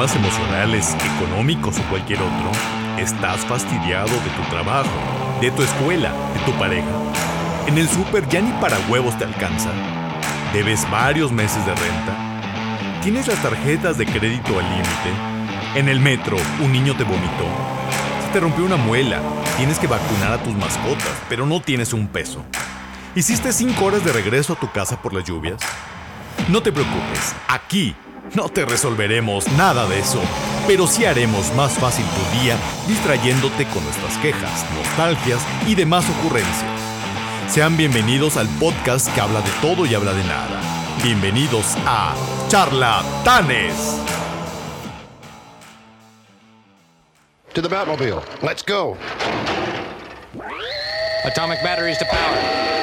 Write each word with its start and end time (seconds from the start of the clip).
emocionales, 0.00 0.96
económicos 1.16 1.78
o 1.78 1.82
cualquier 1.90 2.20
otro, 2.22 2.50
estás 2.96 3.40
fastidiado 3.40 4.08
de 4.08 4.30
tu 4.30 4.48
trabajo, 4.48 4.88
de 5.42 5.50
tu 5.50 5.62
escuela, 5.62 6.10
de 6.32 6.40
tu 6.50 6.58
pareja. 6.58 6.88
En 7.66 7.76
el 7.76 7.86
súper 7.86 8.26
ya 8.26 8.40
ni 8.40 8.50
para 8.62 8.78
huevos 8.88 9.18
te 9.18 9.24
alcanza. 9.24 9.68
Debes 10.54 10.90
varios 10.90 11.30
meses 11.30 11.64
de 11.66 11.74
renta. 11.74 13.02
Tienes 13.02 13.28
las 13.28 13.42
tarjetas 13.42 13.98
de 13.98 14.06
crédito 14.06 14.58
al 14.58 14.64
límite. 14.70 15.12
En 15.74 15.90
el 15.90 16.00
metro, 16.00 16.38
un 16.62 16.72
niño 16.72 16.96
te 16.96 17.04
vomitó. 17.04 17.46
Se 18.24 18.32
te 18.32 18.40
rompió 18.40 18.64
una 18.64 18.76
muela. 18.76 19.20
Tienes 19.58 19.78
que 19.78 19.86
vacunar 19.86 20.32
a 20.32 20.42
tus 20.42 20.54
mascotas, 20.54 21.12
pero 21.28 21.44
no 21.44 21.60
tienes 21.60 21.92
un 21.92 22.08
peso. 22.08 22.42
¿Hiciste 23.14 23.52
cinco 23.52 23.84
horas 23.84 24.02
de 24.02 24.14
regreso 24.14 24.54
a 24.54 24.56
tu 24.56 24.70
casa 24.72 25.02
por 25.02 25.12
las 25.12 25.24
lluvias? 25.24 25.60
No 26.48 26.62
te 26.62 26.72
preocupes, 26.72 27.34
aquí 27.48 27.94
no 28.34 28.48
te 28.48 28.64
resolveremos 28.64 29.48
nada 29.52 29.86
de 29.86 29.98
eso, 29.98 30.20
pero 30.66 30.86
sí 30.86 31.04
haremos 31.04 31.52
más 31.54 31.72
fácil 31.72 32.04
tu 32.04 32.40
día 32.40 32.56
distrayéndote 32.86 33.66
con 33.66 33.82
nuestras 33.84 34.16
quejas, 34.18 34.64
nostalgias 34.76 35.40
y 35.66 35.74
demás 35.74 36.04
ocurrencias. 36.18 36.80
Sean 37.48 37.76
bienvenidos 37.76 38.36
al 38.36 38.48
podcast 38.60 39.12
que 39.14 39.20
habla 39.20 39.40
de 39.40 39.50
todo 39.60 39.84
y 39.86 39.94
habla 39.94 40.12
de 40.12 40.24
nada. 40.24 40.60
Bienvenidos 41.02 41.76
a 41.86 42.14
Charlatanes. 42.48 43.96
To 47.54 47.60
the 47.62 47.68
Batmobile. 47.68 48.20
Let's 48.42 48.62
go. 48.62 48.96
Atomic 51.24 51.62
batteries 51.64 51.98
to 51.98 52.04
power. 52.04 52.79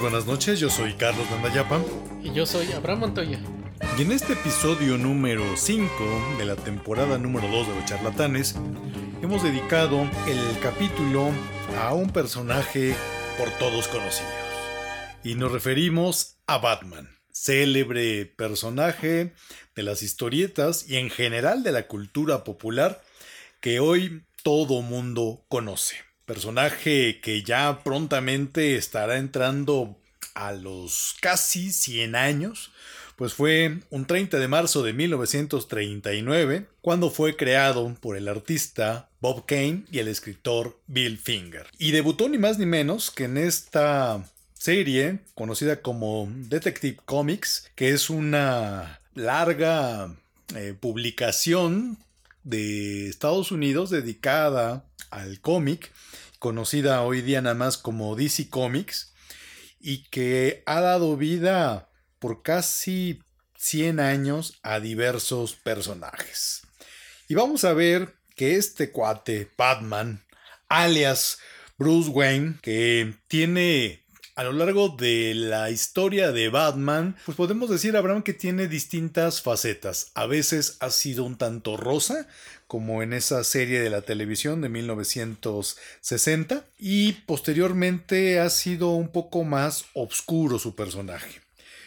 Buenas 0.00 0.26
noches. 0.26 0.58
Yo 0.58 0.70
soy 0.70 0.94
Carlos 0.94 1.28
Dandayapa. 1.28 1.82
Y 2.22 2.32
yo 2.32 2.46
soy 2.46 2.72
Abraham 2.72 3.00
Montoya. 3.00 3.38
Y 3.98 4.02
en 4.02 4.12
este 4.12 4.32
episodio 4.32 4.96
número 4.96 5.56
5 5.56 6.36
de 6.38 6.46
la 6.46 6.56
temporada 6.56 7.18
número 7.18 7.46
2 7.48 7.68
de 7.68 7.74
Los 7.74 7.84
Charlatanes, 7.84 8.54
hemos 9.22 9.42
dedicado 9.42 10.08
el 10.26 10.58
capítulo 10.60 11.30
a 11.78 11.92
un 11.92 12.10
personaje 12.10 12.94
por 13.36 13.50
todos 13.58 13.88
conocidos. 13.88 14.32
Y 15.22 15.34
nos 15.34 15.52
referimos 15.52 16.38
a 16.46 16.56
Batman, 16.56 17.10
célebre 17.30 18.24
personaje 18.24 19.34
de 19.74 19.82
las 19.82 20.02
historietas 20.02 20.88
y 20.88 20.96
en 20.96 21.10
general 21.10 21.62
de 21.62 21.72
la 21.72 21.86
cultura 21.88 22.42
popular 22.42 23.02
que 23.60 23.80
hoy 23.80 24.24
todo 24.42 24.80
mundo 24.80 25.44
conoce 25.48 26.05
personaje 26.26 27.20
que 27.20 27.42
ya 27.42 27.82
prontamente 27.82 28.76
estará 28.76 29.16
entrando 29.16 29.96
a 30.34 30.52
los 30.52 31.16
casi 31.20 31.70
100 31.70 32.14
años, 32.14 32.72
pues 33.16 33.32
fue 33.32 33.78
un 33.90 34.06
30 34.06 34.38
de 34.38 34.48
marzo 34.48 34.82
de 34.82 34.92
1939 34.92 36.66
cuando 36.82 37.10
fue 37.10 37.36
creado 37.36 37.94
por 38.00 38.16
el 38.16 38.28
artista 38.28 39.08
Bob 39.20 39.46
Kane 39.46 39.84
y 39.90 40.00
el 40.00 40.08
escritor 40.08 40.78
Bill 40.86 41.16
Finger. 41.16 41.66
Y 41.78 41.92
debutó 41.92 42.28
ni 42.28 42.36
más 42.36 42.58
ni 42.58 42.66
menos 42.66 43.10
que 43.10 43.24
en 43.24 43.38
esta 43.38 44.22
serie 44.52 45.20
conocida 45.34 45.80
como 45.80 46.28
Detective 46.30 46.98
Comics, 47.04 47.70
que 47.74 47.90
es 47.90 48.10
una 48.10 49.00
larga 49.14 50.14
eh, 50.54 50.74
publicación 50.78 51.98
de 52.46 53.08
Estados 53.08 53.50
Unidos 53.50 53.90
dedicada 53.90 54.88
al 55.10 55.40
cómic 55.40 55.92
conocida 56.38 57.02
hoy 57.02 57.22
día 57.22 57.42
nada 57.42 57.56
más 57.56 57.76
como 57.76 58.14
DC 58.14 58.48
Comics, 58.50 59.12
y 59.80 60.04
que 60.04 60.62
ha 60.66 60.80
dado 60.80 61.16
vida 61.16 61.90
por 62.20 62.42
casi 62.42 63.20
100 63.58 64.00
años 64.00 64.58
a 64.62 64.78
diversos 64.78 65.54
personajes. 65.54 66.62
Y 67.28 67.34
vamos 67.34 67.64
a 67.64 67.72
ver 67.72 68.14
que 68.36 68.54
este 68.54 68.92
cuate, 68.92 69.50
Batman, 69.56 70.24
alias 70.68 71.38
Bruce 71.78 72.10
Wayne, 72.10 72.58
que 72.62 73.16
tiene 73.26 74.05
a 74.36 74.44
lo 74.44 74.52
largo 74.52 74.90
de 74.90 75.32
la 75.34 75.70
historia 75.70 76.30
de 76.30 76.50
Batman, 76.50 77.16
pues 77.24 77.38
podemos 77.38 77.70
decir, 77.70 77.96
Abraham, 77.96 78.22
que 78.22 78.34
tiene 78.34 78.68
distintas 78.68 79.40
facetas. 79.40 80.10
A 80.14 80.26
veces 80.26 80.76
ha 80.80 80.90
sido 80.90 81.24
un 81.24 81.38
tanto 81.38 81.78
rosa, 81.78 82.28
como 82.66 83.02
en 83.02 83.14
esa 83.14 83.42
serie 83.44 83.80
de 83.80 83.88
la 83.88 84.02
televisión 84.02 84.60
de 84.60 84.68
1960, 84.68 86.66
y 86.78 87.12
posteriormente 87.12 88.38
ha 88.38 88.50
sido 88.50 88.90
un 88.90 89.08
poco 89.08 89.42
más 89.42 89.86
oscuro 89.94 90.58
su 90.58 90.74
personaje. 90.74 91.40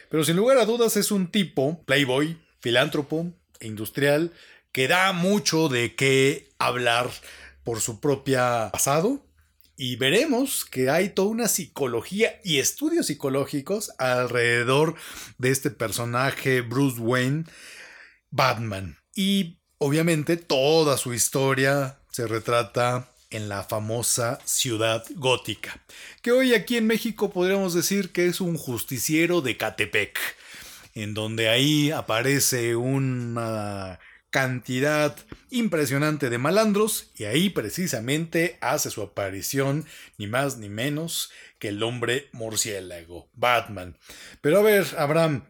Pero 0.10 0.24
sin 0.24 0.36
lugar 0.36 0.58
a 0.58 0.66
dudas 0.66 0.98
es 0.98 1.12
un 1.12 1.30
tipo, 1.30 1.84
playboy, 1.86 2.36
filántropo, 2.62 3.32
industrial, 3.62 4.32
que 4.72 4.88
da 4.88 5.14
mucho 5.14 5.70
de 5.70 5.94
qué 5.94 6.50
hablar 6.58 7.12
por 7.64 7.80
su 7.80 8.00
propia 8.00 8.70
pasado, 8.72 9.24
y 9.80 9.96
veremos 9.96 10.66
que 10.66 10.90
hay 10.90 11.08
toda 11.08 11.30
una 11.30 11.48
psicología 11.48 12.38
y 12.44 12.60
estudios 12.60 13.08
psicológicos 13.08 13.94
alrededor 13.98 14.96
de 15.38 15.52
este 15.52 15.72
personaje 15.72 16.60
Bruce 16.60 17.00
Wayne, 17.00 17.46
Batman. 18.30 18.98
Y 19.16 19.62
obviamente 19.78 20.36
toda 20.36 20.98
su 20.98 21.14
historia 21.14 21.98
se 22.12 22.28
retrata 22.28 23.08
en 23.30 23.48
la 23.48 23.64
famosa 23.64 24.40
ciudad 24.44 25.06
gótica, 25.16 25.82
que 26.22 26.34
hoy 26.34 26.56
aquí 26.56 26.76
en 26.76 26.86
México 26.86 27.30
podríamos 27.30 27.74
decir 27.74 28.12
que 28.12 28.26
es 28.26 28.42
un 28.42 28.58
justiciero 28.58 29.40
de 29.40 29.56
Catepec, 29.56 30.20
en 30.94 31.14
donde 31.14 31.48
ahí 31.48 31.90
aparece 31.92 32.76
una 32.76 33.98
cantidad 34.30 35.16
impresionante 35.50 36.30
de 36.30 36.38
malandros 36.38 37.12
y 37.16 37.26
ahí 37.26 37.50
precisamente 37.50 38.58
hace 38.62 38.92
su 38.92 39.02
aparición 39.02 39.86
ni 40.18 40.28
más 40.28 40.58
ni 40.58 40.70
menos 40.70 41.32
que 41.58 41.70
el 41.70 41.84
hombre 41.84 42.30
murciélago, 42.32 43.30
Batman. 43.34 43.98
Pero 44.42 44.60
a 44.60 44.64
ver, 44.64 44.86
Abraham, 44.98 45.46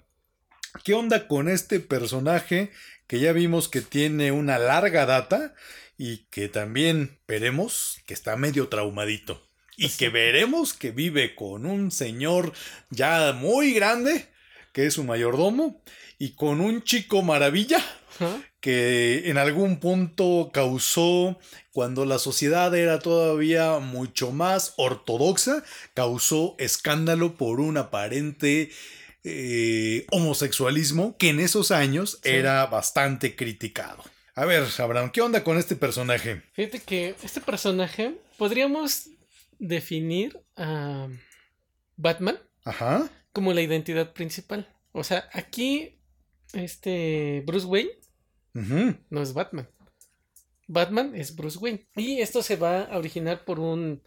¿qué 0.84 0.94
onda 0.94 1.28
con 1.28 1.50
este 1.50 1.80
personaje 1.80 2.72
que 3.08 3.20
ya 3.20 3.34
vimos 3.34 3.70
que 3.70 3.82
tiene 3.82 4.32
una 4.32 4.58
larga 4.58 5.06
data 5.06 5.54
y 5.98 6.26
que 6.30 6.48
también 6.48 7.20
veremos 7.28 8.02
que 8.06 8.14
está 8.14 8.36
medio 8.36 8.70
traumadito? 8.70 9.46
Y 9.76 9.90
que 9.90 10.10
veremos 10.10 10.74
que 10.74 10.92
vive 10.92 11.36
con 11.36 11.66
un 11.66 11.92
señor 11.92 12.52
ya 12.90 13.32
muy 13.32 13.74
grande, 13.74 14.28
que 14.74 14.86
es 14.86 14.96
su 14.96 15.06
mayordomo, 15.06 15.82
y 16.18 16.32
con 16.32 16.60
un 16.60 16.84
chico 16.84 17.22
maravilla, 17.22 17.82
que 18.60 19.30
en 19.30 19.38
algún 19.38 19.80
punto 19.80 20.52
causó, 20.54 21.40
cuando 21.72 22.06
la 22.06 22.20
sociedad 22.20 22.76
era 22.76 23.00
todavía 23.00 23.80
mucho 23.80 24.32
más 24.32 24.74
ortodoxa, 24.78 25.64
causó 25.94 26.56
escándalo 26.60 27.36
por 27.36 27.60
un 27.60 27.78
aparente 27.78 28.72
eh, 29.24 30.06
homosexualismo 30.12 31.18
que 31.18 31.30
en 31.30 31.40
esos 31.40 31.72
años 31.72 32.20
era 32.24 32.66
bastante 32.66 33.36
criticado. 33.36 34.04
A 34.36 34.46
ver, 34.46 34.64
Abraham, 34.78 35.12
¿qué 35.12 35.22
onda 35.22 35.44
con 35.44 35.58
este 35.58 35.76
personaje? 35.76 36.42
Fíjate 36.54 36.80
que 36.80 37.16
este 37.24 37.42
personaje 37.42 38.16
podríamos 38.38 39.10
definir 39.58 40.40
a 40.56 41.08
Batman 41.98 42.40
como 43.34 43.52
la 43.54 43.62
identidad 43.62 44.14
principal. 44.14 44.74
O 44.94 45.04
sea, 45.04 45.30
aquí 45.34 46.00
este 46.54 47.44
Bruce 47.46 47.66
Wayne 47.66 47.92
no 48.54 49.22
es 49.22 49.34
Batman. 49.34 49.70
Batman 50.68 51.16
es 51.16 51.36
Bruce 51.36 51.58
Wayne. 51.58 51.88
Y 51.96 52.22
esto 52.22 52.44
se 52.44 52.56
va 52.56 52.84
a 52.84 52.98
originar 52.98 53.44
por 53.44 53.60
un 53.60 54.02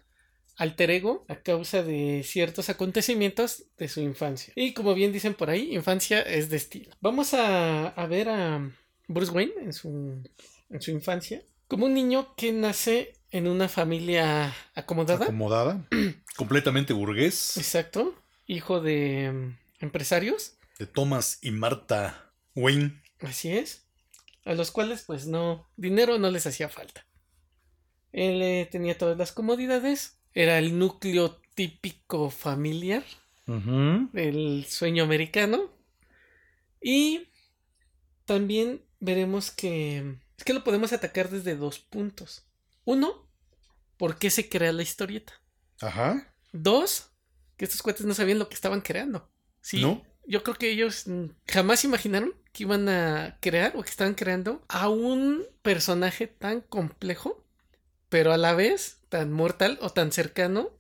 alter 0.57 0.91
ego 0.91 1.25
a 1.29 1.37
causa 1.37 1.83
de 1.83 2.23
ciertos 2.25 2.69
acontecimientos 2.69 3.65
de 3.79 3.89
su 3.89 4.01
infancia. 4.01 4.53
Y 4.57 4.75
como 4.75 4.95
bien 4.95 5.13
dicen 5.13 5.35
por 5.35 5.51
ahí, 5.51 5.75
infancia 5.75 6.21
es 6.21 6.51
destino. 6.51 6.95
Vamos 7.01 7.35
a, 7.35 8.07
ver 8.09 8.29
a, 8.29 8.71
Bruce 9.09 9.33
Wayne 9.33 9.53
en 9.61 9.73
su, 9.73 10.23
en 10.71 10.81
su 10.81 10.91
infancia 10.91 11.43
como 11.73 11.87
un 11.87 11.95
niño 11.95 12.35
que 12.37 12.53
nace 12.53 13.15
en 13.31 13.49
una 13.49 13.67
familia 13.67 14.55
acomodada. 14.75 15.25
Acomodada, 15.25 15.89
completamente 16.37 16.93
burgués. 16.93 17.57
Exacto, 17.57 18.15
hijo 18.47 18.83
de 18.83 19.33
mm, 19.33 19.85
empresarios. 19.85 20.59
De 20.79 20.87
Thomas 20.87 21.39
y 21.41 21.51
Marta 21.51 22.31
Wayne. 22.55 23.03
Así 23.21 23.53
es. 23.53 23.87
A 24.45 24.55
los 24.55 24.71
cuales 24.71 25.05
pues 25.07 25.27
no, 25.27 25.69
dinero 25.77 26.19
no 26.19 26.31
les 26.31 26.47
hacía 26.47 26.69
falta. 26.69 27.07
Él 28.13 28.43
eh, 28.43 28.69
tenía 28.71 28.99
todas 28.99 29.17
las 29.17 29.33
comodidades, 29.33 30.19
era 30.35 30.59
el 30.59 30.79
núcleo 30.79 31.41
típico 31.55 32.31
familiar 32.31 33.05
del 33.47 34.65
sueño 34.69 35.05
americano. 35.05 35.71
Y 36.81 37.29
también 38.25 38.85
veremos 38.99 39.51
que 39.51 40.19
es 40.37 40.45
que 40.45 40.55
lo 40.55 40.65
podemos 40.65 40.93
atacar 40.93 41.29
desde 41.31 41.55
dos 41.55 41.79
puntos. 41.79 42.47
Uno, 42.85 43.29
¿por 43.97 44.19
qué 44.19 44.31
se 44.31 44.49
crea 44.49 44.73
la 44.73 44.83
historieta? 44.83 45.41
Ajá. 45.81 46.35
Dos, 46.53 47.11
que 47.57 47.65
estos 47.65 47.83
cuates 47.83 48.05
no 48.07 48.15
sabían 48.15 48.39
lo 48.41 48.49
que 48.49 48.57
estaban 48.57 48.81
creando. 48.81 49.31
Sí. 49.61 49.83
¿No? 49.83 50.05
Yo 50.25 50.43
creo 50.43 50.57
que 50.57 50.71
ellos 50.71 51.07
jamás 51.49 51.85
imaginaron 51.85 52.35
que 52.53 52.65
iban 52.65 52.89
a 52.89 53.39
crear 53.41 53.73
o 53.77 53.83
que 53.83 53.91
estaban 53.91 54.15
creando 54.15 54.65
a 54.69 54.89
un 54.89 55.45
personaje 55.63 56.27
tan 56.27 56.61
complejo, 56.61 57.45
pero 58.09 58.33
a 58.33 58.37
la 58.37 58.55
vez 58.55 59.01
tan 59.09 59.33
mortal 59.33 59.79
o 59.81 59.91
tan 59.91 60.13
cercano 60.13 60.71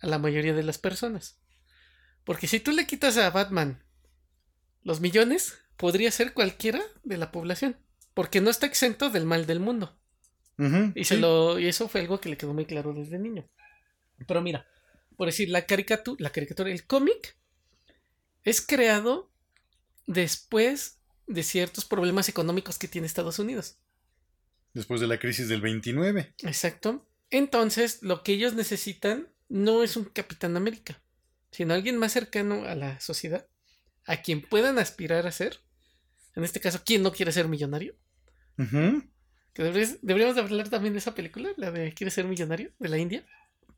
a 0.00 0.06
la 0.06 0.18
mayoría 0.18 0.54
de 0.54 0.62
las 0.62 0.78
personas. 0.78 1.38
Porque 2.24 2.46
si 2.46 2.60
tú 2.60 2.72
le 2.72 2.86
quitas 2.86 3.16
a 3.16 3.30
Batman 3.30 3.82
los 4.82 5.00
millones, 5.00 5.58
podría 5.76 6.10
ser 6.10 6.32
cualquiera 6.32 6.80
de 7.04 7.16
la 7.16 7.30
población. 7.30 7.76
Porque 8.14 8.40
no 8.40 8.50
está 8.50 8.66
exento 8.66 9.10
del 9.10 9.24
mal 9.24 9.46
del 9.46 9.60
mundo. 9.60 9.96
y, 10.94 11.04
se 11.04 11.16
lo, 11.16 11.58
y 11.58 11.66
eso 11.66 11.88
fue 11.88 12.02
algo 12.02 12.20
que 12.20 12.28
le 12.28 12.36
quedó 12.36 12.52
muy 12.52 12.66
claro 12.66 12.92
desde 12.92 13.18
niño. 13.18 13.48
Pero 14.26 14.42
mira, 14.42 14.66
por 15.16 15.28
decir, 15.28 15.48
la 15.48 15.66
caricatura, 15.66 16.16
la 16.22 16.30
caricatura, 16.30 16.70
el 16.70 16.86
cómic 16.86 17.36
es 18.44 18.60
creado 18.60 19.30
después 20.06 20.98
de 21.26 21.42
ciertos 21.42 21.84
problemas 21.84 22.28
económicos 22.28 22.78
que 22.78 22.88
tiene 22.88 23.06
Estados 23.06 23.38
Unidos. 23.38 23.78
Después 24.74 25.00
de 25.00 25.06
la 25.06 25.18
crisis 25.18 25.48
del 25.48 25.60
29. 25.60 26.34
Exacto. 26.42 27.06
Entonces, 27.30 28.02
lo 28.02 28.22
que 28.22 28.32
ellos 28.32 28.54
necesitan 28.54 29.28
no 29.48 29.82
es 29.82 29.96
un 29.96 30.04
Capitán 30.04 30.56
América, 30.56 31.02
sino 31.50 31.74
alguien 31.74 31.96
más 31.96 32.12
cercano 32.12 32.64
a 32.64 32.74
la 32.74 33.00
sociedad, 33.00 33.46
a 34.06 34.22
quien 34.22 34.42
puedan 34.42 34.78
aspirar 34.78 35.26
a 35.26 35.32
ser. 35.32 35.60
En 36.34 36.44
este 36.44 36.60
caso, 36.60 36.82
¿quién 36.84 37.02
no 37.02 37.12
quiere 37.12 37.32
ser 37.32 37.48
millonario? 37.48 37.96
que 39.54 39.62
deberíamos, 40.02 40.36
hablar 40.36 40.68
también 40.68 40.92
de 40.92 40.98
esa 40.98 41.14
película, 41.14 41.50
la 41.56 41.70
de 41.70 41.94
¿Quiere 41.94 42.10
ser 42.10 42.26
millonario? 42.26 42.72
de 42.78 42.88
la 42.88 42.98
India. 42.98 43.26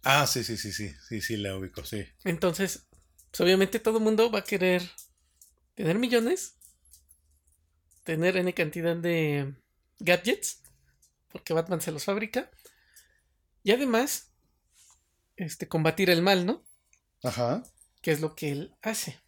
Ah, 0.02 0.26
sí, 0.26 0.42
sí, 0.42 0.56
sí, 0.56 0.72
sí, 0.72 0.92
sí, 1.08 1.20
sí, 1.20 1.36
la 1.36 1.56
ubico, 1.56 1.84
sí. 1.84 2.04
Entonces, 2.24 2.86
pues 3.32 3.40
obviamente 3.40 3.78
todo 3.78 3.96
el 3.96 4.04
mundo 4.04 4.30
va 4.30 4.40
a 4.40 4.44
querer 4.44 4.82
tener 5.74 5.98
millones, 5.98 6.58
tener 8.04 8.36
N 8.36 8.52
cantidad 8.52 8.94
de 8.94 9.54
gadgets, 9.98 10.60
porque 11.28 11.54
Batman 11.54 11.80
se 11.80 11.92
los 11.92 12.04
fabrica, 12.04 12.50
y 13.62 13.72
además, 13.72 14.34
este, 15.36 15.66
combatir 15.66 16.10
el 16.10 16.20
mal, 16.20 16.44
¿no? 16.44 16.62
Ajá. 17.22 17.62
Que 18.02 18.10
es 18.10 18.20
lo 18.20 18.34
que 18.34 18.52
él 18.52 18.76
hace. 18.82 19.18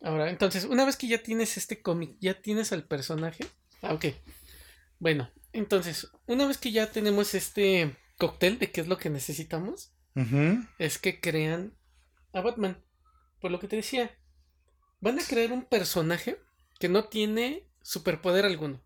Ahora, 0.00 0.30
entonces, 0.30 0.64
una 0.64 0.86
vez 0.86 0.96
que 0.96 1.08
ya 1.08 1.22
tienes 1.22 1.58
este 1.58 1.82
cómic, 1.82 2.16
ya 2.18 2.40
tienes 2.40 2.72
al 2.72 2.84
personaje. 2.84 3.44
Ah, 3.82 3.92
ok. 3.92 4.06
Bueno, 5.00 5.30
entonces, 5.52 6.08
una 6.26 6.46
vez 6.46 6.56
que 6.56 6.72
ya 6.72 6.90
tenemos 6.90 7.34
este 7.34 7.94
cóctel 8.16 8.58
de 8.58 8.70
qué 8.70 8.80
es 8.80 8.88
lo 8.88 8.96
que 8.96 9.10
necesitamos, 9.10 9.92
es 10.78 10.96
que 10.96 11.20
crean 11.20 11.76
a 12.32 12.40
Batman. 12.40 12.82
Por 13.40 13.50
lo 13.50 13.58
que 13.58 13.68
te 13.68 13.76
decía, 13.76 14.16
van 15.00 15.18
a 15.18 15.24
crear 15.24 15.52
un 15.52 15.64
personaje 15.64 16.38
que 16.78 16.88
no 16.88 17.08
tiene 17.08 17.66
superpoder 17.82 18.44
alguno. 18.44 18.82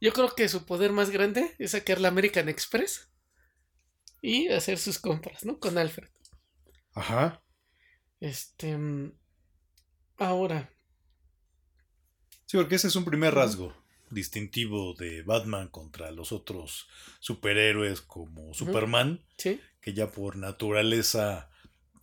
Yo 0.00 0.12
creo 0.12 0.34
que 0.34 0.48
su 0.48 0.64
poder 0.64 0.92
más 0.92 1.10
grande 1.10 1.54
es 1.58 1.72
sacar 1.72 2.00
la 2.00 2.08
American 2.08 2.48
Express 2.48 3.10
y 4.22 4.48
hacer 4.48 4.78
sus 4.78 4.98
compras, 4.98 5.44
¿no? 5.44 5.58
Con 5.58 5.76
Alfred. 5.76 6.08
Ajá. 6.94 7.42
Este. 8.20 8.78
Ahora. 10.16 10.70
Sí, 12.46 12.56
porque 12.56 12.76
ese 12.76 12.88
es 12.88 12.96
un 12.96 13.04
primer 13.04 13.34
rasgo 13.34 13.74
distintivo 14.10 14.94
de 14.94 15.22
Batman 15.22 15.68
contra 15.68 16.10
los 16.10 16.32
otros 16.32 16.88
superhéroes 17.20 18.00
como 18.00 18.52
Superman, 18.54 19.24
que 19.36 19.94
ya 19.94 20.10
por 20.10 20.36
naturaleza 20.36 21.49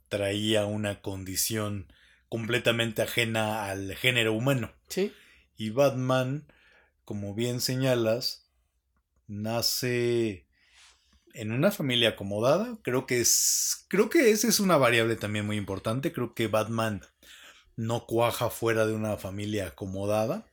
traía 0.09 0.65
una 0.65 1.01
condición 1.01 1.92
completamente 2.30 3.01
ajena 3.01 3.65
al 3.65 3.95
género 3.95 4.33
humano. 4.33 4.71
Sí. 4.88 5.13
Y 5.56 5.69
Batman, 5.71 6.45
como 7.06 7.33
bien 7.33 7.62
señalas, 7.62 8.50
nace 9.27 10.45
en 11.33 11.51
una 11.51 11.71
familia 11.71 12.09
acomodada. 12.09 12.77
Creo 12.83 13.06
que 13.06 13.21
es. 13.21 13.86
Creo 13.88 14.09
que 14.09 14.31
esa 14.31 14.48
es 14.48 14.59
una 14.59 14.77
variable 14.77 15.15
también 15.15 15.45
muy 15.45 15.57
importante. 15.57 16.12
Creo 16.12 16.33
que 16.33 16.48
Batman 16.48 17.01
no 17.77 18.06
cuaja 18.06 18.50
fuera 18.50 18.86
de 18.86 18.94
una 18.94 19.18
familia 19.18 19.68
acomodada, 19.68 20.48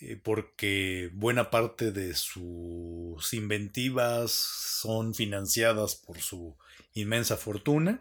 eh, 0.00 0.20
porque 0.22 1.10
buena 1.14 1.50
parte 1.50 1.92
de 1.92 2.14
sus 2.14 3.32
inventivas 3.32 4.32
son 4.32 5.14
financiadas 5.14 5.94
por 5.94 6.18
su 6.18 6.56
inmensa 6.94 7.36
fortuna, 7.36 8.00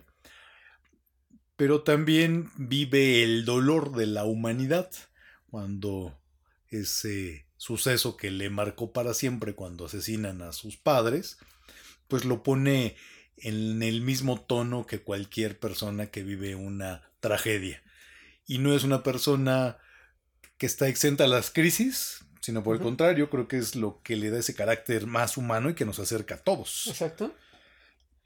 pero 1.56 1.84
también 1.84 2.52
vive 2.58 3.24
el 3.24 3.46
dolor 3.46 3.96
de 3.96 4.08
la 4.08 4.26
humanidad 4.26 4.92
cuando 5.50 6.18
ese 6.70 7.46
suceso 7.58 8.18
que 8.18 8.32
le 8.32 8.50
marcó 8.50 8.92
para 8.92 9.14
siempre 9.14 9.56
cuando 9.56 9.86
asesinan 9.86 10.42
a 10.42 10.52
sus 10.52 10.78
padres, 10.78 11.38
pues 12.08 12.26
lo 12.26 12.44
pone 12.44 12.96
en 13.38 13.82
el 13.84 14.02
mismo 14.02 14.42
tono 14.42 14.86
que 14.86 15.02
cualquier 15.02 15.60
persona 15.60 16.08
que 16.08 16.24
vive 16.24 16.56
una 16.56 17.10
tragedia 17.20 17.82
y 18.46 18.60
no 18.60 18.74
es 18.74 18.84
una 18.84 19.04
persona 19.04 19.78
que 20.58 20.66
está 20.66 20.88
exenta 20.88 21.26
a 21.26 21.28
las 21.28 21.52
crisis, 21.52 22.26
sino 22.42 22.64
por 22.64 22.76
el 22.76 22.82
contrario, 22.82 23.30
creo 23.30 23.48
que 23.48 23.58
es 23.58 23.76
lo 23.76 24.02
que 24.04 24.16
le 24.16 24.30
da 24.30 24.40
ese 24.40 24.56
carácter 24.56 25.08
más 25.08 25.38
humano 25.38 25.70
y 25.70 25.74
que 25.74 25.86
nos 25.86 26.00
acerca 26.00 26.36
a 26.36 26.44
todos. 26.44 26.88
Exacto. 26.88 27.36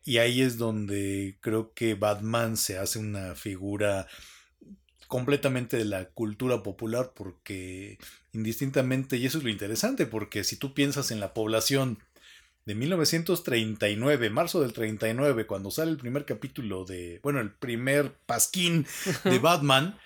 Y 0.04 0.18
ahí 0.18 0.42
es 0.42 0.58
donde 0.58 1.38
creo 1.42 1.74
que 1.74 1.94
Batman 1.94 2.58
se 2.58 2.78
hace 2.78 3.00
una 3.00 3.36
figura 3.36 4.08
completamente 5.08 5.78
de 5.78 5.86
la 5.86 6.06
cultura 6.06 6.62
popular 6.62 7.14
porque 7.16 7.98
indistintamente, 8.32 9.18
y 9.18 9.26
eso 9.26 9.40
es 9.40 9.44
lo 9.44 9.50
interesante, 9.50 10.06
porque 10.06 10.44
si 10.44 10.56
tú 10.56 10.74
piensas 10.74 11.12
en 11.12 11.20
la 11.20 11.34
población 11.34 12.00
de 12.66 12.76
1939, 12.76 14.30
marzo 14.30 14.62
del 14.62 14.74
39, 14.74 15.48
cuando 15.48 15.72
sale 15.72 15.92
el 15.92 15.98
primer 15.98 16.26
capítulo 16.26 16.86
de, 16.86 17.20
bueno, 17.24 17.40
el 17.40 17.52
primer 17.52 18.14
pasquín 18.26 18.86
de 19.24 19.40
Batman, 19.40 19.98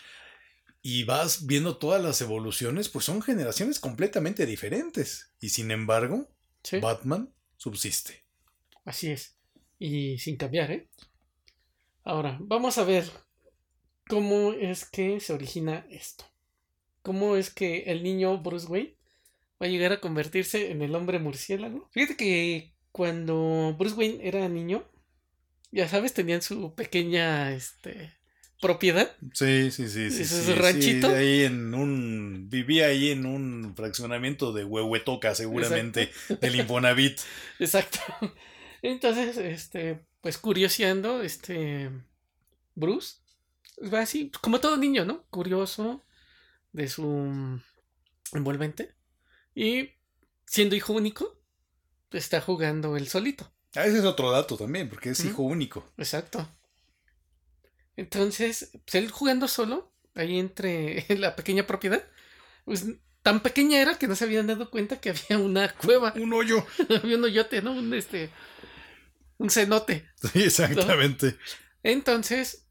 y 0.85 1.05
vas 1.05 1.47
viendo 1.47 1.77
todas 1.77 2.03
las 2.03 2.19
evoluciones, 2.21 2.89
pues 2.89 3.05
son 3.05 3.21
generaciones 3.21 3.79
completamente 3.79 4.45
diferentes. 4.45 5.31
Y 5.39 5.49
sin 5.49 5.71
embargo, 5.71 6.29
Batman 6.81 7.33
subsiste. 7.55 8.25
Así 8.83 9.09
es. 9.09 9.37
Y 9.83 10.17
sin 10.17 10.37
cambiar, 10.37 10.71
¿eh? 10.71 10.87
Ahora, 12.05 12.37
vamos 12.39 12.77
a 12.77 12.85
ver 12.85 13.03
cómo 14.07 14.53
es 14.53 14.85
que 14.85 15.19
se 15.19 15.33
origina 15.33 15.85
esto. 15.89 16.23
¿Cómo 17.01 17.35
es 17.35 17.49
que 17.49 17.79
el 17.87 18.01
niño 18.01 18.37
Bruce 18.37 18.67
Wayne 18.67 18.95
va 19.61 19.65
a 19.65 19.69
llegar 19.69 19.91
a 19.91 19.99
convertirse 19.99 20.71
en 20.71 20.83
el 20.83 20.95
hombre 20.95 21.19
murciélago? 21.19 21.89
Fíjate 21.91 22.15
que 22.15 22.73
cuando 22.93 23.75
Bruce 23.77 23.97
Wayne 23.97 24.25
era 24.25 24.47
niño, 24.47 24.89
ya 25.69 25.89
sabes, 25.89 26.13
tenían 26.13 26.41
su 26.41 26.73
pequeña, 26.75 27.51
este, 27.51 28.13
propiedad. 28.61 29.13
Sí, 29.33 29.69
sí, 29.69 29.89
sí. 29.89 30.11
sí 30.11 30.21
¿Ese 30.21 30.55
ranchito? 30.55 31.09
ahí 31.09 31.43
en 31.43 31.73
un. 31.73 32.47
Vivía 32.49 32.85
ahí 32.85 33.11
en 33.11 33.25
un 33.25 33.75
fraccionamiento 33.75 34.53
de 34.53 34.63
Huehuetoca, 34.63 35.35
seguramente, 35.35 36.09
del 36.39 36.55
Infonavit. 36.55 37.19
Exacto. 37.59 37.99
Entonces, 38.83 39.37
este, 39.37 40.05
pues 40.21 40.37
curioseando, 40.37 41.23
este. 41.23 41.89
Bruce. 42.75 43.17
Va 43.91 44.01
así, 44.01 44.31
como 44.41 44.59
todo 44.59 44.77
niño, 44.77 45.05
¿no? 45.05 45.23
Curioso 45.29 46.03
de 46.73 46.87
su 46.87 47.59
envolvente. 48.33 48.93
Y 49.55 49.91
siendo 50.45 50.75
hijo 50.75 50.93
único, 50.93 51.39
está 52.11 52.41
jugando 52.41 52.95
él 52.97 53.07
solito. 53.07 53.51
Ah, 53.75 53.85
ese 53.85 53.99
es 53.99 54.05
otro 54.05 54.31
dato 54.31 54.57
también, 54.57 54.89
porque 54.89 55.11
es 55.11 55.25
hijo 55.25 55.43
único. 55.43 55.91
Exacto. 55.97 56.47
Entonces, 57.95 58.69
pues 58.85 58.95
él 58.95 59.09
jugando 59.11 59.47
solo, 59.47 59.91
ahí 60.13 60.39
entre 60.39 61.05
la 61.17 61.35
pequeña 61.35 61.65
propiedad, 61.65 62.03
pues 62.65 62.85
tan 63.21 63.39
pequeña 63.41 63.79
era 63.79 63.97
que 63.97 64.07
no 64.07 64.15
se 64.15 64.25
habían 64.25 64.47
dado 64.47 64.69
cuenta 64.69 64.99
que 64.99 65.09
había 65.09 65.37
una 65.39 65.73
cueva. 65.73 66.13
Un 66.17 66.33
hoyo. 66.33 66.65
había 67.01 67.17
un 67.17 67.23
hoyote, 67.23 67.61
¿no? 67.61 67.71
Un 67.71 67.93
este. 67.93 68.29
Un 69.43 69.49
cenote. 69.49 70.05
Sí, 70.31 70.43
exactamente. 70.43 71.37
Entonces, 71.83 72.65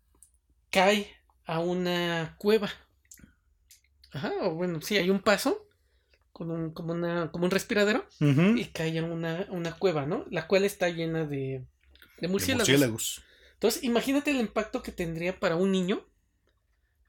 cae 0.70 1.06
a 1.44 1.58
una 1.60 2.34
cueva. 2.38 2.70
Ajá, 4.10 4.32
o 4.40 4.54
bueno, 4.54 4.80
sí, 4.80 4.96
hay 4.96 5.10
un 5.10 5.20
paso 5.20 5.68
con 6.32 6.50
un, 6.50 6.72
como, 6.72 6.94
una, 6.94 7.30
como 7.30 7.44
un 7.44 7.50
respiradero 7.50 8.06
y 8.20 8.64
cae 8.66 8.98
a 8.98 9.04
una, 9.04 9.46
una, 9.50 9.72
cueva, 9.72 10.06
¿no? 10.06 10.24
La 10.30 10.46
cual 10.46 10.64
está 10.64 10.88
llena 10.88 11.26
de, 11.26 11.66
de 12.18 12.28
murciélagos. 12.28 13.22
Entonces, 13.52 13.84
imagínate 13.84 14.30
el 14.30 14.38
impacto 14.38 14.82
que 14.82 14.92
tendría 14.92 15.38
para 15.38 15.56
un 15.56 15.72
niño 15.72 16.06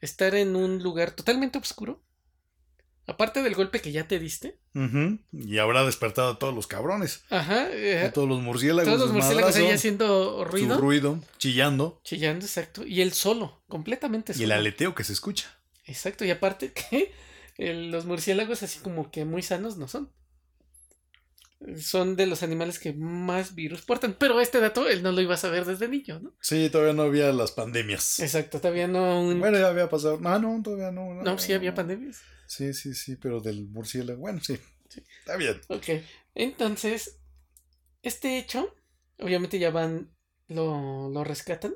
estar 0.02 0.36
en 0.36 0.58
un 0.58 0.84
lugar 0.84 1.12
totalmente 1.12 1.58
oscuro. 1.58 2.04
Aparte 3.06 3.44
del 3.44 3.54
golpe 3.54 3.82
que 3.82 3.92
ya 3.92 4.08
te 4.08 4.18
diste. 4.20 4.60
Y 5.32 5.58
habrá 5.58 5.86
despertado 5.86 6.32
a 6.32 6.40
todos 6.40 6.56
los 6.56 6.68
cabrones. 6.68 7.24
Ajá. 7.30 7.68
a 8.06 8.12
todos 8.12 8.28
los 8.30 8.42
murciélagos. 8.42 8.86
Todos 8.86 9.08
los 9.08 9.12
murciélagos 9.12 9.56
ahí 9.56 9.70
haciendo 9.72 10.46
ruido. 10.46 10.78
ruido, 10.78 11.20
chillando. 11.38 12.00
Chillando, 12.04 12.46
exacto. 12.46 12.86
Y 12.86 13.02
él 13.02 13.14
solo, 13.14 13.62
completamente 13.68 14.34
solo. 14.34 14.42
Y 14.42 14.46
el 14.46 14.52
aleteo 14.52 14.96
que 14.96 15.04
se 15.04 15.14
escucha. 15.14 15.58
Exacto. 15.86 16.24
Y 16.26 16.32
aparte 16.32 16.72
que 16.74 17.14
los 17.58 18.06
murciélagos 18.06 18.64
así 18.64 18.80
como 18.80 19.12
que 19.12 19.26
muy 19.26 19.42
sanos 19.42 19.78
no 19.78 19.88
son. 19.88 20.10
Son 21.78 22.16
de 22.16 22.26
los 22.26 22.44
animales 22.44 22.78
que 22.78 22.94
más 22.94 23.56
virus 23.56 23.82
portan. 23.84 24.16
Pero 24.20 24.40
este 24.42 24.60
dato 24.60 24.88
él 24.88 25.02
no 25.02 25.12
lo 25.12 25.22
iba 25.22 25.36
a 25.36 25.38
saber 25.38 25.66
desde 25.66 25.88
niño, 25.88 26.20
¿no? 26.20 26.36
Sí, 26.42 26.70
todavía 26.70 26.94
no 26.94 27.04
había 27.04 27.32
las 27.32 27.52
pandemias. 27.52 28.20
Exacto, 28.20 28.60
todavía 28.60 28.88
no. 28.88 29.24
Bueno, 29.36 29.58
ya 29.58 29.70
había 29.70 29.90
pasado. 29.90 30.20
Ah, 30.26 30.40
no, 30.40 30.62
todavía 30.62 30.92
no. 30.92 31.14
No, 31.14 31.38
sí 31.40 31.54
había 31.54 31.74
pandemias. 31.74 32.22
Sí, 32.48 32.74
sí, 32.74 32.94
sí, 32.94 33.16
pero 33.16 33.40
del 33.40 33.68
murciélago. 33.68 34.20
Bueno, 34.20 34.42
sí. 34.42 34.60
Está 35.20 35.38
bien. 35.38 35.60
Ok. 35.70 36.04
Entonces, 36.36 37.20
este 38.02 38.38
hecho, 38.38 38.76
obviamente 39.20 39.58
ya 39.58 39.72
van, 39.72 40.14
lo, 40.48 41.10
lo 41.10 41.24
rescatan. 41.24 41.76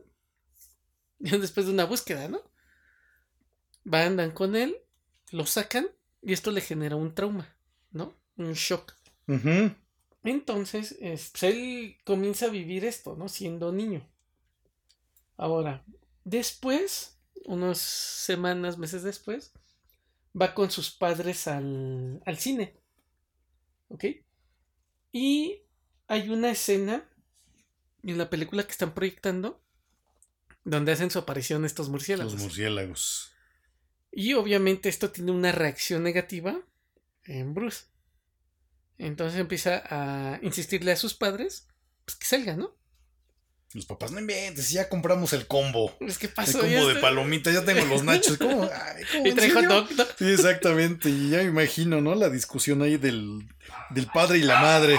Después 1.20 1.66
de 1.66 1.72
una 1.72 1.86
búsqueda, 1.86 2.28
¿no? 2.28 2.42
Van, 3.84 4.08
andan 4.08 4.32
con 4.32 4.56
él, 4.56 4.76
lo 5.32 5.46
sacan 5.46 5.88
y 6.22 6.34
esto 6.34 6.52
le 6.52 6.62
genera 6.62 6.98
un 6.98 7.16
trauma, 7.16 7.56
¿no? 7.92 8.14
Un 8.36 8.54
shock. 8.54 8.97
Entonces, 10.24 10.98
pues, 11.00 11.44
él 11.44 11.98
comienza 12.04 12.46
a 12.46 12.50
vivir 12.50 12.86
esto, 12.86 13.16
¿no? 13.16 13.30
Siendo 13.30 13.72
niño. 13.72 14.08
Ahora, 15.36 15.84
después, 16.24 17.20
unas 17.46 17.78
semanas, 17.78 18.78
meses 18.78 19.04
después, 19.04 19.54
va 20.40 20.54
con 20.54 20.72
sus 20.72 20.92
padres 20.92 21.48
al, 21.48 22.22
al 22.26 22.38
cine. 22.38 22.76
¿Ok? 23.90 24.06
Y 25.12 25.62
hay 26.08 26.30
una 26.30 26.52
escena 26.52 27.10
en 28.04 28.18
la 28.18 28.30
película 28.30 28.64
que 28.64 28.72
están 28.72 28.94
proyectando 28.94 29.62
donde 30.64 30.92
hacen 30.92 31.10
su 31.10 31.20
aparición 31.20 31.64
estos 31.64 31.90
murciélagos. 31.90 32.34
Los 32.34 32.42
murciélagos. 32.42 33.32
Y 34.12 34.34
obviamente 34.34 34.90
esto 34.90 35.12
tiene 35.12 35.32
una 35.32 35.52
reacción 35.52 36.04
negativa 36.04 36.60
en 37.24 37.54
Bruce. 37.54 37.86
Entonces 38.98 39.40
empieza 39.40 39.84
a 39.90 40.40
insistirle 40.42 40.92
a 40.92 40.96
sus 40.96 41.14
padres 41.14 41.68
pues, 42.06 42.16
que 42.16 42.26
salga, 42.26 42.56
¿no? 42.56 42.76
Los 43.74 43.86
papás, 43.86 44.12
no 44.12 44.20
inventes, 44.20 44.70
ya 44.70 44.88
compramos 44.88 45.34
el 45.34 45.46
combo. 45.46 45.96
Es 46.00 46.18
que 46.18 46.30
pasó. 46.30 46.64
El 46.64 46.74
combo 46.76 46.88
de 46.88 47.02
palomitas, 47.02 47.54
ya 47.54 47.66
tengo 47.66 47.86
los 47.86 48.04
nachos. 48.04 48.38
¿Cómo? 48.38 48.70
y 49.26 49.34
trae 49.34 49.52
hot 49.52 49.66
dog. 49.66 49.88
Sí, 50.18 50.32
exactamente. 50.32 51.10
Y 51.10 51.32
ya 51.32 51.40
me 51.40 51.44
imagino, 51.44 52.00
¿no? 52.00 52.16
La 52.16 52.30
discusión 52.30 52.82
ahí 52.82 52.98
del, 52.98 53.46
del 53.90 54.08
padre 54.08 54.38
y 54.38 54.44
la 54.44 54.62
madre. 54.62 54.98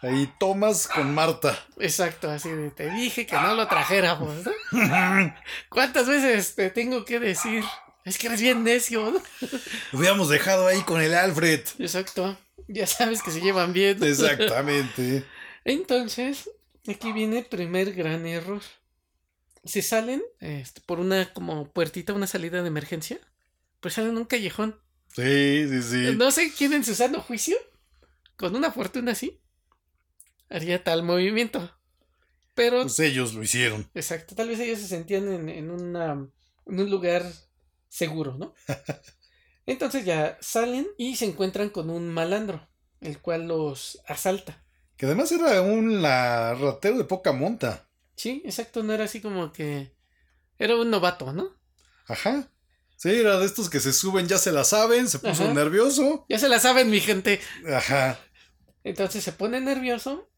Ahí 0.00 0.30
Tomás 0.38 0.86
con 0.86 1.12
Marta. 1.14 1.58
Exacto, 1.78 2.30
así 2.30 2.50
de 2.50 2.70
te 2.70 2.90
dije 2.90 3.26
que 3.26 3.36
no 3.36 3.54
lo 3.54 3.66
trajéramos. 3.66 4.34
¿Cuántas 5.70 6.06
veces 6.06 6.54
te 6.54 6.70
tengo 6.70 7.04
que 7.04 7.18
decir? 7.18 7.64
Es 8.04 8.18
que 8.18 8.26
eres 8.26 8.40
bien 8.40 8.62
necio. 8.62 9.10
¿no? 9.10 9.22
Lo 9.92 9.98
hubiéramos 9.98 10.28
dejado 10.28 10.66
ahí 10.66 10.82
con 10.82 11.00
el 11.00 11.14
Alfred. 11.14 11.60
Exacto. 11.78 12.38
Ya 12.68 12.86
sabes 12.86 13.22
que 13.22 13.30
se 13.30 13.40
llevan 13.40 13.72
bien. 13.72 14.02
Exactamente. 14.02 15.24
Entonces, 15.64 16.50
aquí 16.88 17.12
viene 17.12 17.38
el 17.38 17.46
primer 17.46 17.92
gran 17.94 18.26
error. 18.26 18.62
Se 19.64 19.82
salen 19.82 20.22
este, 20.40 20.80
por 20.82 21.00
una 21.00 21.32
como 21.32 21.70
puertita, 21.70 22.12
una 22.12 22.26
salida 22.26 22.62
de 22.62 22.68
emergencia, 22.68 23.18
pues 23.80 23.94
salen 23.94 24.10
en 24.10 24.18
un 24.18 24.24
callejón. 24.24 24.78
Sí, 25.14 25.66
sí, 25.68 25.82
sí. 25.82 26.16
No 26.16 26.30
sé 26.30 26.52
quién 26.56 26.72
en 26.72 26.84
su 26.84 26.94
sano 26.94 27.20
juicio, 27.20 27.56
con 28.36 28.56
una 28.56 28.72
fortuna 28.72 29.12
así, 29.12 29.40
haría 30.50 30.82
tal 30.82 31.02
movimiento. 31.02 31.74
Pero. 32.54 32.82
Pues 32.82 32.98
ellos 33.00 33.34
lo 33.34 33.42
hicieron. 33.42 33.88
Exacto. 33.94 34.34
Tal 34.34 34.48
vez 34.48 34.60
ellos 34.60 34.80
se 34.80 34.88
sentían 34.88 35.32
en, 35.32 35.48
en, 35.48 35.70
una, 35.70 36.12
en 36.66 36.80
un 36.80 36.90
lugar 36.90 37.24
seguro, 37.88 38.36
¿no? 38.36 38.54
Entonces 39.66 40.04
ya 40.04 40.38
salen 40.40 40.86
y 40.98 41.16
se 41.16 41.24
encuentran 41.24 41.70
con 41.70 41.90
un 41.90 42.10
malandro, 42.10 42.68
el 43.00 43.20
cual 43.20 43.48
los 43.48 44.00
asalta. 44.06 44.62
Que 44.96 45.06
además 45.06 45.32
era 45.32 45.62
un 45.62 46.02
ratero 46.02 46.98
de 46.98 47.04
poca 47.04 47.32
monta. 47.32 47.88
Sí, 48.16 48.42
exacto, 48.44 48.82
no 48.82 48.92
era 48.92 49.04
así 49.04 49.20
como 49.20 49.52
que. 49.52 49.94
Era 50.58 50.76
un 50.76 50.90
novato, 50.90 51.32
¿no? 51.32 51.50
Ajá. 52.06 52.48
Sí, 52.96 53.10
era 53.10 53.38
de 53.38 53.46
estos 53.46 53.68
que 53.68 53.80
se 53.80 53.92
suben, 53.92 54.28
ya 54.28 54.38
se 54.38 54.52
la 54.52 54.64
saben, 54.64 55.08
se 55.08 55.18
puso 55.18 55.52
nervioso. 55.52 56.24
Ya 56.28 56.38
se 56.38 56.48
la 56.48 56.60
saben, 56.60 56.90
mi 56.90 57.00
gente. 57.00 57.40
Ajá. 57.68 58.20
Entonces 58.84 59.24
se 59.24 59.32
pone 59.32 59.60
nervioso. 59.60 60.30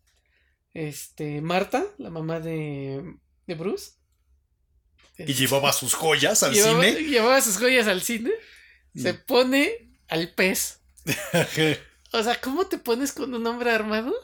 Este, 0.72 1.40
Marta, 1.42 1.84
la 1.98 2.10
mamá 2.10 2.40
de, 2.40 3.16
de 3.46 3.54
Bruce. 3.54 3.92
Y 5.18 5.34
llevaba 5.34 5.72
sus 5.72 5.94
joyas 5.94 6.42
al 6.42 6.54
cine. 6.54 6.92
Llevaba 6.92 7.40
sus 7.40 7.58
joyas 7.58 7.86
al 7.86 8.02
cine. 8.02 8.30
Se 8.96 9.14
pone 9.14 9.90
al 10.08 10.32
pez. 10.34 10.80
o 12.12 12.22
sea, 12.22 12.40
¿cómo 12.40 12.66
te 12.66 12.78
pones 12.78 13.12
con 13.12 13.34
un 13.34 13.46
hombre 13.46 13.70
armado? 13.70 14.14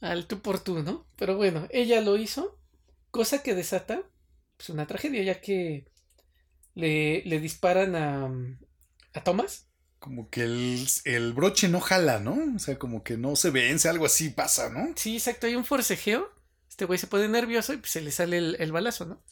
Al 0.00 0.26
tú 0.26 0.40
por 0.40 0.62
tú, 0.62 0.82
¿no? 0.82 1.06
Pero 1.16 1.36
bueno, 1.36 1.66
ella 1.70 2.00
lo 2.00 2.16
hizo, 2.16 2.58
cosa 3.10 3.42
que 3.42 3.54
desata 3.54 4.02
pues, 4.56 4.68
una 4.68 4.86
tragedia, 4.86 5.22
ya 5.22 5.40
que 5.40 5.86
le, 6.74 7.22
le 7.24 7.40
disparan 7.40 7.96
a, 7.96 8.30
a 9.14 9.24
Thomas. 9.24 9.68
Como 9.98 10.28
que 10.28 10.42
el, 10.42 10.86
el, 11.04 11.32
broche 11.32 11.68
no 11.68 11.80
jala, 11.80 12.18
¿no? 12.18 12.36
O 12.54 12.58
sea, 12.58 12.78
como 12.78 13.02
que 13.02 13.16
no 13.16 13.36
se 13.36 13.50
vence, 13.50 13.88
algo 13.88 14.04
así 14.04 14.28
pasa, 14.28 14.68
¿no? 14.68 14.92
Sí, 14.96 15.16
exacto, 15.16 15.46
hay 15.46 15.54
un 15.54 15.64
forcejeo. 15.64 16.30
Este 16.68 16.84
güey 16.84 16.98
se 16.98 17.06
pone 17.06 17.28
nervioso 17.28 17.72
y 17.72 17.78
pues 17.78 17.92
se 17.92 18.00
le 18.00 18.10
sale 18.10 18.36
el, 18.36 18.56
el 18.58 18.72
balazo, 18.72 19.06
¿no? 19.06 19.22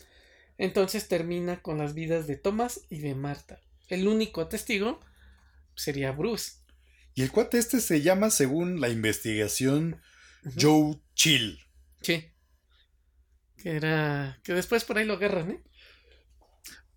Entonces 0.59 1.09
termina 1.09 1.61
con 1.61 1.79
las 1.79 1.93
vidas 1.93 2.27
de 2.27 2.37
Thomas 2.37 2.83
y 2.89 3.01
de 3.01 3.15
Marta. 3.15 3.61
El 3.89 4.09
único 4.09 4.49
testigo 4.49 5.01
sería 5.75 6.13
Bruce. 6.13 6.53
Y 7.15 7.23
el 7.23 7.31
cuate 7.31 7.59
este 7.59 7.81
se 7.81 8.01
llama, 8.01 8.31
según 8.31 8.81
la 8.81 8.89
investigación, 8.89 10.01
Joe 10.59 10.99
Chill. 11.15 11.59
Sí. 12.01 12.33
Que 13.57 13.71
era. 13.71 14.41
Que 14.43 14.55
después 14.55 14.85
por 14.85 14.99
ahí 14.99 15.05
lo 15.05 15.15
agarran, 15.15 15.51
¿eh? 15.53 15.63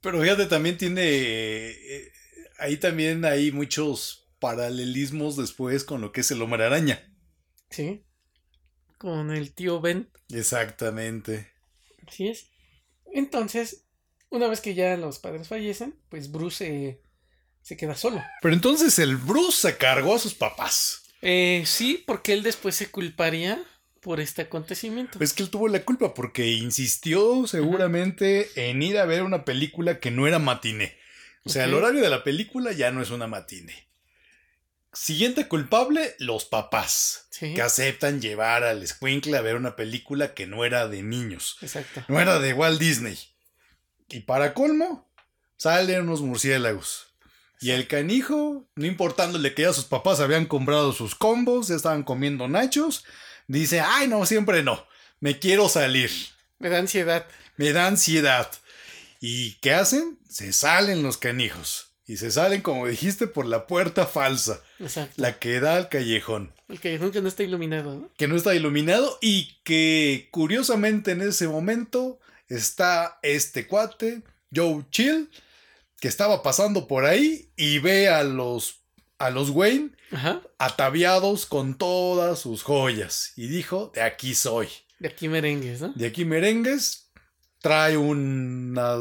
Pero 0.01 0.21
fíjate, 0.21 0.45
también 0.45 0.77
tiene. 0.77 1.03
Eh, 1.03 2.11
ahí 2.59 2.77
también 2.77 3.25
hay 3.25 3.51
muchos 3.51 4.29
paralelismos 4.39 5.37
después 5.37 5.83
con 5.83 6.01
lo 6.01 6.11
que 6.11 6.21
es 6.21 6.31
el 6.31 6.41
hombre 6.41 6.63
araña. 6.63 7.11
Sí. 7.69 8.05
Con 8.97 9.31
el 9.31 9.53
tío 9.53 9.81
Ben. 9.81 10.09
Exactamente. 10.29 11.51
Así 12.07 12.27
es. 12.27 12.51
Entonces, 13.11 13.84
una 14.29 14.47
vez 14.47 14.61
que 14.61 14.73
ya 14.73 14.97
los 14.97 15.19
padres 15.19 15.47
fallecen, 15.47 15.95
pues 16.09 16.31
Bruce 16.31 16.99
se 17.61 17.77
queda 17.77 17.95
solo. 17.95 18.23
Pero 18.41 18.53
entonces 18.53 18.99
el 18.99 19.17
Bruce 19.17 19.69
se 19.69 19.77
cargó 19.77 20.15
a 20.15 20.19
sus 20.19 20.33
papás. 20.33 21.03
Eh, 21.21 21.63
sí, 21.65 22.03
porque 22.05 22.33
él 22.33 22.43
después 22.43 22.75
se 22.75 22.91
culparía 22.91 23.63
por 24.01 24.19
este 24.19 24.43
acontecimiento. 24.43 25.17
Es 25.19 25.33
que 25.33 25.41
él 25.41 25.49
tuvo 25.49 25.67
la 25.67 25.83
culpa 25.83 26.13
porque 26.13 26.51
insistió 26.51 27.47
seguramente 27.47 28.69
en 28.69 28.83
ir 28.83 28.99
a 28.99 29.05
ver 29.05 29.23
una 29.23 29.45
película 29.45 29.99
que 29.99 30.11
no 30.11 30.27
era 30.27 30.37
matiné. 30.37 30.95
O 31.43 31.49
sea, 31.49 31.65
el 31.65 31.73
horario 31.73 32.01
de 32.01 32.09
la 32.09 32.23
película 32.23 32.71
ya 32.71 32.91
no 32.91 33.01
es 33.01 33.09
una 33.09 33.25
matiné. 33.27 33.87
Siguiente 34.93 35.47
culpable, 35.47 36.15
los 36.19 36.45
papás. 36.45 37.27
Que 37.39 37.61
aceptan 37.61 38.21
llevar 38.21 38.63
al 38.63 38.87
Squinkle 38.87 39.37
a 39.37 39.41
ver 39.41 39.55
una 39.55 39.75
película 39.75 40.33
que 40.33 40.47
no 40.47 40.63
era 40.63 40.87
de 40.87 41.01
niños. 41.03 41.57
Exacto. 41.61 42.05
No 42.07 42.19
era 42.21 42.39
de 42.39 42.53
Walt 42.53 42.79
Disney. 42.79 43.17
Y 44.09 44.21
para 44.21 44.53
colmo, 44.53 45.09
salen 45.57 46.01
unos 46.01 46.21
murciélagos. 46.21 47.07
Y 47.61 47.71
el 47.71 47.87
canijo, 47.87 48.67
no 48.75 48.85
importándole 48.85 49.53
que 49.53 49.63
ya 49.63 49.73
sus 49.73 49.85
papás 49.85 50.19
habían 50.19 50.45
comprado 50.45 50.93
sus 50.93 51.15
combos, 51.15 51.69
ya 51.69 51.75
estaban 51.75 52.03
comiendo 52.03 52.47
nachos, 52.47 53.05
dice, 53.47 53.79
ay 53.79 54.07
no, 54.07 54.25
siempre 54.25 54.61
no, 54.61 54.85
me 55.19 55.39
quiero 55.39 55.69
salir. 55.69 56.11
Me 56.59 56.69
da 56.69 56.79
ansiedad. 56.79 57.25
Me 57.57 57.71
da 57.71 57.87
ansiedad. 57.87 58.51
¿Y 59.19 59.53
qué 59.55 59.73
hacen? 59.73 60.19
Se 60.29 60.53
salen 60.53 61.01
los 61.01 61.17
canijos. 61.17 61.93
Y 62.05 62.17
se 62.17 62.29
salen, 62.29 62.61
como 62.61 62.87
dijiste, 62.87 63.25
por 63.25 63.45
la 63.47 63.65
puerta 63.65 64.05
falsa. 64.05 64.61
Exacto. 64.79 65.15
La 65.17 65.39
que 65.39 65.59
da 65.59 65.75
al 65.75 65.89
callejón. 65.89 66.53
El 66.69 66.79
callejón 66.79 67.11
que 67.11 67.21
no 67.21 67.27
está 67.27 67.43
iluminado, 67.43 67.95
¿no? 67.95 68.11
Que 68.17 68.27
no 68.27 68.35
está 68.35 68.53
iluminado 68.53 69.17
y 69.21 69.57
que 69.63 70.27
curiosamente 70.31 71.11
en 71.11 71.21
ese 71.21 71.47
momento 71.47 72.19
está 72.47 73.19
este 73.21 73.67
cuate, 73.67 74.23
Joe 74.53 74.85
Chill, 74.91 75.29
que 75.99 76.07
estaba 76.07 76.43
pasando 76.43 76.87
por 76.87 77.05
ahí 77.05 77.51
y 77.55 77.79
ve 77.79 78.09
a 78.09 78.23
los, 78.23 78.81
a 79.17 79.29
los 79.29 79.49
Wayne 79.49 79.91
ataviados 80.57 81.45
con 81.45 81.77
todas 81.77 82.39
sus 82.39 82.63
joyas. 82.63 83.33
Y 83.35 83.47
dijo, 83.47 83.91
de 83.93 84.01
aquí 84.01 84.35
soy. 84.35 84.69
De 84.99 85.09
aquí 85.09 85.27
merengues, 85.27 85.81
¿no? 85.81 85.93
De 85.93 86.07
aquí 86.07 86.25
merengues. 86.25 87.11
Trae 87.59 87.97
una 87.97 88.97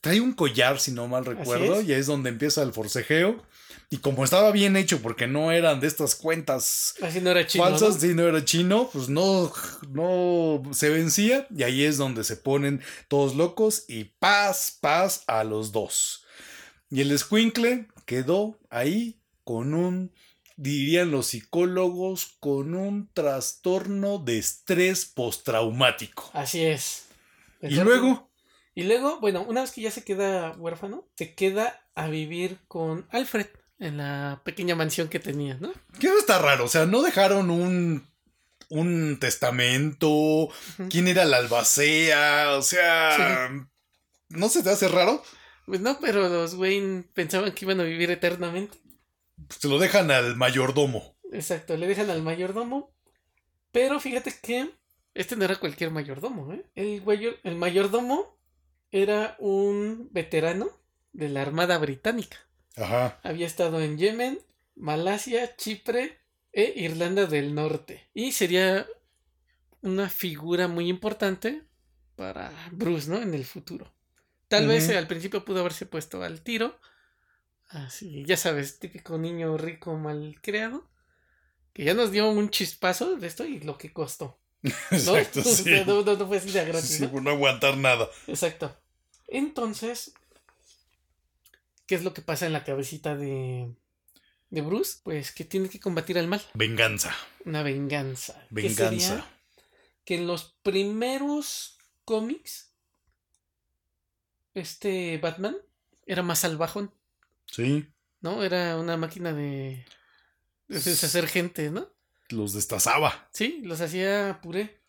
Trae 0.00 0.20
un 0.20 0.32
collar, 0.32 0.78
si 0.78 0.92
no 0.92 1.08
mal 1.08 1.24
recuerdo, 1.24 1.82
y 1.82 1.92
es 1.92 2.06
donde 2.06 2.30
empieza 2.30 2.62
el 2.62 2.72
forcejeo. 2.72 3.42
Y 3.90 3.98
como 3.98 4.24
estaba 4.24 4.52
bien 4.52 4.76
hecho, 4.76 5.00
porque 5.00 5.26
no 5.26 5.50
eran 5.50 5.80
de 5.80 5.86
estas 5.86 6.14
cuentas 6.14 6.94
Así 7.00 7.20
no 7.20 7.30
era 7.30 7.46
chino, 7.46 7.64
falsas, 7.64 8.00
si 8.00 8.14
no 8.14 8.26
era 8.28 8.44
chino, 8.44 8.90
pues 8.92 9.08
no, 9.08 9.50
no 9.90 10.62
se 10.72 10.90
vencía. 10.90 11.46
Y 11.54 11.62
ahí 11.62 11.84
es 11.84 11.96
donde 11.96 12.24
se 12.24 12.36
ponen 12.36 12.82
todos 13.08 13.34
locos 13.34 13.84
y 13.88 14.04
paz, 14.04 14.76
paz 14.80 15.24
a 15.26 15.42
los 15.44 15.72
dos. 15.72 16.24
Y 16.90 17.00
el 17.00 17.12
escuincle 17.12 17.88
quedó 18.04 18.58
ahí 18.68 19.20
con 19.44 19.72
un, 19.72 20.12
dirían 20.56 21.10
los 21.10 21.28
psicólogos, 21.28 22.36
con 22.40 22.74
un 22.74 23.10
trastorno 23.12 24.18
de 24.18 24.38
estrés 24.38 25.06
postraumático. 25.06 26.30
Así 26.34 26.64
es. 26.64 27.06
y 27.62 27.76
luego 27.76 28.28
y 28.78 28.84
luego, 28.84 29.18
bueno, 29.18 29.42
una 29.42 29.62
vez 29.62 29.72
que 29.72 29.80
ya 29.80 29.90
se 29.90 30.04
queda 30.04 30.52
huérfano, 30.56 31.04
se 31.16 31.34
queda 31.34 31.84
a 31.96 32.06
vivir 32.06 32.60
con 32.68 33.08
Alfred 33.10 33.48
en 33.78 33.96
la 33.96 34.42
pequeña 34.44 34.74
mansión 34.74 35.08
que 35.08 35.20
tenía, 35.20 35.56
¿no? 35.60 35.72
Que 36.00 36.08
está 36.08 36.38
raro, 36.38 36.64
o 36.64 36.68
sea, 36.68 36.86
no 36.86 37.02
dejaron 37.02 37.50
un, 37.50 38.06
un 38.68 39.18
testamento, 39.20 40.48
quién 40.90 41.08
era 41.08 41.24
la 41.24 41.38
albacea, 41.38 42.56
o 42.56 42.62
sea, 42.62 43.50
¿no 44.28 44.48
se 44.48 44.62
te 44.62 44.70
hace 44.70 44.88
raro? 44.88 45.22
Pues 45.66 45.80
no, 45.80 45.98
pero 46.00 46.28
los 46.28 46.54
Wayne 46.54 47.04
pensaban 47.14 47.52
que 47.52 47.64
iban 47.64 47.80
a 47.80 47.84
vivir 47.84 48.10
eternamente. 48.10 48.78
Se 49.50 49.68
lo 49.68 49.78
dejan 49.78 50.10
al 50.10 50.34
mayordomo. 50.34 51.16
Exacto, 51.32 51.76
le 51.76 51.86
dejan 51.86 52.10
al 52.10 52.22
mayordomo. 52.22 52.94
Pero 53.70 54.00
fíjate 54.00 54.34
que 54.42 54.70
este 55.14 55.36
no 55.36 55.44
era 55.44 55.56
cualquier 55.56 55.90
mayordomo, 55.90 56.52
¿eh? 56.52 56.64
El, 56.74 57.02
el 57.44 57.54
mayordomo 57.56 58.38
era 58.90 59.36
un 59.38 60.08
veterano 60.10 60.70
de 61.12 61.28
la 61.28 61.42
Armada 61.42 61.76
Británica. 61.78 62.47
Ajá. 62.78 63.20
Había 63.22 63.46
estado 63.46 63.80
en 63.80 63.98
Yemen, 63.98 64.40
Malasia, 64.74 65.56
Chipre 65.56 66.18
e 66.52 66.72
Irlanda 66.76 67.26
del 67.26 67.54
Norte. 67.54 68.08
Y 68.14 68.32
sería 68.32 68.86
una 69.82 70.08
figura 70.08 70.68
muy 70.68 70.88
importante 70.88 71.62
para 72.16 72.52
Bruce, 72.72 73.10
¿no? 73.10 73.20
En 73.20 73.34
el 73.34 73.44
futuro. 73.44 73.92
Tal 74.48 74.66
vez 74.66 74.88
al 74.90 75.06
principio 75.06 75.44
pudo 75.44 75.60
haberse 75.60 75.86
puesto 75.86 76.22
al 76.22 76.40
tiro. 76.40 76.78
Así, 77.68 78.24
ya 78.24 78.36
sabes, 78.36 78.78
típico 78.78 79.18
niño 79.18 79.58
rico 79.58 79.94
mal 79.96 80.36
creado. 80.40 80.88
Que 81.74 81.84
ya 81.84 81.94
nos 81.94 82.10
dio 82.10 82.30
un 82.30 82.48
chispazo 82.48 83.16
de 83.16 83.26
esto 83.26 83.44
y 83.44 83.60
lo 83.60 83.76
que 83.76 83.92
costó. 83.92 84.40
Exacto, 84.90 85.42
¿no? 85.86 86.02
No, 86.02 86.26
fue 86.26 86.38
así 86.38 86.50
de 86.50 86.64
gratis. 86.64 86.96
Sí, 86.96 87.06
por 87.06 87.22
no 87.22 87.30
aguantar 87.30 87.76
nada. 87.76 88.08
Exacto. 88.26 88.74
Entonces, 89.28 90.14
¿qué 91.88 91.94
es 91.94 92.04
lo 92.04 92.14
que 92.14 92.22
pasa 92.22 92.46
en 92.46 92.52
la 92.52 92.64
cabecita 92.64 93.16
de, 93.16 93.74
de 94.50 94.60
Bruce? 94.60 95.00
Pues 95.02 95.32
que 95.32 95.44
tiene 95.44 95.68
que 95.68 95.80
combatir 95.80 96.18
al 96.18 96.28
mal. 96.28 96.42
Venganza. 96.54 97.16
Una 97.44 97.64
venganza. 97.64 98.46
Venganza. 98.50 99.26
Que 100.04 100.16
en 100.16 100.26
los 100.26 100.54
primeros 100.62 101.78
cómics, 102.04 102.74
este 104.54 105.18
Batman 105.18 105.56
era 106.06 106.22
más 106.22 106.40
salvajón. 106.40 106.92
Sí. 107.46 107.88
¿No? 108.20 108.44
Era 108.44 108.76
una 108.76 108.98
máquina 108.98 109.32
de, 109.32 109.84
de 110.68 110.80
deshacer 110.80 111.26
gente, 111.26 111.70
¿no? 111.70 111.90
Los 112.28 112.52
destazaba. 112.52 113.30
Sí, 113.32 113.62
los 113.64 113.80
hacía 113.80 114.40
puré. 114.42 114.82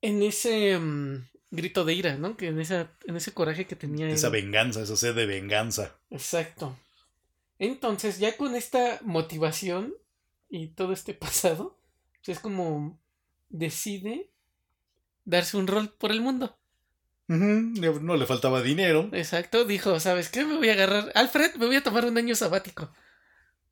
En 0.00 0.22
ese 0.22 0.78
mm, 0.78 1.28
grito 1.50 1.84
de 1.84 1.94
ira, 1.94 2.16
¿no? 2.16 2.36
Que 2.36 2.48
en, 2.48 2.60
esa, 2.60 2.90
en 3.06 3.16
ese 3.16 3.32
coraje 3.32 3.66
que 3.66 3.76
tenía. 3.76 4.08
Esa 4.08 4.28
venganza, 4.28 4.82
esa 4.82 4.96
sed 4.96 5.14
de 5.14 5.26
venganza. 5.26 5.96
Exacto. 6.10 6.76
Entonces, 7.58 8.18
ya 8.18 8.36
con 8.36 8.54
esta 8.54 8.98
motivación 9.02 9.94
y 10.48 10.68
todo 10.68 10.92
este 10.92 11.14
pasado, 11.14 11.78
pues 12.24 12.36
es 12.36 12.40
como 12.40 13.00
decide 13.48 14.30
darse 15.24 15.56
un 15.56 15.66
rol 15.66 15.90
por 15.90 16.10
el 16.10 16.20
mundo. 16.20 16.56
No 17.28 18.16
le 18.16 18.24
faltaba 18.24 18.62
dinero. 18.62 19.10
Exacto, 19.12 19.66
dijo, 19.66 20.00
¿sabes 20.00 20.30
qué? 20.30 20.46
Me 20.46 20.56
voy 20.56 20.70
a 20.70 20.72
agarrar. 20.72 21.12
Alfred, 21.14 21.56
me 21.56 21.66
voy 21.66 21.76
a 21.76 21.82
tomar 21.82 22.06
un 22.06 22.16
año 22.16 22.34
sabático. 22.34 22.90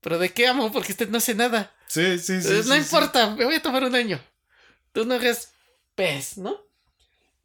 ¿Pero 0.02 0.18
de 0.18 0.30
qué 0.30 0.46
amo? 0.46 0.70
Porque 0.70 0.92
usted 0.92 1.08
no 1.08 1.16
hace 1.16 1.34
nada. 1.34 1.74
Sí, 1.86 2.18
sí, 2.18 2.42
sí. 2.42 2.68
no 2.68 2.76
importa, 2.76 3.34
me 3.34 3.46
voy 3.46 3.54
a 3.54 3.62
tomar 3.62 3.82
un 3.84 3.94
año. 3.94 4.20
Tú 4.92 5.06
no 5.06 5.14
hagas 5.14 5.54
pez, 5.94 6.36
¿no? 6.36 6.65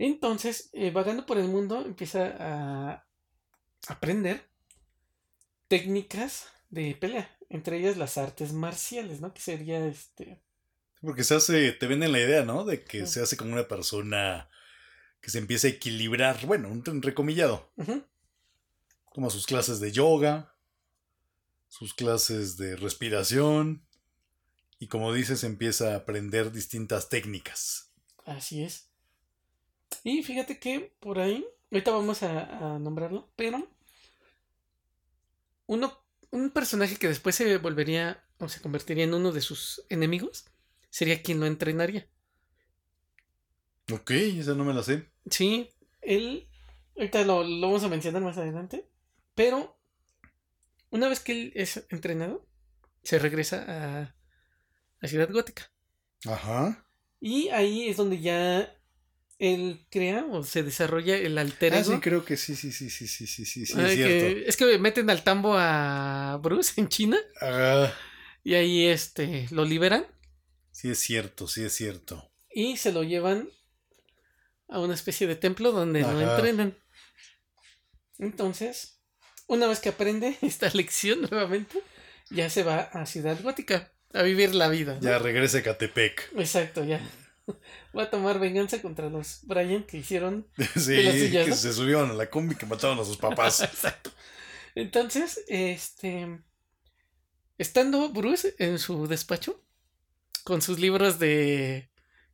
Entonces, 0.03 0.71
eh, 0.73 0.89
vagando 0.89 1.27
por 1.27 1.37
el 1.37 1.47
mundo, 1.47 1.85
empieza 1.85 2.35
a 2.39 3.07
aprender 3.87 4.49
técnicas 5.67 6.47
de 6.71 6.95
pelea, 6.95 7.29
entre 7.49 7.77
ellas 7.77 7.97
las 7.97 8.17
artes 8.17 8.51
marciales, 8.51 9.21
¿no? 9.21 9.31
Que 9.31 9.41
sería 9.41 9.85
este... 9.85 10.41
Porque 11.01 11.23
se 11.23 11.35
hace, 11.35 11.71
te 11.73 11.85
venden 11.85 12.13
la 12.13 12.19
idea, 12.19 12.43
¿no? 12.43 12.65
De 12.65 12.83
que 12.83 13.05
se 13.05 13.21
hace 13.21 13.37
como 13.37 13.53
una 13.53 13.67
persona 13.67 14.49
que 15.21 15.29
se 15.29 15.37
empieza 15.37 15.67
a 15.67 15.71
equilibrar, 15.71 16.47
bueno, 16.47 16.69
un 16.69 17.01
recomillado. 17.03 17.71
Toma 19.13 19.29
sus 19.29 19.45
clases 19.45 19.79
de 19.79 19.91
yoga, 19.91 20.55
sus 21.67 21.93
clases 21.93 22.57
de 22.57 22.75
respiración 22.75 23.85
y 24.79 24.87
como 24.87 25.13
dices 25.13 25.43
empieza 25.43 25.93
a 25.93 25.97
aprender 25.97 26.51
distintas 26.51 27.07
técnicas. 27.09 27.91
Así 28.25 28.63
es. 28.63 28.90
Y 30.03 30.23
fíjate 30.23 30.59
que 30.59 30.93
por 30.99 31.19
ahí, 31.19 31.45
ahorita 31.71 31.91
vamos 31.91 32.23
a, 32.23 32.79
nombrarlo, 32.79 33.29
pero 33.35 33.67
uno, 35.67 35.97
un 36.31 36.49
personaje 36.49 36.95
que 36.95 37.07
después 37.07 37.35
se 37.35 37.57
volvería 37.57 38.23
o 38.39 38.49
se 38.49 38.61
convertiría 38.61 39.03
en 39.03 39.13
uno 39.13 39.31
de 39.31 39.41
sus 39.41 39.83
enemigos 39.89 40.45
sería 40.89 41.21
quien 41.21 41.39
lo 41.39 41.45
entrenaría. 41.45 42.07
Ok, 43.91 44.11
esa 44.11 44.55
no 44.55 44.65
me 44.65 44.73
la 44.73 44.83
sé. 44.83 45.09
Sí, 45.29 45.69
él, 46.01 46.47
ahorita 46.95 47.23
lo, 47.23 47.43
lo 47.43 47.67
vamos 47.67 47.83
a 47.83 47.89
mencionar 47.89 48.21
más 48.21 48.37
adelante, 48.37 48.89
pero 49.35 49.77
una 50.89 51.07
vez 51.07 51.19
que 51.19 51.31
él 51.31 51.51
es 51.55 51.85
entrenado, 51.89 52.45
se 53.03 53.19
regresa 53.19 53.65
a 53.67 54.15
la 54.99 55.07
ciudad 55.07 55.31
gótica. 55.31 55.71
Ajá. 56.25 56.85
Y 57.19 57.49
ahí 57.49 57.87
es 57.87 57.97
donde 57.97 58.19
ya 58.19 58.75
él 59.41 59.87
crea 59.89 60.23
o 60.29 60.43
se 60.43 60.61
desarrolla 60.61 61.17
el 61.17 61.35
alter 61.39 61.73
ego. 61.73 61.91
Ah, 61.93 61.95
sí, 61.95 61.99
creo 61.99 62.23
que 62.23 62.37
sí, 62.37 62.55
sí, 62.55 62.71
sí, 62.71 62.91
sí, 62.91 63.07
sí, 63.07 63.25
sí, 63.25 63.45
sí, 63.45 63.61
es 63.63 63.67
cierto. 63.95 64.39
es 64.47 64.55
que 64.55 64.77
meten 64.77 65.09
al 65.09 65.23
tambo 65.23 65.55
a 65.57 66.39
Bruce 66.43 66.79
en 66.79 66.87
China. 66.87 67.17
Ajá. 67.39 67.91
Y 68.43 68.53
ahí 68.53 68.85
este 68.85 69.47
lo 69.49 69.65
liberan. 69.65 70.05
Sí, 70.69 70.91
es 70.91 70.99
cierto, 70.99 71.47
sí, 71.47 71.63
es 71.63 71.73
cierto. 71.73 72.31
Y 72.53 72.77
se 72.77 72.91
lo 72.91 73.01
llevan 73.01 73.49
a 74.69 74.79
una 74.79 74.93
especie 74.93 75.25
de 75.25 75.35
templo 75.35 75.71
donde 75.71 76.01
lo 76.01 76.21
entrenan. 76.21 76.77
Entonces, 78.19 79.01
una 79.47 79.65
vez 79.65 79.79
que 79.79 79.89
aprende 79.89 80.37
esta 80.43 80.69
lección 80.69 81.21
nuevamente, 81.21 81.81
ya 82.29 82.47
se 82.51 82.61
va 82.61 82.81
a 82.93 83.07
Ciudad 83.07 83.41
Gótica 83.41 83.91
a 84.13 84.21
vivir 84.21 84.53
la 84.53 84.69
vida. 84.69 84.99
Ya 85.01 85.17
regresa 85.17 85.57
a 85.57 85.63
Catepec. 85.63 86.31
Exacto, 86.37 86.83
ya. 86.83 87.01
Va 87.97 88.03
a 88.03 88.09
tomar 88.09 88.39
venganza 88.39 88.81
contra 88.81 89.09
los 89.09 89.39
Brian 89.43 89.83
que 89.83 89.97
hicieron. 89.97 90.47
Sí, 90.75 90.95
que 91.31 91.53
se 91.53 91.73
subieron 91.73 92.11
a 92.11 92.13
la 92.13 92.29
combi 92.29 92.55
que 92.55 92.65
mataron 92.65 92.99
a 92.99 93.05
sus 93.05 93.17
papás. 93.17 93.61
Exacto. 93.61 94.11
Entonces, 94.75 95.43
este. 95.47 96.39
Estando 97.57 98.09
Bruce 98.09 98.55
en 98.57 98.79
su 98.79 99.07
despacho, 99.07 99.63
con 100.43 100.63
sus 100.63 100.79
libros 100.79 101.19
de 101.19 101.90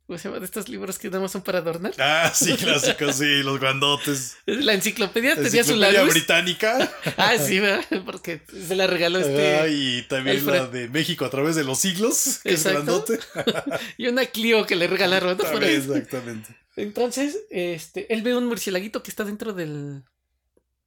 ¿Cómo 0.08 0.18
se 0.18 0.26
llama? 0.26 0.38
De 0.40 0.46
estos 0.46 0.70
libros 0.70 0.98
que 0.98 1.10
damos 1.10 1.30
son 1.32 1.42
para 1.42 1.58
adornar. 1.58 1.92
Ah, 1.98 2.32
sí, 2.34 2.56
clásicos, 2.56 3.16
sí, 3.16 3.42
los 3.44 3.60
grandotes. 3.60 4.38
La 4.46 4.72
enciclopedia 4.72 5.34
tenía 5.34 5.62
su 5.62 5.72
enciclopedia 5.72 6.02
británica. 6.04 6.90
Ah, 7.18 7.36
sí, 7.36 7.58
¿verdad? 7.58 7.84
porque 8.06 8.40
se 8.48 8.74
la 8.74 8.86
regaló 8.86 9.18
este. 9.18 9.56
Ah, 9.56 9.68
y 9.68 10.00
también 10.08 10.46
la 10.46 10.66
de 10.66 10.88
México 10.88 11.26
a 11.26 11.30
través 11.30 11.56
de 11.56 11.64
los 11.64 11.78
siglos, 11.80 12.40
que 12.42 12.52
Exacto. 12.52 12.78
es 12.78 12.86
grandote. 12.86 13.80
y 13.98 14.06
una 14.06 14.24
Clio 14.24 14.64
que 14.64 14.76
le 14.76 14.86
regalaron. 14.86 15.36
¿no? 15.36 15.60
Exactamente. 15.60 16.56
Entonces, 16.76 17.40
este, 17.50 18.10
él 18.10 18.22
ve 18.22 18.34
un 18.34 18.46
murcielaguito 18.46 19.02
que 19.02 19.10
está 19.10 19.24
dentro 19.24 19.52
del, 19.52 20.04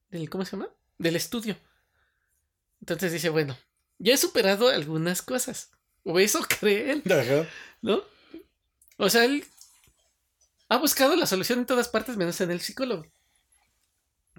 del. 0.09 0.31
¿Cómo 0.31 0.45
se 0.45 0.53
llama? 0.53 0.69
Del 0.97 1.15
estudio. 1.15 1.57
Entonces 2.79 3.11
dice, 3.11 3.29
bueno, 3.29 3.55
ya 3.99 4.15
he 4.15 4.17
superado 4.17 4.69
algunas 4.69 5.21
cosas. 5.21 5.69
O 6.03 6.19
eso 6.19 6.43
cree 6.59 6.93
él. 6.93 7.03
Ajá. 7.05 7.47
¿No? 7.83 8.01
O 9.01 9.09
sea, 9.09 9.25
él 9.25 9.43
ha 10.69 10.77
buscado 10.77 11.15
la 11.15 11.25
solución 11.25 11.57
en 11.57 11.65
todas 11.65 11.89
partes 11.89 12.17
menos 12.17 12.39
en 12.39 12.51
el 12.51 12.61
psicólogo. 12.61 13.07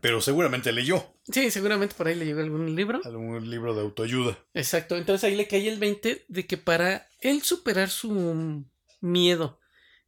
Pero 0.01 0.21
seguramente 0.21 0.71
leyó. 0.71 1.17
Sí, 1.25 1.51
seguramente 1.51 1.97
por 1.97 2.07
ahí 2.07 2.15
le 2.15 2.27
llegó 2.27 2.43
algún 2.43 2.77
libro. 2.77 3.01
Algún 3.05 3.51
libro 3.51 3.75
de 3.75 3.81
autoayuda. 3.81 4.39
Exacto. 4.55 4.97
Entonces 4.97 5.25
ahí 5.25 5.35
le 5.35 5.49
cae 5.49 5.69
el 5.69 5.81
20 5.81 6.27
de 6.29 6.47
que 6.47 6.57
para 6.59 7.09
él 7.19 7.43
superar 7.43 7.91
su 7.91 8.65
miedo 9.01 9.59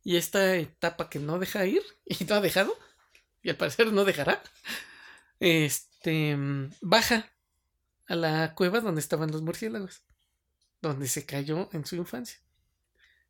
y 0.04 0.18
esta 0.18 0.54
etapa 0.54 1.10
que 1.10 1.18
no 1.18 1.40
deja 1.40 1.66
ir 1.66 1.82
y 2.04 2.24
no 2.24 2.36
ha 2.36 2.40
dejado, 2.40 2.78
y 3.42 3.50
al 3.50 3.56
parecer 3.56 3.92
no 3.92 4.04
dejará, 4.04 4.40
este 5.40 6.36
baja 6.80 7.28
a 8.06 8.14
la 8.14 8.54
cueva 8.54 8.80
donde 8.80 9.00
estaban 9.00 9.32
los 9.32 9.42
murciélagos, 9.42 10.02
donde 10.80 11.08
se 11.08 11.26
cayó 11.26 11.68
en 11.72 11.84
su 11.84 11.96
infancia. 11.96 12.38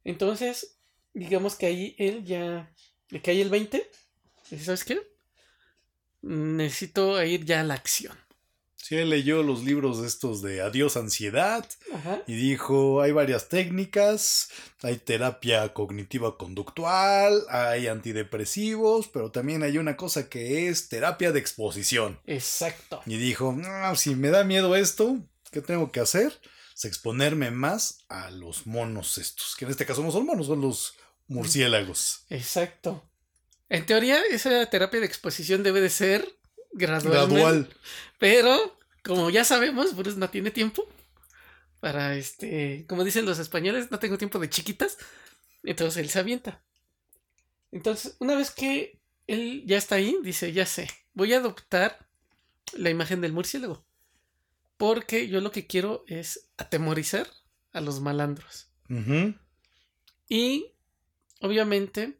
Entonces, 0.04 0.76
digamos 1.14 1.54
que 1.54 1.66
ahí 1.66 1.94
él 1.98 2.24
ya 2.24 2.70
le 3.08 3.22
cae 3.22 3.40
el 3.40 3.48
20. 3.48 3.90
¿Sabes 4.60 4.84
qué? 4.84 5.00
Necesito 6.20 7.22
ir 7.22 7.44
ya 7.44 7.60
a 7.60 7.64
la 7.64 7.74
acción. 7.74 8.18
Sí, 8.76 8.96
él 8.96 9.08
leyó 9.08 9.42
los 9.42 9.64
libros 9.64 10.04
estos 10.04 10.42
de 10.42 10.60
Adiós 10.60 10.98
Ansiedad 10.98 11.66
y 12.26 12.34
dijo, 12.34 13.00
hay 13.00 13.12
varias 13.12 13.48
técnicas, 13.48 14.50
hay 14.82 14.98
terapia 14.98 15.72
cognitiva 15.72 16.36
conductual, 16.36 17.46
hay 17.48 17.86
antidepresivos, 17.86 19.08
pero 19.08 19.30
también 19.30 19.62
hay 19.62 19.78
una 19.78 19.96
cosa 19.96 20.28
que 20.28 20.68
es 20.68 20.90
terapia 20.90 21.32
de 21.32 21.40
exposición. 21.40 22.20
Exacto. 22.26 23.00
Y 23.06 23.16
dijo, 23.16 23.56
si 23.96 24.16
me 24.16 24.28
da 24.28 24.44
miedo 24.44 24.76
esto, 24.76 25.16
¿qué 25.50 25.62
tengo 25.62 25.90
que 25.90 26.00
hacer? 26.00 26.38
Es 26.76 26.84
exponerme 26.84 27.50
más 27.50 28.04
a 28.10 28.30
los 28.30 28.66
monos 28.66 29.16
estos, 29.16 29.56
que 29.56 29.64
en 29.64 29.70
este 29.70 29.86
caso 29.86 30.02
no 30.02 30.10
son 30.10 30.26
monos, 30.26 30.46
son 30.46 30.60
los 30.60 30.94
murciélagos. 31.26 32.24
Exacto. 32.30 33.08
En 33.68 33.86
teoría, 33.86 34.20
esa 34.30 34.66
terapia 34.66 35.00
de 35.00 35.06
exposición 35.06 35.62
debe 35.62 35.80
de 35.80 35.90
ser 35.90 36.28
Gradual. 36.76 37.68
Pero, 38.18 38.78
como 39.04 39.30
ya 39.30 39.44
sabemos, 39.44 39.94
Bruce 39.94 40.18
no 40.18 40.28
tiene 40.28 40.50
tiempo 40.50 40.88
para 41.84 42.16
este, 42.16 42.86
como 42.88 43.04
dicen 43.04 43.26
los 43.26 43.38
españoles, 43.38 43.90
no 43.90 43.98
tengo 43.98 44.16
tiempo 44.16 44.38
de 44.38 44.48
chiquitas. 44.48 44.96
Entonces 45.62 46.02
él 46.02 46.08
se 46.08 46.18
avienta. 46.18 46.62
Entonces, 47.72 48.16
una 48.20 48.34
vez 48.34 48.50
que 48.50 49.00
él 49.26 49.64
ya 49.66 49.76
está 49.76 49.96
ahí, 49.96 50.16
dice, 50.22 50.52
ya 50.54 50.64
sé, 50.64 50.88
voy 51.12 51.34
a 51.34 51.36
adoptar 51.36 52.08
la 52.72 52.88
imagen 52.88 53.20
del 53.20 53.34
murciélago. 53.34 53.84
Porque 54.78 55.28
yo 55.28 55.42
lo 55.42 55.50
que 55.50 55.66
quiero 55.66 56.04
es 56.08 56.48
atemorizar 56.56 57.28
a 57.72 57.82
los 57.82 58.00
malandros. 58.00 58.70
Y, 60.26 60.72
obviamente, 61.44 62.18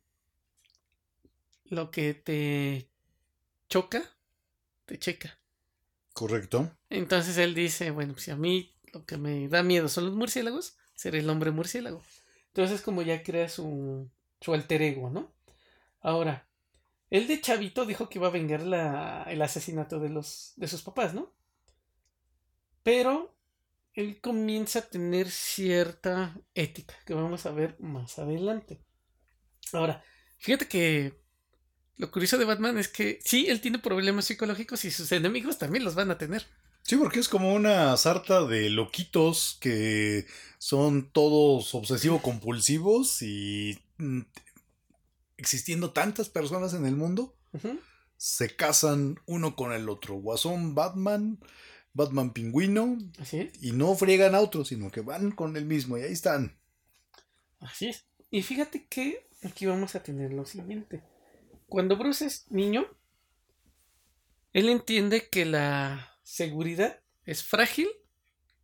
lo 1.65 1.91
que 1.91 2.13
te 2.13 2.91
choca 3.69 4.03
te 4.85 4.99
checa. 4.99 5.39
Correcto. 6.13 6.71
Entonces 6.91 7.39
él 7.39 7.55
dice, 7.55 7.91
bueno, 7.91 8.19
si 8.19 8.31
a 8.31 8.37
mí 8.37 8.77
lo 8.93 9.07
que 9.07 9.17
me 9.17 9.49
da 9.49 9.63
miedo 9.63 9.89
son 9.89 10.05
los 10.05 10.15
murciélagos, 10.15 10.77
seré 10.95 11.21
el 11.21 11.31
hombre 11.31 11.51
murciélago. 11.51 12.03
Entonces 12.49 12.77
es 12.77 12.83
como 12.83 13.01
ya 13.01 13.23
crea 13.23 13.49
su, 13.49 14.11
su 14.41 14.53
alter 14.53 14.83
ego, 14.83 15.09
¿no? 15.09 15.35
Ahora, 16.01 16.47
él 17.09 17.27
de 17.27 17.41
chavito 17.41 17.87
dijo 17.87 18.11
que 18.11 18.19
iba 18.19 18.29
a 18.29 18.31
vengar 18.31 18.61
la, 18.61 19.25
el 19.29 19.41
asesinato 19.41 19.99
de, 20.01 20.11
los, 20.11 20.53
de 20.57 20.69
sus 20.69 20.83
papás, 20.83 21.15
¿no? 21.15 21.33
Pero 22.83 23.35
él 23.95 24.21
comienza 24.21 24.81
a 24.81 24.89
tener 24.89 25.31
cierta 25.31 26.39
ética, 26.55 26.95
que 27.07 27.15
vamos 27.15 27.47
a 27.47 27.53
ver 27.53 27.81
más 27.81 28.19
adelante. 28.19 28.85
Ahora, 29.75 30.05
fíjate 30.39 30.69
que 30.69 31.15
lo 31.97 32.11
curioso 32.11 32.39
de 32.39 32.45
Batman 32.45 32.79
es 32.79 32.89
que 32.89 33.19
sí, 33.25 33.47
él 33.49 33.61
tiene 33.61 33.79
problemas 33.79 34.25
psicológicos 34.25 34.85
y 34.85 34.91
sus 34.91 35.13
enemigos 35.13 35.59
también 35.59 35.85
los 35.85 35.95
van 35.95 36.11
a 36.11 36.19
tener. 36.19 36.47
Sí, 36.83 36.97
porque 36.97 37.21
es 37.21 37.29
como 37.29 37.55
una 37.55 37.97
sarta 37.97 38.45
de 38.45 38.69
loquitos 38.69 39.57
que 39.61 40.27
son 40.59 41.11
todos 41.11 41.75
obsesivo-compulsivos 41.75 43.23
y 43.23 43.79
mm, 43.97 44.21
existiendo 45.39 45.93
tantas 45.93 46.29
personas 46.29 46.75
en 46.75 46.85
el 46.85 46.95
mundo, 46.95 47.37
se 48.17 48.55
casan 48.55 49.19
uno 49.25 49.57
con 49.57 49.73
el 49.73 49.89
otro. 49.89 50.17
Guasón, 50.17 50.75
Batman, 50.75 51.39
Batman 51.95 52.33
pingüino. 52.33 52.99
Así 53.19 53.51
Y 53.63 53.73
no 53.73 53.95
friegan 53.95 54.35
a 54.35 54.41
otros, 54.41 54.69
sino 54.69 54.91
que 54.91 55.01
van 55.01 55.31
con 55.31 55.57
el 55.57 55.65
mismo 55.65 55.97
y 55.97 56.03
ahí 56.03 56.13
están. 56.13 56.59
Así 57.61 57.89
es. 57.89 58.05
Y 58.31 58.43
fíjate 58.43 58.87
que 58.89 59.29
aquí 59.45 59.67
vamos 59.67 59.95
a 59.95 60.03
tener 60.03 60.33
lo 60.33 60.45
siguiente 60.45 61.03
cuando 61.75 61.97
Bruce 61.97 62.27
es 62.27 62.51
niño, 62.51 62.87
él 64.53 64.69
entiende 64.69 65.29
que 65.29 65.45
la 65.45 66.17
seguridad 66.23 67.01
es 67.25 67.43
frágil 67.43 67.89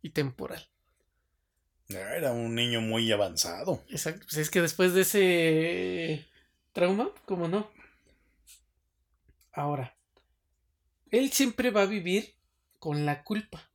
y 0.01 0.11
temporal. 0.11 0.65
Era 1.89 2.31
un 2.31 2.55
niño 2.55 2.79
muy 2.79 3.11
avanzado. 3.11 3.83
Exacto. 3.89 4.21
Pues 4.21 4.37
es 4.37 4.49
que 4.49 4.61
después 4.61 4.93
de 4.93 5.01
ese 5.01 6.25
trauma, 6.71 7.11
¿cómo 7.25 7.49
no? 7.49 7.69
Ahora, 9.51 9.97
él 11.09 11.33
siempre 11.33 11.71
va 11.71 11.81
a 11.81 11.87
vivir 11.87 12.35
con 12.79 13.05
la 13.05 13.25
culpa. 13.25 13.70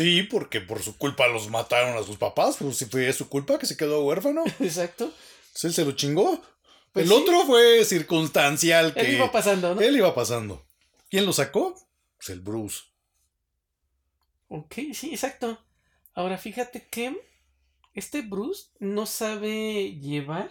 Sí, 0.00 0.22
porque 0.22 0.62
por 0.62 0.82
su 0.82 0.96
culpa 0.96 1.28
los 1.28 1.50
mataron 1.50 1.94
a 1.98 2.02
sus 2.02 2.16
papás. 2.16 2.56
Pues 2.58 2.78
si 2.78 2.86
fue 2.86 3.12
su 3.12 3.28
culpa 3.28 3.58
que 3.58 3.66
se 3.66 3.76
quedó 3.76 4.02
huérfano. 4.02 4.44
Exacto. 4.60 5.12
Pues 5.52 5.64
él 5.64 5.74
se 5.74 5.84
lo 5.84 5.92
chingó. 5.92 6.40
Pues 6.94 7.04
el 7.04 7.12
otro 7.12 7.44
fue 7.44 7.84
circunstancial. 7.84 8.94
Que 8.94 9.00
él 9.00 9.14
iba 9.16 9.30
pasando, 9.30 9.74
¿no? 9.74 9.80
Él 9.82 9.94
iba 9.94 10.14
pasando. 10.14 10.64
¿Quién 11.10 11.26
lo 11.26 11.34
sacó? 11.34 11.74
Pues 12.16 12.30
el 12.30 12.40
Bruce. 12.40 12.80
Ok, 14.48 14.74
sí, 14.94 15.10
exacto. 15.10 15.62
Ahora 16.14 16.38
fíjate 16.38 16.86
que 16.86 17.20
este 17.92 18.22
Bruce 18.22 18.70
no 18.78 19.04
sabe 19.04 19.98
llevar 20.00 20.50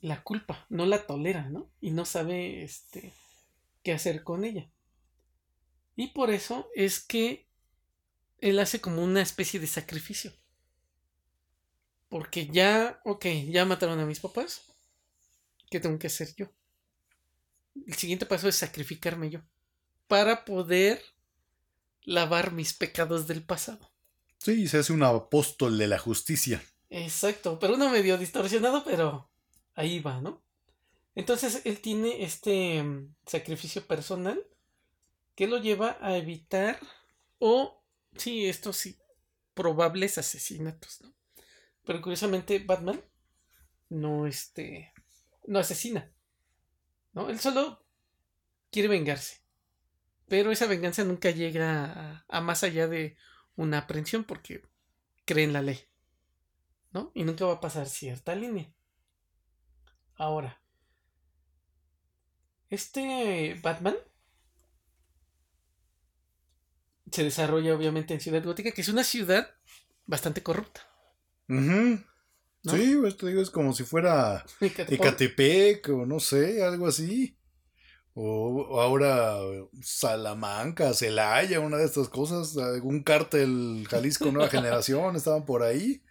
la 0.00 0.24
culpa, 0.24 0.66
no 0.68 0.84
la 0.84 1.06
tolera, 1.06 1.48
¿no? 1.48 1.70
Y 1.80 1.92
no 1.92 2.06
sabe 2.06 2.64
este 2.64 3.12
qué 3.84 3.92
hacer 3.92 4.24
con 4.24 4.44
ella. 4.44 4.68
Y 5.94 6.08
por 6.08 6.32
eso 6.32 6.68
es 6.74 6.98
que 6.98 7.51
él 8.42 8.58
hace 8.58 8.80
como 8.80 9.02
una 9.02 9.22
especie 9.22 9.60
de 9.60 9.68
sacrificio. 9.68 10.32
Porque 12.08 12.48
ya, 12.48 13.00
ok, 13.04 13.24
ya 13.48 13.64
mataron 13.64 14.00
a 14.00 14.04
mis 14.04 14.20
papás. 14.20 14.62
¿Qué 15.70 15.80
tengo 15.80 15.98
que 15.98 16.08
hacer 16.08 16.34
yo? 16.36 16.50
El 17.86 17.94
siguiente 17.94 18.26
paso 18.26 18.48
es 18.48 18.56
sacrificarme 18.56 19.30
yo. 19.30 19.40
Para 20.08 20.44
poder 20.44 21.00
lavar 22.02 22.52
mis 22.52 22.74
pecados 22.74 23.28
del 23.28 23.44
pasado. 23.44 23.90
Sí, 24.38 24.66
se 24.66 24.78
hace 24.78 24.92
un 24.92 25.04
apóstol 25.04 25.78
de 25.78 25.86
la 25.86 25.98
justicia. 25.98 26.62
Exacto, 26.90 27.58
pero 27.60 27.74
uno 27.74 27.88
medio 27.90 28.18
distorsionado, 28.18 28.82
pero 28.84 29.30
ahí 29.74 30.00
va, 30.00 30.20
¿no? 30.20 30.42
Entonces 31.14 31.62
él 31.64 31.80
tiene 31.80 32.24
este 32.24 32.82
mm, 32.82 33.14
sacrificio 33.24 33.86
personal 33.86 34.44
que 35.36 35.46
lo 35.46 35.58
lleva 35.58 35.96
a 36.00 36.16
evitar 36.16 36.80
o, 37.38 37.81
sí, 38.16 38.46
estos 38.46 38.76
sí, 38.76 38.98
probables 39.54 40.18
asesinatos, 40.18 41.00
¿no? 41.02 41.14
Pero 41.84 42.00
curiosamente, 42.00 42.58
Batman 42.60 43.02
no, 43.88 44.26
este, 44.26 44.92
no 45.46 45.58
asesina. 45.58 46.10
¿No? 47.12 47.28
Él 47.28 47.38
solo 47.40 47.84
quiere 48.70 48.88
vengarse. 48.88 49.42
Pero 50.28 50.50
esa 50.50 50.66
venganza 50.66 51.04
nunca 51.04 51.30
llega 51.30 52.24
a, 52.28 52.40
más 52.40 52.62
allá 52.64 52.88
de 52.88 53.16
una 53.56 53.78
aprehensión 53.78 54.24
porque 54.24 54.62
cree 55.24 55.44
en 55.44 55.52
la 55.52 55.62
ley. 55.62 55.78
¿No? 56.92 57.10
Y 57.14 57.24
nunca 57.24 57.44
va 57.44 57.54
a 57.54 57.60
pasar 57.60 57.86
cierta 57.88 58.34
línea. 58.34 58.72
Ahora, 60.14 60.62
este 62.70 63.58
Batman 63.62 63.96
se 67.12 67.24
desarrolla 67.24 67.74
obviamente 67.74 68.14
en 68.14 68.20
Ciudad 68.20 68.42
Gótica, 68.42 68.72
que 68.72 68.80
es 68.80 68.88
una 68.88 69.04
ciudad 69.04 69.54
bastante 70.06 70.42
corrupta. 70.42 70.88
Sí, 71.48 72.98
esto 73.06 73.26
digo, 73.26 73.42
es 73.42 73.50
como 73.50 73.74
si 73.74 73.84
fuera 73.84 74.44
Ecatepec 74.60 75.88
o 75.90 76.06
no 76.06 76.20
sé, 76.20 76.62
algo 76.62 76.86
así. 76.86 77.36
O, 78.14 78.80
ahora 78.80 79.38
Salamanca, 79.80 80.92
Celaya, 80.92 81.60
una 81.60 81.78
de 81.78 81.86
estas 81.86 82.08
cosas, 82.08 82.56
algún 82.56 83.02
cártel 83.02 83.86
Jalisco 83.88 84.30
Nueva 84.30 84.48
Generación, 84.50 85.16
estaban 85.16 85.44
por 85.44 85.62
ahí. 85.62 86.02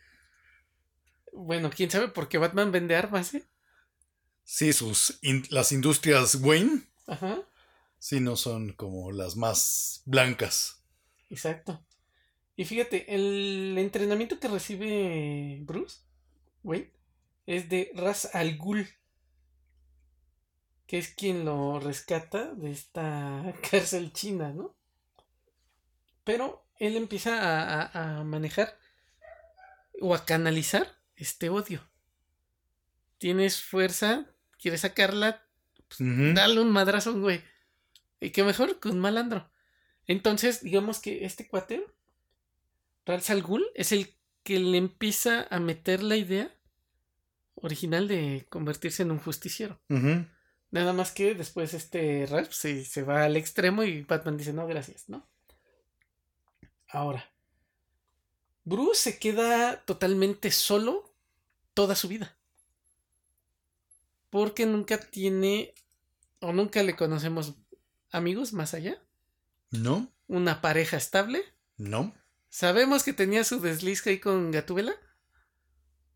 Bueno, 1.32 1.70
quién 1.74 1.90
sabe 1.90 2.08
por 2.10 2.28
qué 2.28 2.38
Batman 2.38 2.72
vende 2.72 2.96
armas, 2.96 3.34
¿eh? 3.34 3.48
Sí, 4.44 4.74
sus 4.74 5.20
las 5.50 5.72
industrias 5.72 6.36
Wayne. 6.36 6.84
Ajá. 7.08 7.40
Sí, 8.00 8.20
no 8.20 8.36
son 8.36 8.74
como 8.74 9.12
las 9.12 9.38
más 9.38 10.02
blancas. 10.06 10.81
Exacto. 11.32 11.84
Y 12.58 12.66
fíjate, 12.66 13.16
el 13.16 13.76
entrenamiento 13.78 14.40
que 14.40 14.50
recibe 14.50 15.60
Bruce, 15.62 16.02
güey, 16.62 16.92
es 17.46 17.70
de 17.70 17.92
Ras 17.96 18.36
Al 18.36 18.58
Ghul, 18.58 18.88
que 20.86 20.98
es 20.98 21.08
quien 21.08 21.46
lo 21.46 21.80
rescata 21.80 22.54
de 22.54 22.72
esta 22.72 23.54
cárcel 23.72 24.12
china, 24.12 24.52
¿no? 24.52 24.76
Pero 26.26 26.68
él 26.78 26.98
empieza 26.98 27.86
a, 27.86 28.20
a 28.20 28.24
manejar 28.26 28.78
o 30.02 30.14
a 30.14 30.26
canalizar 30.26 31.00
este 31.16 31.50
odio. 31.50 31.90
Tienes 33.18 33.62
fuerza, 33.62 34.26
quieres 34.60 34.82
sacarla, 34.82 35.48
pues, 35.88 36.00
dale 36.36 36.60
un 36.60 36.72
madrazo, 36.72 37.20
güey. 37.20 37.42
Y 38.20 38.32
qué 38.32 38.44
mejor 38.44 38.80
que 38.80 38.90
un 38.90 39.00
malandro. 39.00 39.51
Entonces, 40.12 40.62
digamos 40.62 41.00
que 41.00 41.24
este 41.24 41.48
cuate, 41.48 41.86
Rals 43.06 43.30
al 43.30 43.42
Ghul, 43.42 43.66
es 43.76 43.94
el 43.94 44.14
que 44.44 44.60
le 44.60 44.78
empieza 44.78 45.48
a 45.50 45.62
meter 45.62 46.04
la 46.04 46.18
idea 46.18 46.54
original 47.56 48.10
de 48.10 48.46
convertirse 48.50 49.04
en 49.04 49.12
un 49.12 49.20
justiciero. 49.20 49.80
Nada 50.70 50.92
más 50.92 51.12
que 51.12 51.34
después 51.34 51.74
este 51.74 52.26
Ralph 52.26 52.52
se, 52.52 52.84
se 52.84 53.04
va 53.04 53.24
al 53.24 53.38
extremo 53.38 53.84
y 53.84 54.02
Batman 54.02 54.36
dice, 54.36 54.52
no, 54.52 54.68
gracias, 54.68 55.08
¿no? 55.08 55.26
Ahora, 56.90 57.32
Bruce 58.66 59.12
se 59.12 59.18
queda 59.18 59.82
totalmente 59.86 60.52
solo 60.52 61.10
toda 61.74 61.96
su 61.96 62.10
vida. 62.10 62.36
Porque 64.30 64.66
nunca 64.66 65.00
tiene 65.00 65.74
o 66.42 66.52
nunca 66.52 66.84
le 66.84 66.98
conocemos 66.98 67.54
amigos 68.12 68.52
más 68.52 68.74
allá. 68.74 69.02
No. 69.72 70.12
Una 70.28 70.62
pareja 70.62 70.98
estable. 70.98 71.44
No. 71.78 72.14
Sabemos 72.50 73.04
que 73.04 73.14
tenía 73.14 73.44
su 73.44 73.60
desliz 73.60 74.06
ahí 74.06 74.20
con 74.20 74.52
Gatúbela. 74.52 74.94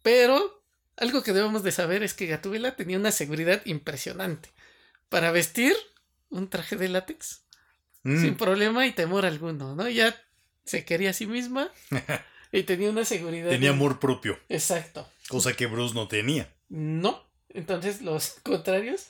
Pero 0.02 0.64
algo 0.98 1.24
que 1.24 1.34
debemos 1.34 1.64
de 1.64 1.72
saber 1.72 2.04
es 2.04 2.14
que 2.14 2.28
Gatúbela 2.28 2.76
tenía 2.76 2.98
una 2.98 3.12
seguridad 3.12 3.62
impresionante. 3.66 4.50
Para 5.10 5.32
vestir 5.32 5.76
un 6.30 6.50
traje 6.50 6.76
de 6.76 6.90
látex. 6.90 7.46
Mm. 8.04 8.22
Sin 8.22 8.38
problema 8.38 8.86
y 8.86 8.92
temor 8.92 9.26
alguno, 9.26 9.76
¿no? 9.76 9.90
Ya 9.90 10.16
se 10.64 10.86
quería 10.86 11.10
a 11.10 11.14
sí 11.14 11.26
misma. 11.26 11.72
Y 12.52 12.64
tenía 12.64 12.90
una 12.90 13.04
seguridad. 13.04 13.50
Tenía 13.50 13.72
amor 13.72 14.00
propio. 14.00 14.40
Exacto. 14.48 15.12
Cosa 15.28 15.54
que 15.54 15.66
Bruce 15.66 15.94
no 15.94 16.08
tenía. 16.08 16.56
No. 16.70 17.30
Entonces 17.50 18.02
los 18.02 18.30
contrarios 18.44 19.08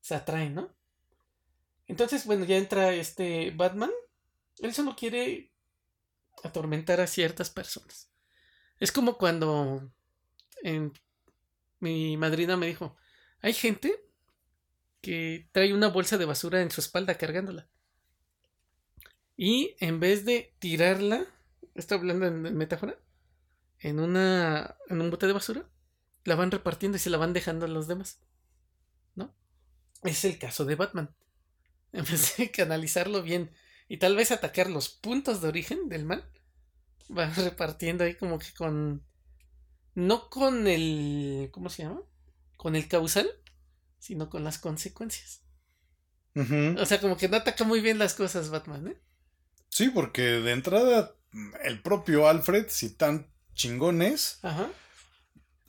se 0.00 0.16
atraen, 0.16 0.56
¿no? 0.56 0.68
Entonces, 1.88 2.26
bueno, 2.26 2.44
ya 2.44 2.56
entra 2.56 2.92
este 2.92 3.50
Batman. 3.50 3.90
Él 4.60 4.74
solo 4.74 4.94
quiere 4.94 5.52
atormentar 6.44 7.00
a 7.00 7.06
ciertas 7.06 7.50
personas. 7.50 8.10
Es 8.78 8.92
como 8.92 9.18
cuando 9.18 9.90
en, 10.62 10.92
mi 11.80 12.16
madrina 12.16 12.56
me 12.56 12.66
dijo, 12.66 12.96
hay 13.40 13.54
gente 13.54 14.04
que 15.00 15.48
trae 15.52 15.72
una 15.72 15.88
bolsa 15.88 16.18
de 16.18 16.24
basura 16.24 16.60
en 16.60 16.70
su 16.70 16.80
espalda 16.80 17.16
cargándola. 17.16 17.68
Y 19.36 19.76
en 19.80 20.00
vez 20.00 20.24
de 20.24 20.54
tirarla 20.58 21.26
está 21.74 21.94
hablando 21.94 22.26
en, 22.26 22.56
metáfora, 22.56 22.98
en 23.78 24.00
una 24.00 24.76
en 24.88 25.00
un 25.00 25.10
bote 25.10 25.26
de 25.26 25.32
basura, 25.32 25.68
la 26.24 26.34
van 26.34 26.50
repartiendo 26.50 26.96
y 26.96 27.00
se 27.00 27.10
la 27.10 27.18
van 27.18 27.32
dejando 27.32 27.66
a 27.66 27.68
los 27.68 27.86
demás. 27.86 28.20
¿No? 29.14 29.34
Es 30.02 30.24
el 30.24 30.38
caso 30.38 30.64
de 30.64 30.74
Batman. 30.74 31.14
En 31.92 32.04
vez 32.04 32.36
de 32.36 32.50
canalizarlo 32.50 33.22
bien 33.22 33.50
y 33.88 33.96
tal 33.96 34.14
vez 34.14 34.30
atacar 34.30 34.68
los 34.68 34.90
puntos 34.90 35.40
de 35.40 35.48
origen 35.48 35.88
del 35.88 36.04
mal, 36.04 36.30
va 37.16 37.30
repartiendo 37.36 38.04
ahí 38.04 38.14
como 38.14 38.38
que 38.38 38.52
con 38.52 39.06
no 39.94 40.28
con 40.28 40.66
el 40.66 41.48
¿cómo 41.52 41.70
se 41.70 41.82
llama? 41.82 42.02
con 42.56 42.76
el 42.76 42.88
causal, 42.88 43.30
sino 43.98 44.28
con 44.28 44.44
las 44.44 44.58
consecuencias. 44.58 45.42
O 46.34 46.86
sea, 46.86 47.00
como 47.00 47.16
que 47.16 47.28
no 47.28 47.36
ataca 47.36 47.64
muy 47.64 47.80
bien 47.80 47.98
las 47.98 48.14
cosas 48.14 48.50
Batman, 48.50 48.86
¿eh? 48.88 48.96
Sí, 49.70 49.88
porque 49.88 50.22
de 50.22 50.52
entrada 50.52 51.16
el 51.64 51.82
propio 51.82 52.28
Alfred, 52.28 52.66
si 52.68 52.90
tan 52.90 53.32
chingones, 53.54 54.38
Ajá. 54.42 54.70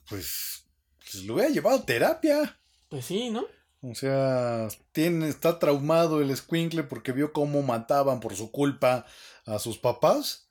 Pues, 0.08 0.64
pues, 0.98 1.24
lo 1.24 1.34
hubiera 1.34 1.50
llevado 1.50 1.82
terapia. 1.82 2.60
Pues 2.88 3.04
sí, 3.04 3.30
¿no? 3.30 3.46
O 3.82 3.94
sea, 3.94 4.68
tiene, 4.92 5.28
está 5.28 5.58
traumado 5.58 6.20
el 6.20 6.36
squinkle 6.36 6.82
porque 6.82 7.12
vio 7.12 7.32
cómo 7.32 7.62
mataban 7.62 8.20
por 8.20 8.36
su 8.36 8.50
culpa 8.50 9.06
a 9.46 9.58
sus 9.58 9.78
papás 9.78 10.50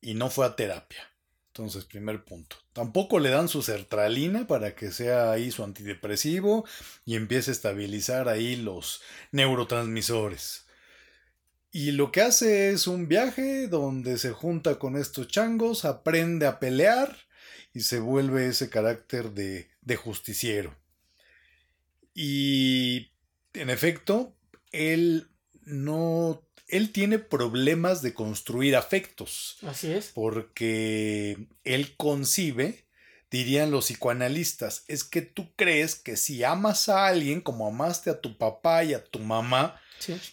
y 0.00 0.14
no 0.14 0.30
fue 0.30 0.46
a 0.46 0.56
terapia. 0.56 1.02
Entonces, 1.48 1.84
primer 1.84 2.24
punto. 2.24 2.56
Tampoco 2.72 3.20
le 3.20 3.30
dan 3.30 3.48
su 3.48 3.62
sertralina 3.62 4.46
para 4.46 4.74
que 4.74 4.90
sea 4.90 5.30
ahí 5.30 5.52
su 5.52 5.62
antidepresivo 5.62 6.64
y 7.04 7.14
empiece 7.14 7.50
a 7.50 7.54
estabilizar 7.54 8.28
ahí 8.28 8.56
los 8.56 9.02
neurotransmisores. 9.30 10.64
Y 11.70 11.92
lo 11.92 12.10
que 12.12 12.22
hace 12.22 12.70
es 12.70 12.86
un 12.86 13.08
viaje 13.08 13.68
donde 13.68 14.18
se 14.18 14.32
junta 14.32 14.78
con 14.78 14.96
estos 14.96 15.28
changos, 15.28 15.84
aprende 15.84 16.46
a 16.46 16.58
pelear 16.58 17.16
y 17.72 17.80
se 17.80 18.00
vuelve 18.00 18.48
ese 18.48 18.70
carácter 18.70 19.32
de, 19.32 19.68
de 19.82 19.96
justiciero. 19.96 20.74
Y 22.14 23.10
en 23.52 23.70
efecto, 23.70 24.36
él 24.72 25.28
no. 25.64 26.40
Él 26.68 26.92
tiene 26.92 27.18
problemas 27.18 28.00
de 28.00 28.14
construir 28.14 28.74
afectos. 28.74 29.58
Así 29.62 29.92
es. 29.92 30.12
Porque 30.14 31.48
él 31.62 31.94
concibe, 31.96 32.86
dirían 33.30 33.70
los 33.70 33.86
psicoanalistas, 33.86 34.84
es 34.88 35.04
que 35.04 35.20
tú 35.20 35.52
crees 35.56 35.94
que 35.94 36.16
si 36.16 36.42
amas 36.42 36.88
a 36.88 37.06
alguien 37.06 37.42
como 37.42 37.68
amaste 37.68 38.08
a 38.10 38.20
tu 38.20 38.38
papá 38.38 38.82
y 38.84 38.94
a 38.94 39.04
tu 39.04 39.18
mamá, 39.18 39.78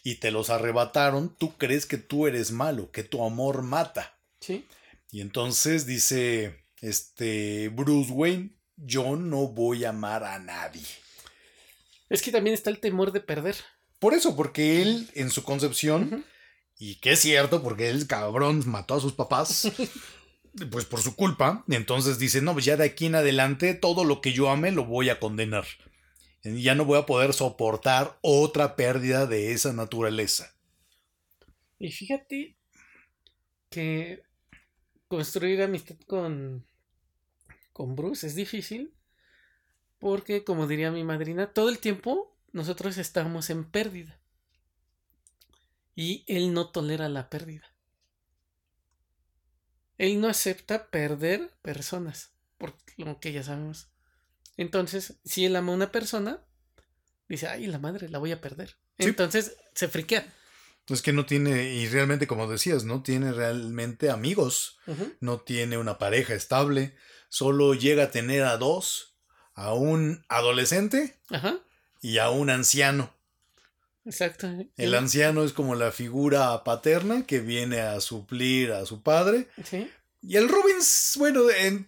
y 0.04 0.15
te 0.15 0.32
los 0.32 0.50
arrebataron, 0.50 1.36
tú 1.38 1.58
crees 1.58 1.86
que 1.86 1.98
tú 1.98 2.28
eres 2.28 2.52
malo, 2.52 2.91
que 2.91 3.04
tu 3.04 3.24
amor 3.24 3.62
mata. 3.62 4.17
Sí. 4.39 4.65
Y 5.12 5.22
entonces 5.22 5.86
dice 5.86 6.65
este 6.82 7.70
Bruce 7.70 8.12
Wayne, 8.12 8.56
yo 8.76 9.15
no 9.15 9.48
voy 9.48 9.86
a 9.86 9.89
amar 9.89 10.24
a 10.24 10.39
nadie. 10.39 10.86
Es 12.12 12.21
que 12.21 12.32
también 12.32 12.54
está 12.54 12.69
el 12.69 12.80
temor 12.80 13.12
de 13.12 13.21
perder. 13.21 13.56
Por 14.00 14.13
eso, 14.13 14.36
porque 14.36 14.82
él 14.82 15.10
en 15.15 15.30
su 15.30 15.43
concepción, 15.43 16.26
y 16.78 16.95
que 16.95 17.13
es 17.13 17.19
cierto, 17.19 17.63
porque 17.63 17.89
él 17.89 18.08
cabrón 18.08 18.63
mató 18.67 18.95
a 18.95 19.00
sus 19.00 19.13
papás, 19.13 19.71
pues 20.71 20.86
por 20.86 21.02
su 21.02 21.15
culpa, 21.15 21.63
entonces 21.69 22.19
dice, 22.19 22.41
no, 22.41 22.54
pues 22.54 22.65
ya 22.65 22.78
de 22.78 22.86
aquí 22.86 23.08
en 23.08 23.15
adelante 23.15 23.74
todo 23.74 24.04
lo 24.04 24.21
que 24.21 24.34
yo 24.34 24.50
ame 24.50 24.71
lo 24.71 24.86
voy 24.86 25.10
a 25.10 25.19
condenar 25.19 25.65
ya 26.43 26.76
no 26.76 26.86
voy 26.86 26.97
a 26.97 27.06
poder 27.06 27.34
soportar 27.34 28.17
otra 28.21 28.76
pérdida 28.76 29.28
de 29.28 29.52
esa 29.52 29.74
naturaleza. 29.74 30.56
Y 31.80 31.91
fíjate 31.91 32.56
que 33.69 34.24
construir 35.08 35.62
amistad 35.62 35.97
con, 36.08 36.65
con 37.74 37.95
Bruce 37.95 38.28
es 38.28 38.36
difícil 38.36 38.93
porque, 40.02 40.44
como 40.44 40.66
diría 40.66 40.92
mi 40.92 41.04
madrina, 41.04 41.54
todo 41.54 41.70
el 41.70 41.78
tiempo 41.78 42.36
nosotros 42.52 42.98
estamos 42.98 43.52
en 43.52 43.64
pérdida. 43.64 44.20
Y 45.96 46.26
él 46.28 46.54
no 46.54 46.70
tolera 46.72 47.08
la 47.08 47.30
pérdida. 47.30 47.72
Él 50.00 50.20
no 50.20 50.28
acepta 50.28 50.90
perder 50.90 51.52
personas, 51.62 52.32
por 52.58 52.76
lo 52.98 53.20
que 53.20 53.32
ya 53.32 53.44
sabemos. 53.44 53.90
Entonces, 54.58 55.20
si 55.24 55.46
él 55.46 55.56
ama 55.56 55.72
a 55.72 55.76
una 55.76 55.92
persona, 55.92 56.44
dice, 57.30 57.48
ay, 57.48 57.68
la 57.68 57.78
madre, 57.78 58.10
la 58.10 58.18
voy 58.18 58.32
a 58.32 58.42
perder. 58.42 58.78
Entonces, 58.98 59.56
se 59.76 59.88
friquea. 59.88 60.26
Es 60.88 61.04
que 61.04 61.14
no 61.14 61.28
tiene, 61.28 61.76
y 61.76 61.88
realmente, 61.88 62.26
como 62.26 62.50
decías, 62.50 62.86
no 62.86 63.04
tiene 63.04 63.34
realmente 63.34 64.10
amigos, 64.10 64.80
no 65.20 65.42
tiene 65.42 65.78
una 65.78 66.00
pareja 66.00 66.34
estable, 66.34 66.96
solo 67.30 67.76
llega 67.76 68.06
a 68.06 68.12
tener 68.12 68.44
a 68.44 68.58
dos, 68.58 69.11
a 69.54 69.74
un 69.74 70.24
adolescente 70.30 71.16
y 72.02 72.18
a 72.18 72.30
un 72.30 72.50
anciano. 72.50 73.14
Exacto. 74.06 74.48
El 74.78 74.96
anciano 74.96 75.44
es 75.44 75.54
como 75.54 75.76
la 75.76 75.92
figura 75.92 76.64
paterna 76.64 77.26
que 77.26 77.40
viene 77.40 77.82
a 77.82 78.02
suplir 78.02 78.72
a 78.72 78.86
su 78.86 79.04
padre. 79.04 79.48
Sí. 79.64 79.90
Y 80.22 80.38
el 80.38 80.50
Rubens, 80.50 81.16
bueno, 81.18 81.50
en, 81.50 81.88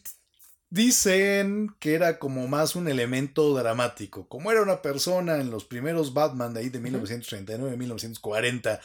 Dicen 0.73 1.75
que 1.77 1.93
era 1.93 2.17
como 2.17 2.47
más 2.47 2.75
un 2.75 2.87
elemento 2.87 3.53
dramático. 3.53 4.27
Como 4.27 4.51
era 4.51 4.63
una 4.63 4.81
persona 4.81 5.37
en 5.37 5.51
los 5.51 5.65
primeros 5.65 6.15
Batman 6.15 6.55
de 6.55 6.61
ahí 6.61 6.69
de 6.69 6.81
1939-1940, 6.81 8.79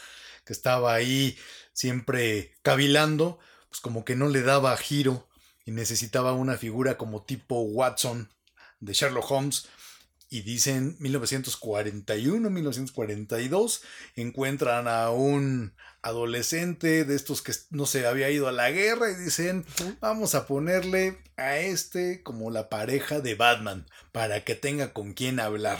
que 0.45 0.53
estaba 0.53 0.93
ahí 0.93 1.35
siempre 1.73 2.53
cavilando, 2.61 3.39
pues 3.69 3.81
como 3.81 4.05
que 4.05 4.15
no 4.15 4.29
le 4.29 4.43
daba 4.43 4.77
giro 4.77 5.27
y 5.65 5.71
necesitaba 5.71 6.33
una 6.33 6.57
figura 6.57 6.95
como 6.95 7.23
tipo 7.23 7.61
Watson 7.61 8.29
de 8.79 8.93
Sherlock 8.93 9.29
Holmes. 9.31 9.67
y 10.31 10.43
dicen 10.43 10.95
1941, 10.99 12.49
1942, 12.51 13.81
encuentran 14.15 14.87
a 14.87 15.09
un 15.09 15.73
adolescente 16.03 17.03
de 17.03 17.15
estos 17.15 17.41
que 17.41 17.51
no 17.71 17.87
se 17.87 18.05
había 18.05 18.29
ido 18.29 18.47
a 18.47 18.51
la 18.51 18.69
guerra 18.69 19.09
y 19.09 19.15
dicen, 19.15 19.65
vamos 19.99 20.35
a 20.35 20.45
ponerle 20.45 21.17
a 21.35 21.57
este 21.57 22.21
como 22.21 22.51
la 22.51 22.69
pareja 22.69 23.21
de 23.21 23.33
Batman 23.33 23.87
para 24.11 24.43
que 24.43 24.53
tenga 24.53 24.93
con 24.93 25.13
quién 25.13 25.39
hablar 25.39 25.79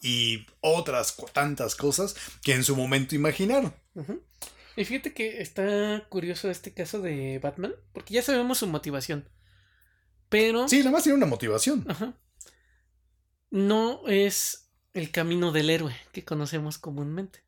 y 0.00 0.46
otras 0.60 1.16
tantas 1.32 1.74
cosas 1.74 2.14
que 2.42 2.54
en 2.54 2.62
su 2.62 2.76
momento 2.76 3.16
imaginaron. 3.16 3.74
Y 4.76 4.84
fíjate 4.84 5.12
que 5.12 5.42
está 5.42 6.06
curioso 6.08 6.50
este 6.50 6.72
caso 6.72 7.00
de 7.00 7.40
Batman, 7.40 7.74
porque 7.92 8.14
ya 8.14 8.22
sabemos 8.22 8.58
su 8.58 8.68
motivación. 8.68 9.28
Pero. 10.28 10.68
Sí, 10.68 10.78
nada 10.78 10.92
más 10.92 11.02
tiene 11.02 11.16
una 11.16 11.26
motivación. 11.26 11.84
Ajá 11.88 12.14
no 13.50 14.06
es 14.06 14.68
el 14.94 15.10
camino 15.10 15.52
del 15.52 15.70
héroe 15.70 15.96
que 16.12 16.24
conocemos 16.24 16.78
comúnmente. 16.78 17.42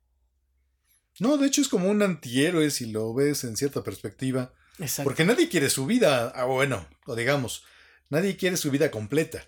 No, 1.18 1.36
de 1.36 1.46
hecho 1.46 1.60
es 1.60 1.68
como 1.68 1.90
un 1.90 2.02
antihéroe 2.02 2.70
si 2.70 2.86
lo 2.86 3.12
ves 3.12 3.44
en 3.44 3.56
cierta 3.56 3.82
perspectiva. 3.82 4.54
Exacto. 4.78 5.04
Porque 5.04 5.24
nadie 5.24 5.48
quiere 5.48 5.68
su 5.68 5.84
vida, 5.86 6.32
ah, 6.34 6.44
bueno, 6.44 6.86
o 7.04 7.14
digamos, 7.14 7.64
nadie 8.08 8.36
quiere 8.36 8.56
su 8.56 8.70
vida 8.70 8.90
completa. 8.90 9.46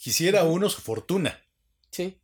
Quisiera 0.00 0.44
uno 0.44 0.68
su 0.68 0.80
fortuna. 0.80 1.40
Sí. 1.90 2.18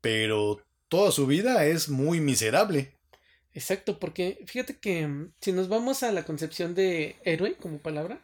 Pero 0.00 0.62
toda 0.88 1.10
su 1.10 1.26
vida 1.26 1.64
es 1.64 1.88
muy 1.88 2.20
miserable. 2.20 2.96
Exacto, 3.54 3.98
porque 3.98 4.44
fíjate 4.46 4.78
que 4.78 5.06
mm, 5.06 5.32
si 5.40 5.52
nos 5.52 5.68
vamos 5.68 6.02
a 6.02 6.12
la 6.12 6.24
concepción 6.24 6.74
de 6.74 7.16
héroe 7.24 7.56
como 7.56 7.78
palabra, 7.78 8.20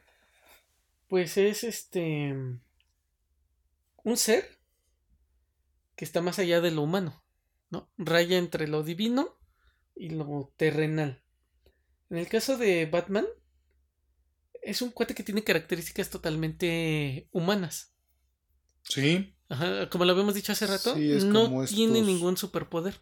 pues 1.09 1.37
es 1.37 1.65
este 1.65 2.35
un 4.05 4.17
ser 4.17 4.59
que 5.97 6.05
está 6.05 6.21
más 6.21 6.39
allá 6.39 6.61
de 6.61 6.71
lo 6.71 6.83
humano, 6.83 7.23
¿no? 7.71 7.91
Raya 7.97 8.39
entre 8.39 8.69
lo 8.69 8.83
divino 8.83 9.39
y 9.95 10.11
lo 10.11 10.53
terrenal. 10.57 11.23
En 12.11 12.19
el 12.19 12.29
caso 12.29 12.57
de 12.57 12.87
Batman, 12.87 13.27
es 14.63 14.83
un 14.83 14.91
cuate 14.91 15.15
que 15.15 15.23
tiene 15.23 15.45
características 15.45 16.11
totalmente 16.11 17.29
humanas. 17.33 17.95
Sí. 18.85 19.35
Ajá, 19.49 19.91
como 19.91 20.05
lo 20.05 20.13
habíamos 20.13 20.35
dicho 20.35 20.53
hace 20.53 20.67
rato, 20.67 20.97
no 20.97 21.65
tiene 21.67 22.01
ningún 22.01 22.37
superpoder. 22.37 23.01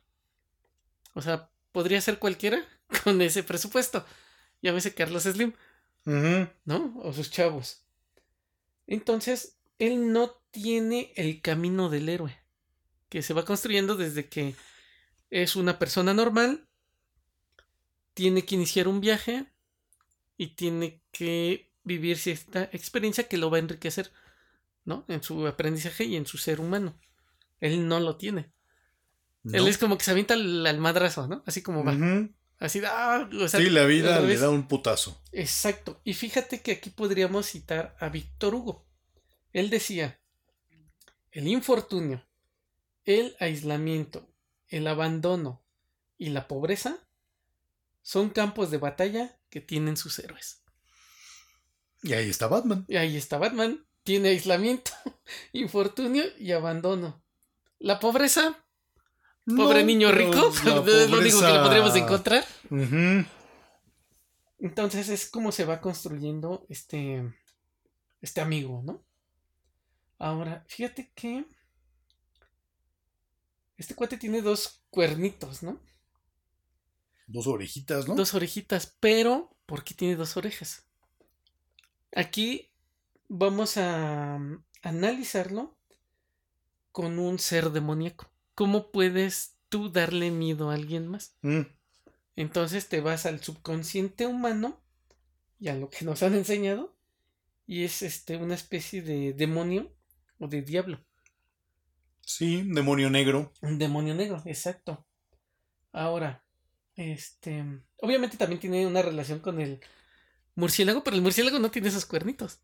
O 1.15 1.23
sea, 1.23 1.51
podría 1.73 2.01
ser 2.01 2.19
cualquiera 2.19 2.67
con 3.05 3.21
ese 3.21 3.43
presupuesto. 3.43 4.05
Llámese 4.63 4.95
Carlos 4.95 5.25
Slim. 5.25 5.55
¿No? 6.05 6.95
O 7.03 7.13
sus 7.13 7.31
chavos. 7.31 7.85
Entonces, 8.87 9.59
él 9.79 10.13
no 10.13 10.40
tiene 10.51 11.13
el 11.17 11.41
camino 11.41 11.89
del 11.89 12.09
héroe, 12.09 12.39
que 13.09 13.23
se 13.23 13.35
va 13.35 13.45
construyendo 13.45 13.97
desde 13.97 14.29
que 14.29 14.55
es 15.31 15.57
una 15.57 15.79
persona 15.79 16.15
normal, 16.15 16.69
tiene 18.15 18.45
que 18.45 18.57
iniciar 18.57 18.89
un 18.89 19.01
viaje 19.01 19.47
y 20.37 20.55
tiene 20.55 21.03
que 21.13 21.73
vivir 21.85 22.19
cierta 22.19 22.65
experiencia 22.73 23.29
que 23.29 23.39
lo 23.39 23.51
va 23.51 23.59
a 23.59 23.61
enriquecer, 23.61 24.13
¿no? 24.85 25.05
En 25.09 25.23
su 25.23 25.47
aprendizaje 25.47 26.05
y 26.05 26.17
en 26.17 26.27
su 26.27 26.39
ser 26.39 26.61
humano. 26.61 26.99
Él 27.61 27.87
no 27.87 28.01
lo 28.01 28.17
tiene. 28.17 28.53
Él 29.45 29.67
es 29.69 29.79
como 29.79 29.97
que 29.97 30.05
se 30.05 30.11
avienta 30.11 30.35
al, 30.35 30.79
madrazo, 30.79 31.27
¿no? 31.27 31.43
Así 31.47 31.63
como 31.63 31.85
va. 31.85 31.93
Así, 32.59 32.83
ah, 32.85 33.27
sí, 33.49 33.71
la 33.71 33.87
vida 33.87 34.21
le 34.21 34.37
da 34.37 34.51
un 34.51 34.69
putazo. 34.69 35.23
Exacto. 35.33 36.03
Y 36.05 36.13
fíjate 36.13 36.61
que 36.61 36.73
aquí 36.73 36.91
podríamos 36.91 37.47
citar 37.47 37.97
a 37.99 38.11
Víctor 38.11 38.55
Hugo. 38.55 38.87
Él 39.55 39.71
decía, 39.71 40.20
el 41.33 41.49
infortunio, 41.49 42.27
el 43.05 43.37
aislamiento, 43.41 44.29
el 44.69 44.87
abandono 44.87 45.63
y 46.19 46.31
la 46.31 46.49
pobreza 46.49 46.99
son 48.03 48.31
campos 48.31 48.71
de 48.71 48.79
batalla 48.79 49.39
que 49.49 49.61
tienen 49.61 49.97
sus 49.97 50.19
héroes. 50.19 50.63
Y 52.03 52.15
ahí 52.15 52.31
está 52.31 52.47
Batman. 52.47 52.85
Y 52.89 52.97
ahí 52.97 53.17
está 53.17 53.39
Batman. 53.39 53.85
Tiene 54.03 54.31
aislamiento, 54.31 54.93
infortunio 55.53 56.25
y 56.39 56.53
abandono. 56.53 57.23
La 57.79 58.01
pobreza. 58.01 58.65
Pobre 59.45 59.85
niño 59.85 60.13
rico. 60.13 60.49
Es 60.49 60.65
lo 61.11 61.19
único 61.19 61.41
que 61.41 61.53
le 61.53 61.61
podríamos 61.61 61.97
encontrar. 61.97 62.45
Entonces 64.59 65.09
es 65.09 65.29
como 65.29 65.53
se 65.53 65.65
va 65.65 65.81
construyendo 65.81 66.67
este. 66.69 67.35
Este 68.21 68.43
amigo, 68.43 68.83
¿no? 68.85 69.03
Ahora, 70.21 70.63
fíjate 70.69 71.11
que. 71.15 71.47
Este 73.79 73.95
cuate 73.95 74.19
tiene 74.19 74.43
dos 74.43 74.85
cuernitos, 74.91 75.63
¿no? 75.63 75.81
Dos 77.27 77.47
orejitas, 77.47 78.07
¿no? 78.07 78.15
Dos 78.15 78.35
orejitas, 78.35 78.99
pero 79.01 79.57
¿por 79.65 79.83
qué 79.83 79.95
tiene 79.95 80.17
dos 80.17 80.37
orejas? 80.37 80.85
Aquí 82.15 82.71
vamos 83.29 83.79
a 83.79 84.39
analizarlo 84.83 85.79
con 86.93 87.19
un 87.19 87.39
ser 87.39 87.71
demoníaco. 87.71 88.31
¿Cómo 88.55 88.91
puedes 88.91 89.57
tú 89.71 89.91
darle 89.91 90.31
miedo 90.31 90.69
a 90.69 90.75
alguien 90.75 91.07
más? 91.07 91.35
Mm. 91.41 91.63
Entonces 92.37 92.91
te 92.91 93.01
vas 93.01 93.25
al 93.25 93.43
subconsciente 93.43 94.27
humano 94.27 94.83
y 95.59 95.69
a 95.69 95.77
lo 95.77 95.89
que 95.89 96.05
nos 96.05 96.23
han 96.23 96.35
enseñado 96.35 96.95
y 97.67 97.85
es 97.85 98.03
este 98.03 98.37
una 98.37 98.55
especie 98.55 99.01
de 99.01 99.33
demonio 99.33 99.91
o 100.41 100.49
de 100.49 100.63
diablo. 100.63 100.99
Sí, 102.23 102.63
demonio 102.65 103.11
negro. 103.11 103.53
Un 103.61 103.79
demonio 103.79 104.15
negro, 104.15 104.43
exacto. 104.47 105.07
Ahora, 105.93 106.43
este, 106.97 107.65
obviamente 107.99 108.37
también 108.37 108.61
tiene 108.61 108.87
una 108.87 109.03
relación 109.03 109.39
con 109.39 109.61
el 109.61 109.81
murciélago, 110.55 111.05
pero 111.05 111.17
el 111.17 111.23
murciélago 111.23 111.59
no 111.59 111.71
tiene 111.71 111.89
esos 111.89 112.07
cuernitos. 112.07 112.61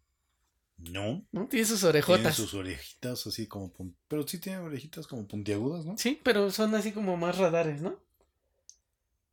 No. 0.78 1.26
No 1.32 1.48
tiene 1.48 1.66
sus 1.66 1.84
orejotas. 1.84 2.36
Tiene 2.36 2.48
sus 2.48 2.54
orejitas 2.54 3.26
así 3.26 3.46
como 3.46 3.72
pero 4.08 4.26
sí 4.26 4.38
tiene 4.38 4.58
orejitas 4.58 5.06
como 5.06 5.26
puntiagudas, 5.26 5.86
¿no? 5.86 5.96
Sí, 5.96 6.20
pero 6.22 6.50
son 6.50 6.74
así 6.74 6.92
como 6.92 7.16
más 7.16 7.38
radares, 7.38 7.80
¿no? 7.80 7.98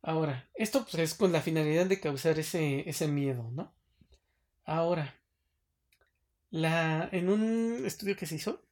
Ahora, 0.00 0.48
esto 0.54 0.84
pues, 0.84 0.94
es 0.96 1.14
con 1.14 1.32
la 1.32 1.40
finalidad 1.40 1.86
de 1.86 2.00
causar 2.00 2.38
ese, 2.38 2.88
ese 2.88 3.08
miedo, 3.08 3.50
¿no? 3.52 3.74
Ahora, 4.64 5.14
la, 6.54 7.08
en 7.10 7.30
un 7.30 7.84
estudio 7.84 8.14
que 8.14 8.26
se 8.26 8.36
hizo, 8.36 8.62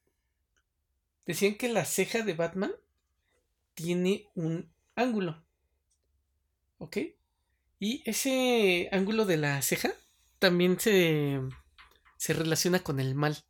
decían 1.25 1.55
que 1.55 1.67
la 1.67 1.83
ceja 1.83 2.23
de 2.23 2.33
Batman 2.33 2.71
tiene 3.73 4.29
un 4.35 4.71
ángulo. 4.95 5.43
¿Ok? 6.77 6.97
Y 7.79 8.01
ese 8.09 8.87
ángulo 8.93 9.25
de 9.25 9.35
la 9.35 9.61
ceja 9.61 9.91
también 10.39 10.79
se, 10.79 11.41
se 12.15 12.33
relaciona 12.33 12.79
con 12.79 13.01
el 13.01 13.15
mal. 13.15 13.43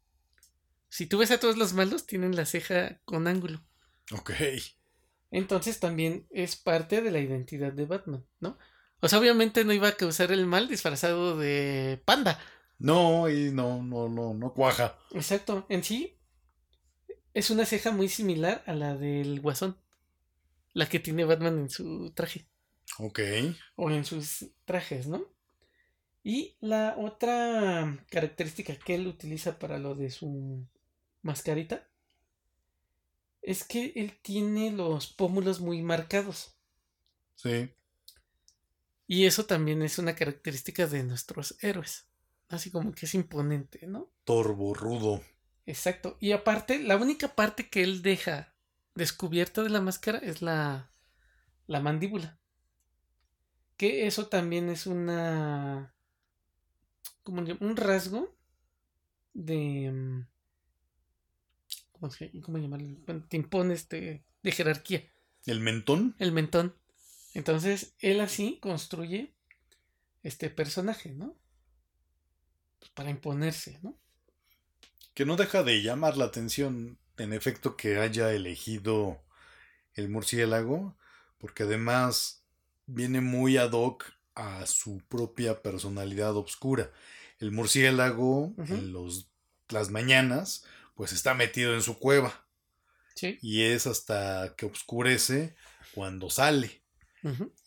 Si 0.90 1.06
tú 1.06 1.20
ves 1.20 1.30
a 1.30 1.40
todos 1.40 1.56
los 1.56 1.74
malos, 1.74 2.08
tienen 2.08 2.36
la 2.36 2.48
ceja 2.48 3.00
con 3.06 3.28
ángulo. 3.28 3.64
Ok. 4.14 4.32
Entonces 5.30 5.80
también 5.80 6.26
es 6.32 6.56
parte 6.56 7.04
de 7.04 7.12
la 7.12 7.20
identidad 7.20 7.72
de 7.72 7.86
Batman, 7.86 8.26
¿no? 8.40 8.58
O 9.00 9.08
sea, 9.08 9.20
obviamente 9.20 9.64
no 9.64 9.74
iba 9.74 9.90
a 9.90 9.96
causar 9.96 10.32
el 10.32 10.48
mal 10.48 10.68
disfrazado 10.68 11.38
de 11.38 12.02
panda. 12.04 12.40
No, 12.80 13.30
y 13.30 13.52
no, 13.52 13.82
no, 13.82 14.10
no, 14.10 14.34
no 14.34 14.54
cuaja. 14.54 14.98
Exacto. 15.12 15.66
En 15.70 15.84
sí, 15.84 16.20
es 17.34 17.50
una 17.50 17.66
ceja 17.66 17.92
muy 17.92 18.10
similar 18.10 18.64
a 18.68 18.74
la 18.74 18.96
del 18.96 19.42
guasón. 19.42 19.78
La 20.74 20.90
que 20.90 21.00
tiene 21.00 21.26
Batman 21.26 21.60
en 21.60 21.70
su 21.70 22.12
traje. 22.14 22.48
Ok. 23.00 23.20
O 23.76 23.92
en 23.92 24.06
sus 24.06 24.52
trajes, 24.66 25.08
¿no? 25.08 25.34
Y 26.24 26.58
la 26.62 26.96
otra 26.98 28.06
característica 28.10 28.76
que 28.78 28.96
él 28.96 29.08
utiliza 29.08 29.60
para 29.60 29.78
lo 29.78 29.94
de 29.94 30.10
su 30.10 30.66
mascarita 31.22 31.90
es 33.42 33.66
que 33.66 33.92
él 33.96 34.18
tiene 34.22 34.72
los 34.72 35.08
pómulos 35.08 35.60
muy 35.60 35.82
marcados. 35.82 36.58
Sí. 37.36 37.72
Y 39.06 39.26
eso 39.26 39.46
también 39.46 39.82
es 39.82 40.00
una 40.00 40.16
característica 40.16 40.88
de 40.88 41.04
nuestros 41.04 41.58
héroes. 41.62 42.08
Así 42.50 42.72
como 42.72 42.94
que 42.94 43.06
es 43.06 43.16
imponente, 43.16 43.88
¿no? 43.88 44.12
Torbo, 44.24 44.74
rudo. 44.74 45.22
Exacto. 45.66 46.18
Y 46.20 46.32
aparte, 46.32 46.80
la 46.80 46.98
única 46.98 47.36
parte 47.36 47.70
que 47.70 47.84
él 47.84 48.02
deja 48.02 48.54
descubierta 48.96 49.64
de 49.64 49.70
la 49.70 49.82
máscara 49.82 50.20
es 50.20 50.42
la, 50.42 50.92
la 51.68 51.80
mandíbula. 51.80 52.40
Que 53.78 54.08
eso 54.08 54.28
también 54.28 54.70
es 54.70 54.86
una. 54.86 55.96
como 57.24 57.42
un 57.42 57.78
rasgo 57.78 58.38
de. 59.34 59.92
Mm, 59.92 60.28
¿Cómo, 61.92 62.12
se, 62.12 62.32
cómo 62.42 62.58
llamarlo? 62.58 62.98
te 63.28 63.38
impone 63.38 63.74
este. 63.74 64.26
de 64.44 64.52
jerarquía. 64.52 65.04
¿El 65.46 65.60
mentón? 65.60 66.16
El 66.20 66.32
mentón. 66.32 66.76
Entonces, 67.34 67.96
él 68.00 68.22
así 68.22 68.60
construye 68.62 69.36
este 70.22 70.50
personaje, 70.50 71.14
¿no? 71.14 71.36
Para 72.94 73.10
imponerse, 73.10 73.80
¿no? 73.82 73.98
Que 75.14 75.26
no 75.26 75.36
deja 75.36 75.64
de 75.64 75.82
llamar 75.82 76.18
la 76.18 76.26
atención 76.26 76.98
en 77.18 77.34
efecto 77.34 77.78
que 77.78 78.00
haya 78.00 78.32
elegido 78.34 79.22
el 79.94 80.10
murciélago, 80.10 80.98
porque 81.38 81.64
además 81.64 82.44
viene 82.86 83.22
muy 83.22 83.58
ad 83.58 83.72
hoc 83.72 84.06
a 84.36 84.66
su 84.66 85.02
propia 85.08 85.62
personalidad 85.62 86.36
oscura. 86.36 86.92
El 87.40 87.52
murciélago 87.52 88.54
en 88.58 88.94
los, 88.94 89.30
las 89.70 89.90
mañanas, 89.90 90.66
pues 90.96 91.12
está 91.12 91.34
metido 91.34 91.74
en 91.74 91.82
su 91.82 92.00
cueva. 92.00 92.48
Y 93.42 93.64
es 93.64 93.88
hasta 93.88 94.56
que 94.58 94.66
oscurece 94.66 95.56
cuando 95.94 96.30
sale. 96.30 96.82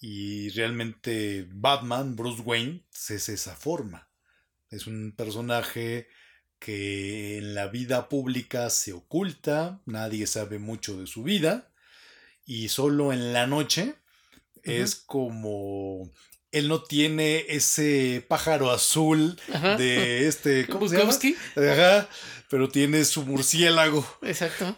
Y 0.01 0.51
realmente 0.51 1.49
Batman, 1.51 2.15
Bruce 2.15 2.43
Wayne, 2.43 2.85
es 2.93 3.29
esa 3.29 3.55
forma. 3.55 4.06
Es 4.77 4.87
un 4.87 5.13
personaje 5.17 6.09
que 6.59 7.39
en 7.39 7.55
la 7.55 7.67
vida 7.67 8.09
pública 8.09 8.71
se 8.71 8.93
oculta, 8.93 9.81
nadie 9.87 10.27
sabe 10.27 10.59
mucho 10.59 10.99
de 10.99 11.07
su 11.07 11.23
vida, 11.23 11.73
y 12.45 12.69
solo 12.69 13.13
en 13.13 13.33
la 13.33 13.47
noche 13.47 13.95
es 14.63 14.95
como 14.95 16.11
él 16.53 16.69
no 16.69 16.83
tiene 16.83 17.45
ese 17.49 18.25
pájaro 18.29 18.71
azul 18.71 19.39
de 19.79 20.27
este 20.27 20.67
¿cómo 20.67 20.89
se 20.89 20.99
llama? 20.99 21.15
Ajá, 21.73 22.09
pero 22.51 22.69
tiene 22.69 23.05
su 23.05 23.25
murciélago. 23.25 24.07
Exacto. 24.23 24.77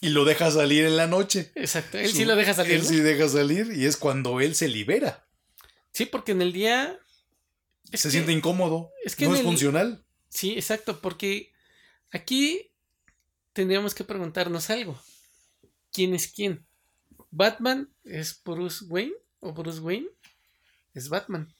Y 0.00 0.10
lo 0.10 0.24
deja 0.24 0.50
salir 0.50 0.84
en 0.84 0.96
la 0.96 1.06
noche. 1.06 1.52
Exacto, 1.54 1.98
él 1.98 2.12
sí 2.12 2.24
lo 2.24 2.36
deja 2.36 2.54
salir. 2.54 2.74
Él 2.74 2.84
sí 2.84 3.00
deja 3.00 3.28
salir 3.28 3.72
y 3.74 3.86
es 3.86 3.96
cuando 3.96 4.40
él 4.40 4.54
se 4.54 4.68
libera. 4.68 5.28
Sí, 5.92 6.06
porque 6.06 6.32
en 6.32 6.42
el 6.42 6.52
día 6.52 6.98
se 7.92 8.10
siente 8.10 8.32
incómodo. 8.32 8.92
Es 9.04 9.16
que 9.16 9.26
no 9.26 9.34
es 9.34 9.42
funcional. 9.42 10.04
Sí, 10.28 10.52
exacto, 10.52 11.00
porque 11.00 11.52
aquí 12.10 12.70
tendríamos 13.52 13.94
que 13.94 14.04
preguntarnos 14.04 14.70
algo. 14.70 15.00
¿Quién 15.92 16.14
es 16.14 16.28
quién? 16.28 16.66
¿Batman 17.30 17.92
es 18.04 18.40
Bruce 18.44 18.84
Wayne 18.86 19.14
o 19.40 19.52
Bruce 19.52 19.80
Wayne 19.80 20.08
es 20.94 21.08
Batman? 21.08 21.52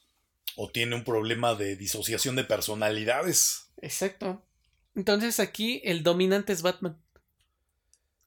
O 0.56 0.70
tiene 0.70 0.96
un 0.96 1.04
problema 1.04 1.54
de 1.54 1.76
disociación 1.76 2.36
de 2.36 2.44
personalidades. 2.44 3.70
Exacto. 3.80 4.44
Entonces 4.94 5.40
aquí 5.40 5.80
el 5.84 6.02
dominante 6.02 6.52
es 6.52 6.62
Batman. 6.62 7.00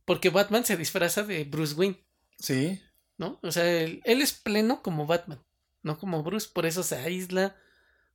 Porque 0.06 0.30
Batman 0.30 0.66
se 0.66 0.78
disfraza 0.78 1.24
de 1.24 1.44
Bruce 1.44 1.74
Wayne. 1.76 2.04
Sí. 2.40 2.82
¿No? 3.18 3.40
O 3.44 3.52
sea, 3.52 3.66
él, 3.66 4.02
él 4.06 4.22
es 4.22 4.34
pleno 4.34 4.82
como 4.82 5.06
Batman, 5.06 5.44
no 5.84 6.00
como 6.00 6.24
Bruce. 6.24 6.50
Por 6.52 6.66
eso 6.66 6.84
se 6.84 6.96
aísla, 6.96 7.56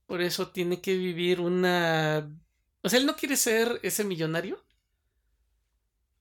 por 0.06 0.22
eso 0.22 0.48
tiene 0.48 0.80
que 0.80 0.96
vivir 0.96 1.40
una... 1.40 2.32
O 2.82 2.88
sea, 2.88 2.98
él 2.98 3.06
no 3.06 3.16
quiere 3.16 3.36
ser 3.36 3.80
ese 3.82 4.04
millonario. 4.04 4.64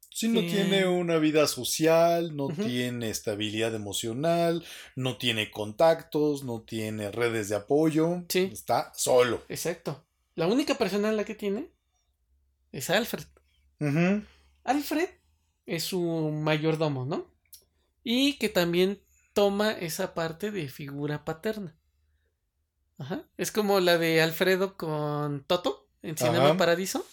Si 0.10 0.30
no 0.30 0.40
tiene 0.40 0.88
una 0.88 1.18
vida 1.18 1.46
social, 1.46 2.38
no 2.38 2.48
tiene 2.48 3.10
estabilidad 3.10 3.76
emocional, 3.76 4.64
no 4.96 5.18
tiene 5.18 5.52
contactos, 5.52 6.46
no 6.46 6.62
tiene 6.62 7.12
redes 7.12 7.50
de 7.50 7.58
apoyo. 7.58 8.24
Sí. 8.30 8.50
Está 8.52 8.94
solo. 8.96 9.44
Exacto. 9.50 10.08
La 10.36 10.48
única 10.48 10.76
persona 10.76 11.10
en 11.10 11.18
la 11.18 11.26
que 11.26 11.36
tiene 11.36 11.70
es 12.72 12.90
Alfred. 12.90 13.26
Alfred 14.64 15.10
es 15.66 15.84
su 15.84 16.02
mayordomo, 16.02 17.06
¿no? 17.06 17.30
Y 18.02 18.38
que 18.38 18.48
también 18.48 19.02
toma 19.34 19.74
esa 19.74 20.14
parte 20.14 20.50
de 20.50 20.70
figura 20.70 21.26
paterna. 21.26 21.78
Ajá. 22.98 23.24
Es 23.38 23.52
como 23.52 23.80
la 23.80 23.98
de 23.98 24.22
Alfredo 24.22 24.78
con 24.78 25.44
Toto 25.44 25.88
en 26.02 26.18
Cinema 26.18 26.58
Paradiso. 26.58 27.06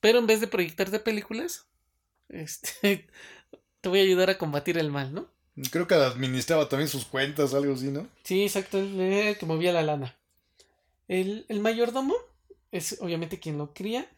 Pero 0.00 0.18
en 0.18 0.26
vez 0.26 0.40
de 0.40 0.46
proyectarte 0.46 0.98
películas, 0.98 1.66
este, 2.28 3.06
te 3.80 3.88
voy 3.88 4.00
a 4.00 4.02
ayudar 4.02 4.30
a 4.30 4.38
combatir 4.38 4.78
el 4.78 4.90
mal, 4.90 5.12
¿no? 5.12 5.28
Creo 5.70 5.86
que 5.86 5.94
administraba 5.94 6.68
también 6.68 6.88
sus 6.88 7.04
cuentas, 7.04 7.52
algo 7.52 7.74
así, 7.74 7.88
¿no? 7.88 8.08
Sí, 8.22 8.44
exacto, 8.44 8.78
que 8.78 9.46
movía 9.46 9.72
la 9.72 9.82
lana. 9.82 10.16
El, 11.06 11.44
el 11.48 11.60
mayordomo 11.60 12.14
es 12.70 12.98
obviamente 13.00 13.40
quien 13.40 13.58
lo 13.58 13.74
cría. 13.74 14.08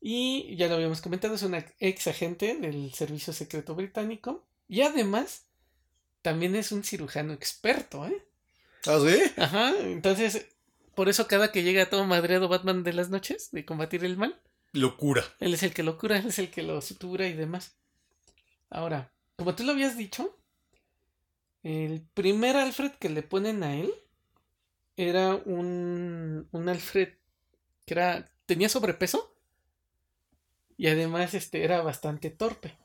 Y 0.00 0.56
ya 0.56 0.68
lo 0.68 0.76
habíamos 0.76 1.00
comentado, 1.00 1.34
es 1.34 1.42
un 1.42 1.62
ex 1.78 2.06
agente 2.06 2.56
del 2.56 2.92
Servicio 2.94 3.32
Secreto 3.32 3.74
Británico. 3.74 4.44
Y 4.68 4.82
además, 4.82 5.46
también 6.22 6.54
es 6.54 6.70
un 6.70 6.84
cirujano 6.84 7.32
experto, 7.32 8.06
¿eh? 8.06 8.24
¿Ah, 8.86 8.98
sí? 9.06 9.20
Ajá, 9.36 9.74
entonces, 9.80 10.46
por 10.94 11.08
eso 11.08 11.26
cada 11.26 11.52
que 11.52 11.62
llega 11.62 11.90
todo 11.90 12.06
madreado 12.06 12.48
Batman 12.48 12.82
de 12.82 12.92
las 12.92 13.10
noches, 13.10 13.50
de 13.52 13.64
combatir 13.64 14.04
el 14.04 14.16
mal. 14.16 14.40
Locura. 14.72 15.24
Él 15.40 15.54
es 15.54 15.62
el 15.62 15.74
que 15.74 15.82
lo 15.82 15.98
cura, 15.98 16.18
él 16.18 16.26
es 16.26 16.38
el 16.38 16.50
que 16.50 16.62
lo 16.62 16.80
sutura 16.80 17.26
y 17.26 17.32
demás. 17.32 17.76
Ahora, 18.70 19.12
como 19.36 19.54
tú 19.54 19.64
lo 19.64 19.72
habías 19.72 19.96
dicho, 19.96 20.38
el 21.62 22.02
primer 22.14 22.56
Alfred 22.56 22.92
que 22.92 23.08
le 23.10 23.22
ponen 23.22 23.62
a 23.62 23.76
él 23.76 23.92
era 24.96 25.34
un, 25.34 26.48
un 26.52 26.68
Alfred 26.68 27.08
que 27.84 27.94
era, 27.94 28.30
tenía 28.46 28.68
sobrepeso 28.68 29.34
y 30.76 30.86
además 30.86 31.34
este, 31.34 31.64
era 31.64 31.82
bastante 31.82 32.30
torpe. 32.30 32.76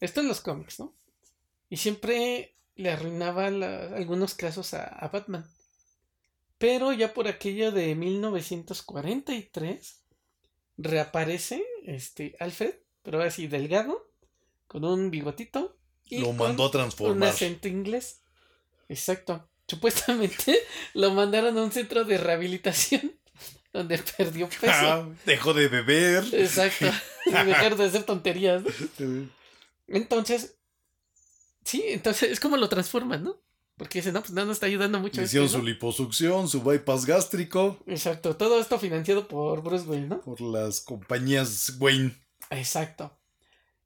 Esto 0.00 0.20
en 0.20 0.28
los 0.28 0.40
cómics, 0.40 0.80
¿no? 0.80 0.94
Y 1.68 1.76
siempre 1.76 2.56
le 2.76 2.90
arruinaba 2.90 3.46
algunos 3.46 4.34
casos 4.34 4.74
a, 4.74 5.08
Batman. 5.12 5.46
Pero 6.58 6.92
ya 6.92 7.12
por 7.12 7.28
aquello 7.28 7.72
de 7.72 7.94
1943 7.94 10.02
reaparece 10.78 11.64
este 11.86 12.36
Alfred, 12.38 12.74
pero 13.02 13.18
ahora 13.18 13.30
sí 13.30 13.46
delgado, 13.46 14.10
con 14.68 14.84
un 14.84 15.10
bigotito. 15.10 15.76
Y 16.06 16.20
lo 16.20 16.32
mandó 16.32 16.66
a 16.66 16.70
transformar. 16.70 17.16
Un 17.16 17.22
acento 17.24 17.68
inglés. 17.68 18.20
Exacto. 18.88 19.48
Supuestamente 19.66 20.58
lo 20.94 21.12
mandaron 21.12 21.56
a 21.56 21.62
un 21.62 21.72
centro 21.72 22.04
de 22.04 22.18
rehabilitación 22.18 23.12
donde 23.72 23.98
perdió 23.98 24.48
peso. 24.48 24.66
Ah, 24.68 25.08
dejó 25.24 25.54
de 25.54 25.68
beber. 25.68 26.24
Exacto. 26.32 26.86
y 27.26 27.30
dejar 27.46 27.76
de 27.76 27.84
hacer 27.84 28.04
tonterías. 28.04 28.62
Entonces, 29.88 30.56
Sí, 31.64 31.82
entonces 31.86 32.32
es 32.32 32.40
como 32.40 32.56
lo 32.56 32.68
transforman, 32.68 33.22
¿no? 33.22 33.40
Porque 33.76 33.98
dicen, 33.98 34.14
no, 34.14 34.20
pues 34.20 34.32
no 34.32 34.44
nos 34.44 34.56
está 34.56 34.66
ayudando 34.66 35.00
mucho. 35.00 35.22
Hicieron 35.22 35.48
su 35.48 35.62
liposucción, 35.62 36.48
su 36.48 36.62
bypass 36.62 37.06
gástrico. 37.06 37.78
Exacto, 37.86 38.36
todo 38.36 38.60
esto 38.60 38.78
financiado 38.78 39.26
por 39.26 39.62
Bruce 39.62 39.86
Wayne, 39.86 40.08
¿no? 40.08 40.20
Por 40.20 40.40
las 40.40 40.80
compañías 40.80 41.76
Wayne. 41.80 42.14
Exacto. 42.50 43.16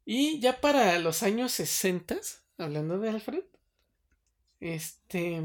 Y 0.04 0.40
ya 0.40 0.60
para 0.60 0.98
los 0.98 1.22
años 1.22 1.52
60, 1.52 2.16
hablando 2.58 2.98
de 2.98 3.10
Alfred, 3.10 3.44
este. 4.60 5.42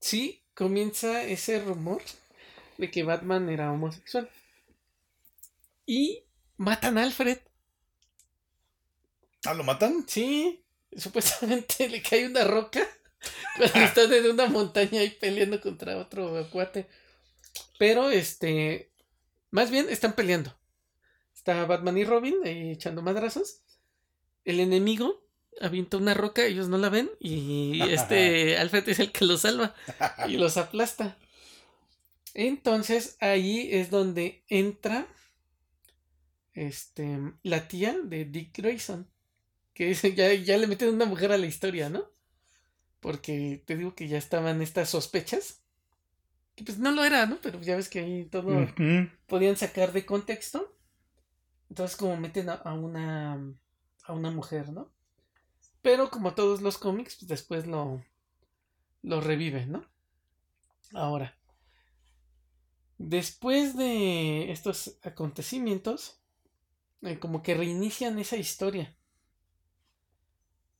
Sí, 0.00 0.44
comienza 0.54 1.22
ese 1.22 1.60
rumor 1.60 2.02
de 2.78 2.90
que 2.90 3.02
Batman 3.02 3.48
era 3.48 3.72
homosexual. 3.72 4.28
Y 5.84 6.24
matan 6.56 6.98
a 6.98 7.04
Alfred. 7.04 7.38
¿Ah, 9.44 9.54
lo 9.54 9.62
matan? 9.62 10.04
Sí 10.08 10.65
supuestamente 10.96 11.88
le 11.88 12.02
cae 12.02 12.26
una 12.26 12.44
roca 12.44 12.86
cuando 13.56 13.80
están 13.80 14.12
en 14.12 14.30
una 14.30 14.46
montaña 14.46 15.00
ahí 15.00 15.10
peleando 15.10 15.60
contra 15.60 15.96
otro 15.96 16.48
cuate. 16.50 16.88
Pero 17.78 18.10
este, 18.10 18.90
más 19.50 19.70
bien 19.70 19.88
están 19.88 20.14
peleando. 20.14 20.54
Está 21.34 21.64
Batman 21.64 21.98
y 21.98 22.04
Robin 22.04 22.36
ahí 22.44 22.72
echando 22.72 23.02
madrazos. 23.02 23.60
El 24.44 24.60
enemigo 24.60 25.26
avienta 25.60 25.96
una 25.96 26.14
roca, 26.14 26.44
ellos 26.44 26.68
no 26.68 26.78
la 26.78 26.88
ven 26.88 27.10
y 27.18 27.80
este 27.90 28.58
Alfred 28.58 28.88
es 28.88 28.98
el 28.98 29.12
que 29.12 29.24
los 29.24 29.42
salva 29.42 29.74
y 30.28 30.36
los 30.36 30.56
aplasta. 30.56 31.16
Entonces 32.34 33.16
ahí 33.20 33.68
es 33.72 33.90
donde 33.90 34.44
entra 34.48 35.06
este 36.52 37.18
la 37.42 37.68
tía 37.68 37.96
de 38.02 38.24
Dick 38.24 38.56
Grayson 38.56 39.08
que 39.76 39.92
ya, 39.92 40.32
ya 40.32 40.56
le 40.56 40.66
meten 40.66 40.94
una 40.94 41.04
mujer 41.04 41.32
a 41.32 41.36
la 41.36 41.44
historia, 41.44 41.90
¿no? 41.90 42.10
Porque 42.98 43.62
te 43.66 43.76
digo 43.76 43.94
que 43.94 44.08
ya 44.08 44.16
estaban 44.16 44.62
estas 44.62 44.88
sospechas. 44.88 45.60
Que 46.54 46.64
pues 46.64 46.78
no 46.78 46.90
lo 46.92 47.04
era, 47.04 47.26
¿no? 47.26 47.38
Pero 47.42 47.60
ya 47.60 47.76
ves 47.76 47.90
que 47.90 48.00
ahí 48.00 48.24
todo 48.24 48.66
podían 49.26 49.58
sacar 49.58 49.92
de 49.92 50.06
contexto. 50.06 50.74
Entonces 51.68 51.94
como 51.98 52.16
meten 52.16 52.48
a, 52.48 52.72
una 52.72 53.34
a 54.04 54.12
una 54.14 54.30
mujer, 54.30 54.70
¿no? 54.72 54.90
Pero 55.82 56.08
como 56.10 56.34
todos 56.34 56.62
los 56.62 56.78
cómics, 56.78 57.16
pues 57.16 57.28
después 57.28 57.66
lo 57.66 58.02
lo 59.02 59.20
reviven, 59.20 59.72
¿no? 59.72 59.86
Ahora, 60.94 61.36
después 62.96 63.76
de 63.76 64.50
estos 64.50 64.98
acontecimientos, 65.02 66.22
eh, 67.02 67.18
como 67.18 67.42
que 67.42 67.54
reinician 67.54 68.18
esa 68.18 68.38
historia. 68.38 68.96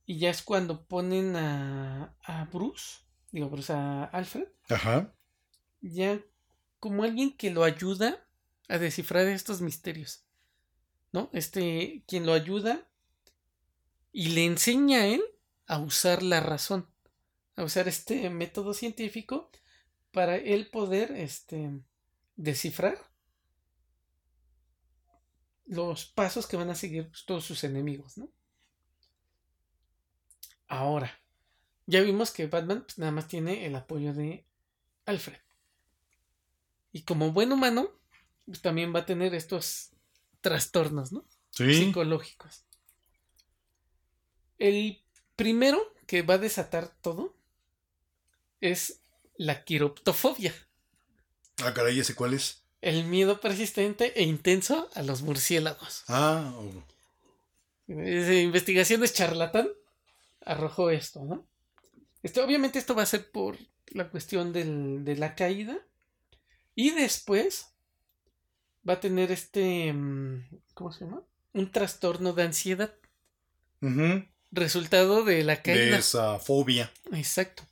Y 0.06 0.18
ya 0.18 0.30
es 0.30 0.42
cuando 0.42 0.86
ponen 0.86 1.36
a, 1.36 2.16
a 2.22 2.44
Bruce, 2.46 3.00
digo, 3.32 3.50
Bruce, 3.50 3.72
a 3.72 4.04
Alfred. 4.04 4.48
Ajá. 4.68 5.14
Ya 5.80 6.20
como 6.78 7.04
alguien 7.04 7.36
que 7.36 7.50
lo 7.50 7.64
ayuda 7.64 8.26
a 8.68 8.78
descifrar 8.78 9.26
estos 9.26 9.60
misterios. 9.60 10.26
¿no? 11.12 11.30
Este, 11.32 12.04
quien 12.06 12.26
lo 12.26 12.32
ayuda 12.32 12.86
y 14.12 14.28
le 14.28 14.44
enseña 14.44 15.00
a 15.00 15.06
él 15.06 15.22
a 15.66 15.78
usar 15.78 16.22
la 16.22 16.40
razón, 16.40 16.88
a 17.56 17.64
usar 17.64 17.88
este 17.88 18.28
método 18.30 18.74
científico 18.74 19.50
para 20.12 20.36
él 20.36 20.68
poder, 20.70 21.12
este, 21.12 21.80
descifrar 22.36 22.98
los 25.64 26.06
pasos 26.06 26.46
que 26.46 26.56
van 26.56 26.70
a 26.70 26.74
seguir 26.74 27.10
todos 27.26 27.44
sus 27.44 27.64
enemigos, 27.64 28.16
¿no? 28.18 28.30
Ahora, 30.68 31.20
ya 31.86 32.00
vimos 32.00 32.30
que 32.30 32.46
Batman 32.46 32.82
pues, 32.82 32.98
nada 32.98 33.12
más 33.12 33.28
tiene 33.28 33.66
el 33.66 33.76
apoyo 33.76 34.12
de 34.12 34.44
Alfred. 35.04 35.38
Y 36.92 37.02
como 37.02 37.32
buen 37.32 37.52
humano, 37.52 37.90
pues, 38.46 38.60
también 38.60 38.94
va 38.94 39.00
a 39.00 39.06
tener 39.06 39.34
estos 39.34 39.90
trastornos, 40.40 41.12
¿no? 41.12 41.24
Psicológicos. 41.50 42.64
El 44.58 45.02
primero 45.36 45.94
que 46.06 46.22
va 46.22 46.34
a 46.34 46.38
desatar 46.38 46.88
todo 47.00 47.34
es 48.60 49.00
la 49.36 49.64
quiroptofobia. 49.64 50.54
Ah, 51.62 51.72
caray, 51.72 51.98
¿ese 51.98 52.14
cuál 52.14 52.34
es? 52.34 52.62
El 52.80 53.04
miedo 53.04 53.40
persistente 53.40 54.18
e 54.20 54.24
intenso 54.24 54.90
a 54.94 55.02
los 55.02 55.22
murciélagos. 55.22 56.04
Ah, 56.08 56.52
investigaciones 57.88 59.14
charlatán 59.14 59.68
arrojó 60.46 60.90
esto, 60.90 61.24
¿no? 61.24 61.46
Esto, 62.22 62.42
obviamente 62.42 62.78
esto 62.78 62.94
va 62.94 63.02
a 63.02 63.06
ser 63.06 63.30
por 63.30 63.58
la 63.88 64.08
cuestión 64.08 64.52
de 64.52 65.16
la 65.16 65.34
caída. 65.34 65.76
Y 66.74 66.90
después 66.90 67.74
va 68.88 68.94
a 68.94 69.00
tener 69.00 69.30
este... 69.30 69.92
Mm, 69.92 70.48
¿Cómo 70.74 70.92
se 70.92 71.04
llama? 71.04 71.22
Un 71.52 71.70
trastorno 71.70 72.32
de 72.32 72.44
ansiedad. 72.44 72.94
Resultado 74.50 75.24
de 75.24 75.44
la 75.44 75.62
caída. 75.62 75.84
De 75.84 75.96
esa 75.98 76.38
fobia. 76.38 76.92
Exacto. 77.12 77.62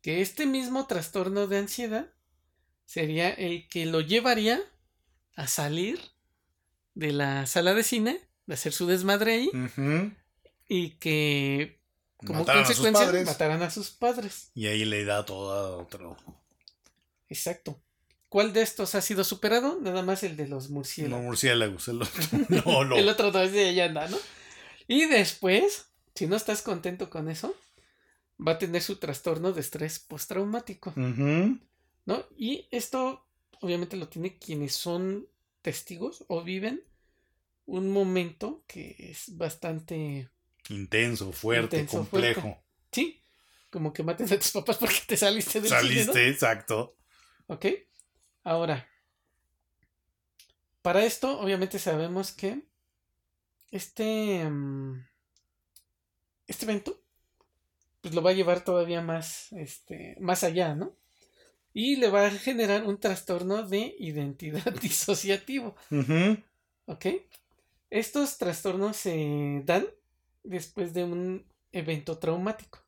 Que 0.00 0.20
este 0.20 0.46
mismo 0.46 0.86
trastorno 0.86 1.46
de 1.46 1.58
ansiedad 1.58 2.12
sería 2.86 3.30
el 3.30 3.68
que 3.68 3.86
lo 3.86 4.00
llevaría 4.00 4.60
a 5.34 5.46
salir 5.46 6.00
de 6.94 7.12
la 7.12 7.46
sala 7.46 7.74
de 7.74 7.84
cine, 7.84 8.20
de 8.46 8.54
hacer 8.54 8.72
su 8.72 8.86
desmadre 8.86 9.34
ahí, 9.34 9.50
y 10.68 10.90
que 10.96 11.80
como 12.26 12.44
consecuencia 12.44 13.10
matarán 13.24 13.62
a 13.62 13.70
sus 13.70 13.90
padres. 13.90 14.50
Y 14.54 14.66
ahí 14.66 14.84
le 14.84 15.04
da 15.04 15.24
todo 15.24 15.78
otro. 15.78 16.16
Exacto. 17.28 17.80
¿Cuál 18.28 18.52
de 18.52 18.62
estos 18.62 18.94
ha 18.94 19.02
sido 19.02 19.24
superado? 19.24 19.78
Nada 19.80 20.02
más 20.02 20.22
el 20.22 20.36
de 20.36 20.48
los 20.48 20.70
murciélagos. 20.70 21.20
No, 21.20 21.26
murciélagos, 21.26 21.88
el 21.88 22.02
otro. 22.02 22.22
No, 22.48 22.84
no. 22.84 22.96
el 22.96 23.08
otro 23.08 23.30
de 23.30 23.68
allá 23.68 23.84
anda, 23.84 24.08
¿no? 24.08 24.16
Y 24.88 25.06
después, 25.06 25.86
si 26.14 26.26
no 26.26 26.36
estás 26.36 26.62
contento 26.62 27.10
con 27.10 27.28
eso, 27.28 27.54
va 28.44 28.52
a 28.52 28.58
tener 28.58 28.82
su 28.82 28.96
trastorno 28.96 29.52
de 29.52 29.60
estrés 29.60 29.98
postraumático. 29.98 30.92
¿No? 30.96 32.26
Y 32.36 32.68
esto, 32.70 33.26
obviamente, 33.60 33.96
lo 33.96 34.08
tiene 34.08 34.38
quienes 34.38 34.74
son 34.74 35.28
testigos 35.60 36.24
o 36.28 36.42
viven 36.42 36.82
un 37.66 37.90
momento 37.90 38.64
que 38.66 38.96
es 38.98 39.36
bastante 39.36 40.28
Intenso, 40.68 41.32
fuerte, 41.32 41.86
complejo. 41.86 42.62
Sí, 42.90 43.22
como 43.70 43.92
que 43.92 44.02
mates 44.02 44.30
a 44.32 44.38
tus 44.38 44.52
papás 44.52 44.76
porque 44.78 45.00
te 45.06 45.16
saliste 45.16 45.60
del 45.60 45.70
Saliste, 45.70 46.28
exacto. 46.28 46.96
Ok. 47.46 47.66
Ahora, 48.44 48.88
para 50.82 51.04
esto, 51.04 51.40
obviamente 51.40 51.78
sabemos 51.78 52.32
que 52.32 52.62
este, 53.70 54.44
mm, 54.48 55.06
este 56.46 56.64
evento 56.64 57.02
pues 58.02 58.14
lo 58.14 58.22
va 58.22 58.30
a 58.30 58.34
llevar 58.34 58.64
todavía 58.64 59.00
más, 59.00 59.52
este, 59.52 60.16
más 60.20 60.42
allá, 60.42 60.74
¿no? 60.74 60.96
Y 61.72 61.96
le 61.96 62.10
va 62.10 62.26
a 62.26 62.30
generar 62.30 62.84
un 62.84 62.98
trastorno 62.98 63.66
de 63.66 63.94
identidad 63.98 64.72
disociativo. 64.82 65.76
¿Ok? 66.86 67.06
Estos 67.88 68.38
trastornos 68.38 68.96
se 68.96 69.62
dan 69.64 69.86
después 70.42 70.94
de 70.94 71.04
un 71.04 71.46
evento 71.72 72.18
traumático. 72.18 72.84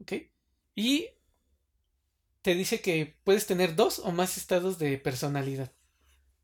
¿Ok? 0.00 0.12
Y 0.74 1.08
te 2.42 2.54
dice 2.54 2.80
que 2.80 3.18
puedes 3.24 3.46
tener 3.46 3.74
dos 3.74 3.98
o 3.98 4.12
más 4.12 4.36
estados 4.36 4.78
de 4.78 4.98
personalidad. 4.98 5.72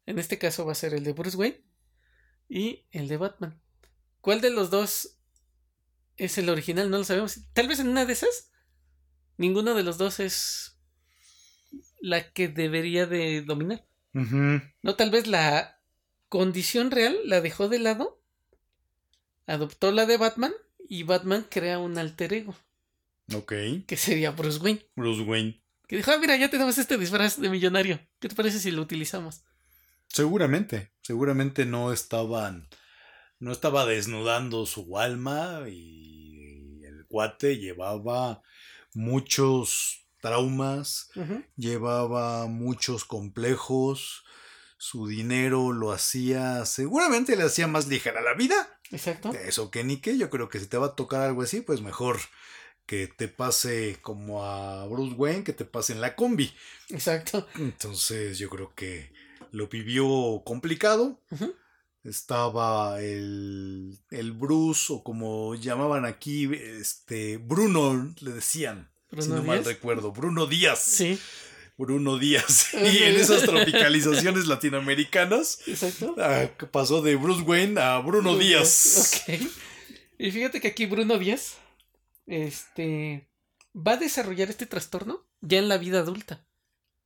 En 0.07 0.19
este 0.19 0.39
caso 0.39 0.67
va 0.67 0.73
a 0.73 0.77
ser 0.77 0.95
el 0.95 1.05
de 1.05 1.13
Bruce 1.13 1.37
Wayne 1.37 1.65
y 2.49 2.87
el 2.91 3.09
de 3.09 3.17
Batman. 3.19 3.61
¿Cuál 4.21 4.41
de 4.41 4.51
los 4.51 4.71
dos 4.71 5.19
es 6.17 6.39
el 6.39 6.49
original? 6.49 6.91
No 6.91 6.99
lo 6.99 7.05
sabemos. 7.05 7.41
Tal 7.53 7.69
vez 7.69 7.81
en 7.81 7.89
una 7.89 8.05
de 8.05 8.13
esas, 8.13 8.51
ninguno 9.37 9.75
de 9.75 9.83
los 9.83 9.99
dos 9.99 10.21
es 10.21 10.79
la 12.01 12.33
que 12.33 12.49
debería 12.49 13.07
de 13.07 13.43
dominar. 13.43 13.87
No, 14.13 14.97
tal 14.97 15.11
vez 15.11 15.27
la 15.27 15.81
condición 16.29 16.91
real 16.91 17.17
la 17.25 17.41
dejó 17.41 17.69
de 17.69 17.79
lado 17.79 18.22
adoptó 19.47 19.93
la 19.93 20.07
de 20.07 20.17
Batman 20.17 20.53
y 20.89 21.03
Batman 21.03 21.47
crea 21.49 21.79
un 21.79 21.99
alter 21.99 22.33
ego. 22.33 22.55
Ok. 23.35 23.53
Que 23.87 23.97
sería 23.97 24.31
Bruce 24.31 24.59
Wayne. 24.59 24.85
Bruce 24.97 25.23
Wayne. 25.23 25.63
Que 25.87 25.97
dijo, 25.97 26.11
ah, 26.11 26.19
mira, 26.19 26.37
ya 26.37 26.51
tenemos 26.51 26.79
este 26.79 26.99
disfraz 26.99 27.41
de 27.41 27.49
millonario. 27.49 28.01
¿Qué 28.19 28.29
te 28.29 28.35
parece 28.35 28.59
si 28.59 28.71
lo 28.71 28.83
utilizamos? 28.83 29.43
Seguramente, 30.09 30.93
seguramente 31.01 31.65
no 31.65 31.91
estaban, 31.93 32.69
no 33.39 33.51
estaba 33.51 33.87
desnudando 33.87 34.67
su 34.67 34.99
alma 34.99 35.65
y 35.71 36.83
el 36.85 37.07
cuate 37.07 37.57
llevaba 37.57 38.43
muchos 38.93 40.05
traumas, 40.21 41.11
llevaba 41.57 42.47
muchos 42.47 43.07
complejos, 43.07 44.23
su 44.77 45.07
dinero 45.07 45.73
lo 45.73 45.93
hacía, 45.93 46.67
seguramente 46.67 47.35
le 47.35 47.45
hacía 47.45 47.67
más 47.67 47.89
ligera 47.89 48.21
la 48.21 48.35
vida. 48.35 48.81
Exacto. 48.93 49.33
Eso 49.33 49.71
que 49.71 49.85
ni 49.85 49.97
que, 49.99 50.17
yo 50.17 50.31
creo 50.31 50.49
que 50.49 50.61
si 50.61 50.67
te 50.67 50.77
va 50.77 50.87
a 50.87 50.95
tocar 50.95 51.23
algo 51.23 51.43
así, 51.43 51.61
pues 51.61 51.81
mejor 51.81 52.19
que 52.87 53.07
te 53.07 53.29
pase 53.29 53.99
como 54.03 54.45
a 54.45 54.87
Bruce 54.87 55.15
Wayne, 55.15 55.45
que 55.45 55.53
te 55.53 55.65
pase 55.65 55.93
en 55.93 56.01
la 56.01 56.15
combi. 56.15 56.53
Exacto. 56.91 57.47
Entonces 57.57 58.39
yo 58.39 58.51
creo 58.51 58.75
que 58.75 59.13
lo 59.51 59.69
vivió 59.69 60.43
complicado. 60.45 61.21
Estaba 62.05 63.01
el, 63.01 63.97
el 64.11 64.33
Bruce, 64.33 64.93
o 64.93 65.05
como 65.05 65.55
llamaban 65.55 66.05
aquí, 66.05 66.51
este 66.53 67.37
Bruno, 67.37 68.13
le 68.21 68.33
decían, 68.33 68.91
si 69.17 69.29
no 69.29 69.43
mal 69.43 69.65
recuerdo, 69.65 70.11
Bruno 70.11 70.47
Díaz. 70.47 70.83
Sí. 70.83 71.19
Bruno 71.77 72.19
Díaz. 72.19 72.75
y 72.75 73.03
en 73.03 73.17
esas 73.17 73.43
tropicalizaciones 73.43 74.47
latinoamericanas 74.47 75.61
Exacto. 75.67 76.15
Ah, 76.19 76.49
pasó 76.71 77.03
de 77.03 77.17
Bruce 77.17 77.43
Wayne 77.43 77.81
a 77.81 77.99
Bruno 77.99 78.37
Díaz. 78.37 79.23
Ok. 79.29 79.41
Y 80.19 80.31
fíjate 80.31 80.61
que 80.61 80.69
aquí 80.69 80.87
Bruno 80.87 81.19
Díaz 81.19 81.57
este, 82.27 83.29
va 83.75 83.93
a 83.93 83.97
desarrollar 83.97 84.51
este 84.51 84.67
trastorno 84.67 85.27
ya 85.41 85.59
en 85.59 85.69
la 85.69 85.79
vida 85.79 86.01
adulta. 86.01 86.47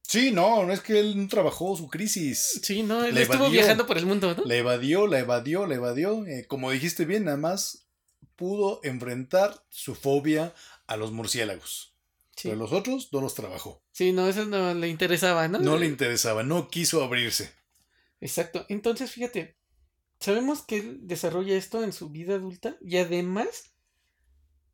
Sí, 0.02 0.30
no, 0.30 0.64
no 0.64 0.72
es 0.72 0.80
que 0.80 1.00
él 1.00 1.20
no 1.20 1.28
trabajó 1.28 1.76
su 1.76 1.88
crisis. 1.88 2.60
Sí, 2.62 2.82
no, 2.82 3.04
él 3.04 3.18
estuvo 3.18 3.50
viajando 3.50 3.86
por 3.86 3.98
el 3.98 4.06
mundo, 4.06 4.34
¿no? 4.36 4.44
La 4.44 4.54
evadió, 4.54 5.06
la 5.06 5.18
evadió, 5.18 5.66
la 5.66 5.74
evadió. 5.74 6.24
Eh, 6.26 6.46
como 6.46 6.70
dijiste 6.70 7.04
bien, 7.04 7.24
nada 7.24 7.36
más 7.36 7.88
pudo 8.36 8.80
enfrentar 8.84 9.64
su 9.68 9.94
fobia 9.94 10.54
a 10.86 10.96
los 10.96 11.10
murciélagos. 11.10 11.95
Pero 12.42 12.56
los 12.56 12.72
otros 12.72 13.08
no 13.12 13.20
los 13.20 13.34
trabajó. 13.34 13.82
Sí, 13.92 14.12
no, 14.12 14.28
eso 14.28 14.44
no 14.44 14.74
le 14.74 14.88
interesaba, 14.88 15.48
¿no? 15.48 15.58
No 15.58 15.78
le 15.78 15.86
interesaba, 15.86 16.42
no 16.42 16.68
quiso 16.68 17.02
abrirse. 17.02 17.52
Exacto. 18.20 18.66
Entonces, 18.68 19.10
fíjate, 19.10 19.56
sabemos 20.20 20.62
que 20.62 20.78
él 20.78 20.98
desarrolla 21.02 21.56
esto 21.56 21.82
en 21.82 21.92
su 21.92 22.10
vida 22.10 22.34
adulta 22.34 22.76
y 22.80 22.98
además 22.98 23.72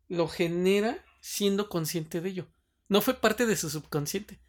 lo 0.08 0.28
genera 0.28 1.04
siendo 1.20 1.68
consciente 1.68 2.20
de 2.20 2.30
ello. 2.30 2.48
No 2.88 3.00
fue 3.00 3.14
parte 3.14 3.46
de 3.46 3.56
su 3.56 3.70
subconsciente. 3.70 4.40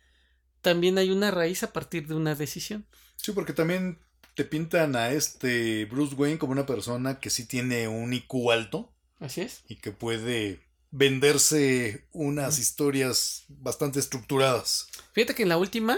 También 0.62 0.98
hay 0.98 1.12
una 1.12 1.32
raíz 1.32 1.64
a 1.64 1.72
partir 1.72 2.08
de 2.08 2.16
una 2.16 2.36
decisión. 2.36 2.88
Sí, 3.16 3.32
porque 3.32 3.54
también 3.54 4.00
te 4.36 4.44
pintan 4.44 4.96
a 4.96 5.12
este 5.12 5.86
Bruce 5.86 6.16
Wayne 6.16 6.40
como 6.40 6.54
una 6.54 6.66
persona 6.66 7.20
que 7.20 7.30
sí 7.30 7.46
tiene 7.46 7.88
un 7.88 8.14
IQ 8.14 8.52
alto. 8.52 8.94
Así 9.20 9.42
es. 9.42 9.64
Y 9.68 9.76
que 9.76 9.92
puede 9.92 10.62
venderse 10.96 12.08
unas 12.12 12.60
historias 12.60 13.46
bastante 13.48 14.00
estructuradas. 14.00 14.88
Fíjate 15.14 15.34
que 15.34 15.42
en 15.42 15.50
la 15.50 15.58
última, 15.58 15.98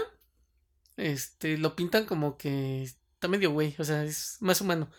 este, 0.96 1.58
lo 1.58 1.76
pintan 1.76 2.06
como 2.06 2.38
que 2.38 2.82
está 2.82 3.28
medio 3.28 3.50
güey, 3.50 3.74
o 3.78 3.84
sea, 3.84 4.04
es 4.04 4.38
más 4.40 4.62
humano. 4.62 4.90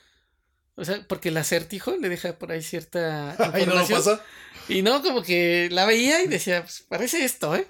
O 0.76 0.86
sea, 0.86 1.04
porque 1.08 1.30
el 1.30 1.38
acertijo 1.38 1.98
le 1.98 2.10
deja 2.10 2.38
por 2.38 2.52
ahí 2.52 2.62
cierta 2.62 3.32
¿Ahí 3.54 3.66
no 3.66 3.74
lo 3.74 3.88
pasa? 3.88 4.24
Y 4.70 4.84
no, 4.84 5.02
como 5.02 5.24
que 5.24 5.68
la 5.72 5.86
veía 5.86 6.24
y 6.24 6.28
decía, 6.28 6.62
pues 6.62 6.86
parece 6.88 7.26
esto, 7.26 7.56
¿eh? 7.56 7.68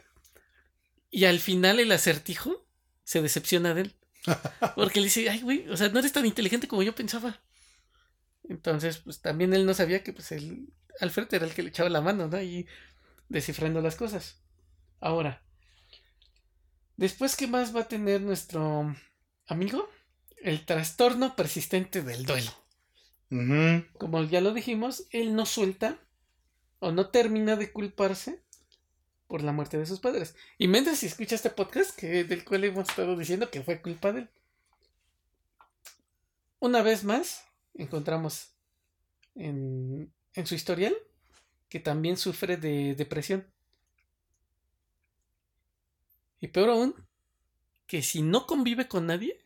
Y 1.09 1.23
al 1.23 1.39
final 1.39 1.79
el 1.79 1.93
acertijo 1.93 2.67
se 3.05 3.21
decepciona 3.21 3.73
de 3.73 3.83
él. 3.83 3.95
Porque 4.75 4.99
le 4.99 5.05
dice, 5.05 5.29
ay, 5.29 5.41
güey, 5.41 5.69
o 5.69 5.77
sea, 5.77 5.87
no 5.87 5.99
eres 5.99 6.11
tan 6.11 6.25
inteligente 6.25 6.67
como 6.67 6.83
yo 6.83 6.93
pensaba. 6.93 7.39
Entonces, 8.49 8.97
pues 8.99 9.21
también 9.21 9.53
él 9.53 9.65
no 9.65 9.73
sabía 9.73 10.03
que 10.03 10.13
pues 10.13 10.31
el 10.31 10.69
Alfred 10.99 11.33
era 11.33 11.45
el 11.45 11.53
que 11.53 11.63
le 11.63 11.69
echaba 11.69 11.89
la 11.89 12.01
mano, 12.01 12.27
¿no? 12.27 12.41
Y 12.41 12.67
descifrando 13.29 13.81
las 13.81 13.95
cosas. 13.95 14.41
Ahora, 14.99 15.43
después, 16.95 17.35
¿qué 17.35 17.47
más 17.47 17.75
va 17.75 17.81
a 17.81 17.87
tener 17.87 18.21
nuestro 18.21 18.95
amigo? 19.47 19.89
El 20.41 20.65
trastorno 20.65 21.35
persistente 21.35 22.01
del 22.01 22.25
duelo. 22.25 22.51
Como 23.97 24.23
ya 24.23 24.39
lo 24.39 24.53
dijimos, 24.53 25.07
él 25.11 25.35
no 25.35 25.45
suelta 25.45 25.99
o 26.79 26.91
no 26.91 27.09
termina 27.09 27.55
de 27.55 27.71
culparse 27.71 28.41
por 29.27 29.43
la 29.43 29.51
muerte 29.51 29.77
de 29.77 29.85
sus 29.85 29.99
padres. 29.99 30.35
Y 30.57 30.67
mientras 30.67 30.99
si 30.99 31.07
escucha 31.07 31.35
este 31.35 31.49
podcast, 31.49 31.95
que, 31.97 32.23
del 32.23 32.45
cual 32.45 32.63
hemos 32.63 32.87
estado 32.87 33.17
diciendo 33.17 33.51
que 33.51 33.61
fue 33.61 33.81
culpa 33.81 34.13
de 34.13 34.21
él. 34.21 34.29
Una 36.59 36.81
vez 36.81 37.03
más, 37.03 37.43
encontramos 37.77 38.53
en, 39.35 40.11
en 40.33 40.47
su 40.47 40.55
historial 40.55 40.95
que 41.69 41.79
también 41.79 42.17
sufre 42.17 42.57
de 42.57 42.95
depresión. 42.95 43.45
Y 46.39 46.47
peor 46.47 46.69
aún, 46.69 46.95
que 47.87 48.01
si 48.01 48.21
no 48.21 48.45
convive 48.45 48.87
con 48.87 49.07
nadie, 49.07 49.39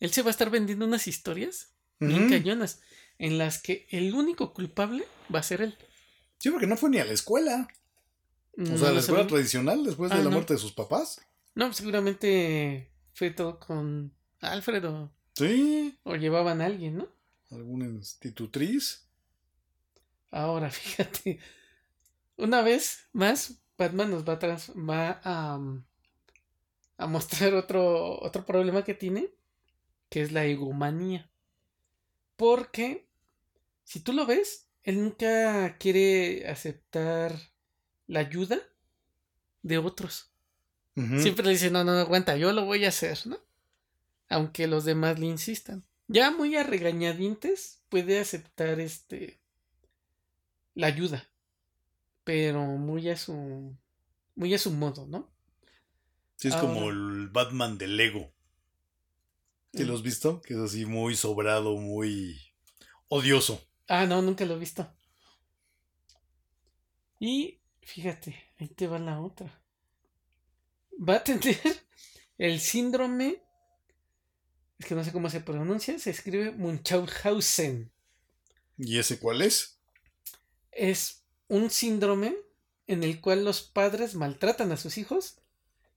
él 0.00 0.12
se 0.12 0.22
va 0.22 0.28
a 0.28 0.30
estar 0.30 0.50
vendiendo 0.50 0.84
unas 0.84 1.06
historias 1.06 1.72
bien 1.98 2.28
cañonas 2.28 2.80
en 3.18 3.38
las 3.38 3.60
que 3.60 3.88
el 3.90 4.14
único 4.14 4.54
culpable 4.54 5.04
va 5.34 5.40
a 5.40 5.44
ser 5.44 5.62
él. 5.62 5.76
Sí, 6.38 6.50
porque 6.50 6.66
no 6.66 6.76
fue 6.76 6.90
ni 6.90 6.98
a 6.98 7.04
la 7.04 7.12
escuela. 7.12 7.68
O 8.56 8.76
sea, 8.76 8.92
la 8.92 9.00
escuela 9.00 9.26
tradicional 9.26 9.84
después 9.84 10.10
de 10.10 10.18
ah, 10.18 10.22
la 10.22 10.30
muerte 10.30 10.54
de 10.54 10.60
sus 10.60 10.72
papás. 10.72 11.20
No, 11.54 11.72
seguramente 11.72 12.92
fue 13.12 13.30
todo 13.30 13.58
con 13.58 14.14
Alfredo. 14.40 15.12
Sí. 15.34 15.98
O 16.04 16.16
llevaban 16.16 16.60
a 16.60 16.66
alguien, 16.66 16.98
¿no? 16.98 17.08
¿Alguna 17.50 17.86
institutriz? 17.86 19.08
Ahora, 20.30 20.70
fíjate. 20.70 21.40
Una 22.36 22.62
vez 22.62 23.08
más, 23.12 23.60
Batman 23.76 24.10
nos 24.10 24.28
va 24.28 24.34
a, 24.34 24.80
va 24.80 25.20
a, 25.24 25.60
a 26.98 27.06
mostrar 27.06 27.54
otro, 27.54 28.20
otro 28.20 28.44
problema 28.44 28.84
que 28.84 28.94
tiene, 28.94 29.30
que 30.08 30.22
es 30.22 30.32
la 30.32 30.44
egomanía. 30.44 31.30
Porque, 32.36 33.08
si 33.84 34.00
tú 34.00 34.12
lo 34.12 34.26
ves, 34.26 34.68
él 34.84 35.02
nunca 35.02 35.76
quiere 35.78 36.48
aceptar 36.48 37.34
la 38.06 38.20
ayuda 38.20 38.58
de 39.62 39.78
otros. 39.78 40.32
Siempre 40.94 41.44
le 41.44 41.52
dice, 41.52 41.70
no, 41.70 41.84
no, 41.84 41.92
aguanta, 41.92 42.36
yo 42.36 42.52
lo 42.52 42.64
voy 42.64 42.84
a 42.84 42.88
hacer, 42.88 43.24
¿no? 43.26 43.38
Aunque 44.28 44.66
los 44.66 44.84
demás 44.84 45.20
le 45.20 45.26
insistan. 45.26 45.84
Ya 46.08 46.30
muy 46.30 46.56
a 46.56 46.62
regañadientes 46.62 47.82
puede 47.88 48.18
aceptar 48.18 48.80
este 48.80 49.40
la 50.74 50.86
ayuda. 50.86 51.28
Pero 52.24 52.64
muy 52.64 53.08
a 53.10 53.16
su. 53.16 53.76
muy 54.34 54.54
a 54.54 54.58
su 54.58 54.70
modo, 54.70 55.06
¿no? 55.06 55.30
Sí, 56.36 56.48
es 56.48 56.56
como 56.56 56.88
el 56.88 57.28
Batman 57.28 57.78
del 57.78 57.96
Lego. 57.96 58.32
¿Te 59.72 59.84
lo 59.84 59.94
has 59.94 60.02
visto? 60.02 60.40
Que 60.42 60.54
es 60.54 60.60
así 60.60 60.86
muy 60.86 61.14
sobrado, 61.16 61.76
muy 61.76 62.40
odioso. 63.08 63.60
Ah, 63.86 64.06
no, 64.06 64.22
nunca 64.22 64.44
lo 64.44 64.54
he 64.54 64.58
visto. 64.58 64.88
Y 67.18 67.60
fíjate, 67.82 68.52
ahí 68.58 68.68
te 68.68 68.86
va 68.86 68.98
la 68.98 69.20
otra. 69.20 69.62
Va 70.96 71.16
a 71.16 71.24
tener 71.24 71.58
el 72.38 72.60
síndrome. 72.60 73.42
Es 74.78 74.86
que 74.86 74.94
no 74.94 75.04
sé 75.04 75.12
cómo 75.12 75.28
se 75.30 75.40
pronuncia. 75.40 75.98
Se 75.98 76.10
escribe 76.10 76.52
Munchausen. 76.52 77.90
¿Y 78.78 78.98
ese 78.98 79.18
cuál 79.18 79.42
es? 79.42 79.78
Es 80.70 81.24
un 81.48 81.70
síndrome 81.70 82.36
en 82.86 83.02
el 83.02 83.20
cual 83.20 83.44
los 83.44 83.62
padres 83.62 84.14
maltratan 84.14 84.70
a 84.72 84.76
sus 84.76 84.98
hijos 84.98 85.40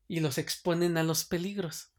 y 0.07 0.19
los 0.19 0.37
exponen 0.37 0.97
a 0.97 1.03
los 1.03 1.23
peligros. 1.23 1.89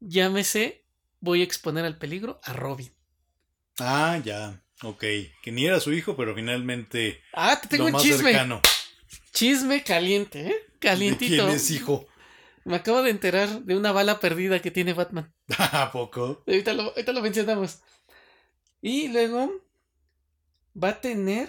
Llámese 0.00 0.84
voy 1.20 1.40
a 1.42 1.44
exponer 1.44 1.84
al 1.84 1.98
peligro 1.98 2.40
a 2.42 2.52
Robin. 2.52 2.90
Ah, 3.78 4.20
ya. 4.24 4.62
Ok. 4.82 5.04
Que 5.42 5.52
ni 5.52 5.66
era 5.66 5.80
su 5.80 5.92
hijo, 5.92 6.16
pero 6.16 6.34
finalmente. 6.34 7.22
Ah, 7.32 7.60
te 7.60 7.68
tengo 7.68 7.86
un 7.86 7.96
chisme. 7.98 8.32
Chisme 9.32 9.82
caliente, 9.82 10.48
¿eh? 10.48 10.56
Calientito. 10.78 11.34
¿De 11.34 11.38
quién 11.38 11.50
es 11.50 11.70
hijo? 11.70 12.06
Me 12.66 12.74
acabo 12.74 13.00
de 13.04 13.10
enterar 13.10 13.62
de 13.62 13.76
una 13.76 13.92
bala 13.92 14.18
perdida 14.18 14.60
que 14.60 14.72
tiene 14.72 14.92
Batman. 14.92 15.32
¿A 15.56 15.92
poco? 15.92 16.42
Ahorita 16.48 16.72
lo, 16.72 16.82
ahorita 16.82 17.12
lo 17.12 17.22
mencionamos. 17.22 17.78
Y 18.82 19.06
luego 19.06 19.52
va 20.76 20.88
a 20.88 21.00
tener 21.00 21.48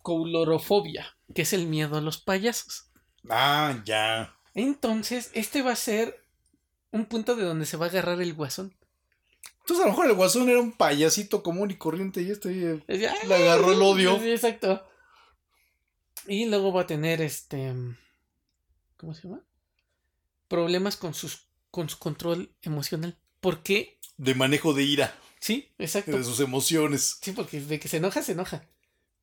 coulorofobia, 0.00 1.18
que 1.34 1.42
es 1.42 1.52
el 1.52 1.66
miedo 1.66 1.98
a 1.98 2.00
los 2.00 2.16
payasos. 2.16 2.90
Ah, 3.28 3.82
ya. 3.84 4.34
Entonces, 4.54 5.30
este 5.34 5.60
va 5.60 5.72
a 5.72 5.76
ser 5.76 6.24
un 6.90 7.04
punto 7.04 7.36
de 7.36 7.44
donde 7.44 7.66
se 7.66 7.76
va 7.76 7.86
a 7.86 7.88
agarrar 7.90 8.22
el 8.22 8.32
guasón. 8.32 8.74
Entonces 9.60 9.84
a 9.84 9.88
lo 9.88 9.92
mejor 9.92 10.06
el 10.06 10.16
guasón 10.16 10.48
era 10.48 10.60
un 10.60 10.72
payasito 10.72 11.42
común 11.42 11.70
y 11.70 11.76
corriente 11.76 12.22
y 12.22 12.30
este 12.30 12.82
le 12.86 13.34
agarró 13.34 13.72
el 13.74 13.82
odio. 13.82 14.18
Sí, 14.18 14.30
exacto. 14.30 14.82
Y 16.26 16.46
luego 16.46 16.72
va 16.72 16.82
a 16.82 16.86
tener 16.86 17.20
este. 17.20 17.74
¿Cómo 18.96 19.12
se 19.12 19.28
llama? 19.28 19.42
Problemas 20.48 20.96
con, 20.96 21.14
sus, 21.14 21.48
con 21.70 21.88
su 21.88 21.98
control 21.98 22.54
emocional. 22.62 23.18
¿Por 23.40 23.62
qué? 23.62 23.98
De 24.16 24.34
manejo 24.34 24.74
de 24.74 24.82
ira. 24.82 25.14
Sí, 25.40 25.70
exacto. 25.78 26.16
De 26.16 26.24
sus 26.24 26.40
emociones. 26.40 27.18
Sí, 27.22 27.32
porque 27.32 27.60
de 27.60 27.78
que 27.78 27.88
se 27.88 27.98
enoja, 27.98 28.22
se 28.22 28.32
enoja. 28.32 28.64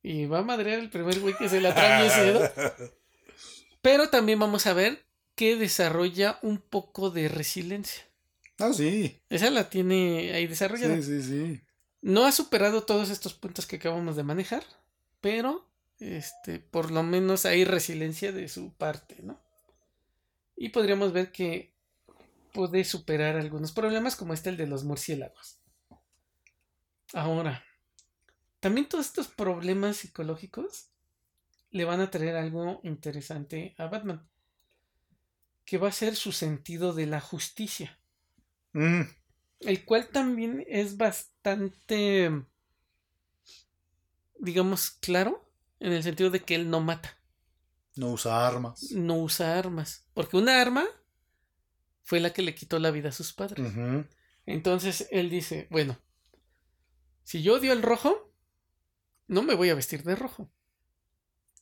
Y 0.02 0.26
va 0.26 0.38
a 0.38 0.44
madrear 0.44 0.78
el 0.78 0.88
primer 0.88 1.20
güey 1.20 1.36
que 1.36 1.48
se 1.48 1.60
le 1.60 1.68
atraviese. 1.68 2.52
Pero 3.82 4.08
también 4.08 4.38
vamos 4.38 4.66
a 4.66 4.72
ver 4.72 5.04
que 5.34 5.56
desarrolla 5.56 6.38
un 6.42 6.58
poco 6.58 7.10
de 7.10 7.28
resiliencia. 7.28 8.02
Ah, 8.58 8.72
sí. 8.72 9.20
Esa 9.28 9.50
la 9.50 9.68
tiene 9.68 10.32
ahí 10.32 10.46
desarrollada. 10.46 10.96
Sí, 10.96 11.02
sí, 11.02 11.22
sí. 11.22 11.60
No 12.00 12.24
ha 12.24 12.32
superado 12.32 12.84
todos 12.84 13.10
estos 13.10 13.34
puntos 13.34 13.66
que 13.66 13.76
acabamos 13.76 14.16
de 14.16 14.22
manejar, 14.22 14.64
pero 15.20 15.68
este, 15.98 16.58
por 16.58 16.90
lo 16.90 17.02
menos 17.02 17.46
hay 17.46 17.64
resiliencia 17.64 18.32
de 18.32 18.48
su 18.48 18.72
parte, 18.72 19.16
¿no? 19.22 19.40
Y 20.56 20.70
podríamos 20.70 21.12
ver 21.12 21.32
que 21.32 21.74
puede 22.52 22.84
superar 22.84 23.36
algunos 23.36 23.72
problemas 23.72 24.16
como 24.16 24.32
este 24.32 24.50
el 24.50 24.56
de 24.56 24.66
los 24.66 24.84
murciélagos. 24.84 25.60
Ahora, 27.12 27.64
también 28.60 28.88
todos 28.88 29.06
estos 29.06 29.28
problemas 29.28 29.98
psicológicos 29.98 30.88
le 31.70 31.84
van 31.84 32.00
a 32.00 32.10
traer 32.10 32.36
algo 32.36 32.80
interesante 32.82 33.74
a 33.78 33.86
Batman 33.86 34.26
que 35.66 35.78
va 35.78 35.88
a 35.88 35.92
ser 35.92 36.14
su 36.16 36.32
sentido 36.32 36.94
de 36.94 37.06
la 37.06 37.20
justicia. 37.20 37.98
Mm. 38.72 39.02
El 39.60 39.84
cual 39.84 40.08
también 40.08 40.64
es 40.68 40.96
bastante, 40.96 42.30
digamos, 44.38 44.90
claro, 44.90 45.44
en 45.80 45.92
el 45.92 46.02
sentido 46.02 46.30
de 46.30 46.40
que 46.40 46.54
él 46.54 46.70
no 46.70 46.80
mata. 46.80 47.15
No 47.96 48.10
usa 48.10 48.46
armas. 48.46 48.92
No 48.92 49.16
usa 49.16 49.58
armas. 49.58 50.06
Porque 50.14 50.36
una 50.36 50.60
arma 50.60 50.84
fue 52.02 52.20
la 52.20 52.32
que 52.32 52.42
le 52.42 52.54
quitó 52.54 52.78
la 52.78 52.90
vida 52.90 53.08
a 53.08 53.12
sus 53.12 53.32
padres. 53.32 53.72
Entonces 54.44 55.08
él 55.10 55.28
dice, 55.30 55.66
bueno, 55.70 55.98
si 57.24 57.42
yo 57.42 57.54
odio 57.54 57.72
el 57.72 57.82
rojo, 57.82 58.32
no 59.26 59.42
me 59.42 59.54
voy 59.54 59.70
a 59.70 59.74
vestir 59.74 60.04
de 60.04 60.14
rojo. 60.14 60.50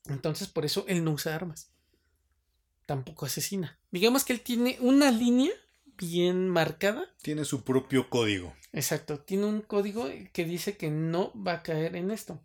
Entonces 0.07 0.49
por 0.49 0.64
eso 0.64 0.85
él 0.89 1.03
no 1.03 1.12
usa 1.12 1.35
armas 1.35 1.74
tampoco 2.87 3.26
asesina. 3.26 3.78
Digamos 3.91 4.24
que 4.24 4.32
él 4.32 4.41
tiene 4.41 4.78
una 4.80 5.11
línea 5.11 5.53
bien 5.97 6.49
marcada. 6.49 7.07
Tiene 7.22 7.45
su 7.45 7.64
propio 7.64 8.11
código. 8.11 8.55
Exacto, 8.72 9.20
tiene 9.20 9.47
un 9.47 9.61
código 9.61 10.09
que 10.32 10.45
dice 10.45 10.76
que 10.76 10.91
no 10.91 11.32
va 11.41 11.55
a 11.55 11.62
caer 11.62 11.97
en 11.97 12.11
esto. 12.11 12.45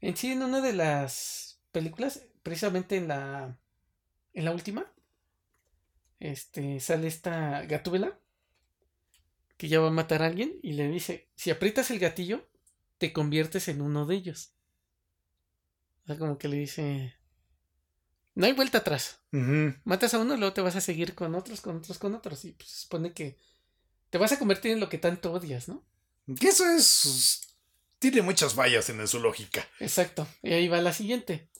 En 0.00 0.16
sí, 0.16 0.32
en 0.32 0.42
una 0.42 0.60
de 0.60 0.72
las 0.72 1.60
películas, 1.72 2.22
precisamente 2.42 2.96
en 2.96 3.08
la, 3.08 3.58
en 4.32 4.44
la 4.44 4.52
última, 4.52 4.90
este, 6.18 6.80
sale 6.80 7.08
esta 7.08 7.62
gatúbela 7.62 8.18
que 9.56 9.68
ya 9.68 9.80
va 9.80 9.88
a 9.88 9.92
matar 9.92 10.22
a 10.22 10.26
alguien 10.26 10.58
y 10.62 10.72
le 10.72 10.88
dice, 10.88 11.28
si 11.36 11.50
aprietas 11.50 11.90
el 11.90 11.98
gatillo, 11.98 12.48
te 12.98 13.12
conviertes 13.12 13.68
en 13.68 13.82
uno 13.82 14.06
de 14.06 14.16
ellos. 14.16 14.52
O 16.04 16.06
sea, 16.06 16.18
como 16.18 16.38
que 16.38 16.48
le 16.48 16.56
dice, 16.56 17.14
no 18.34 18.46
hay 18.46 18.52
vuelta 18.52 18.78
atrás. 18.78 19.20
Matas 19.84 20.14
a 20.14 20.18
uno, 20.18 20.36
luego 20.36 20.54
te 20.54 20.60
vas 20.60 20.76
a 20.76 20.80
seguir 20.80 21.14
con 21.14 21.34
otros, 21.34 21.60
con 21.60 21.76
otros, 21.76 21.98
con 21.98 22.14
otros. 22.14 22.44
Y 22.44 22.52
pues 22.52 22.70
se 22.70 22.82
supone 22.82 23.12
que 23.12 23.36
te 24.08 24.18
vas 24.18 24.32
a 24.32 24.38
convertir 24.38 24.72
en 24.72 24.80
lo 24.80 24.88
que 24.88 24.98
tanto 24.98 25.32
odias, 25.32 25.68
¿no? 25.68 25.84
Que 26.38 26.48
eso 26.48 26.64
es. 26.70 27.56
Tiene 27.98 28.22
muchas 28.22 28.54
fallas 28.54 28.88
en 28.88 29.06
su 29.06 29.20
lógica. 29.20 29.66
Exacto. 29.78 30.26
Y 30.42 30.52
ahí 30.52 30.68
va 30.68 30.80
la 30.80 30.92
siguiente. 30.92 31.50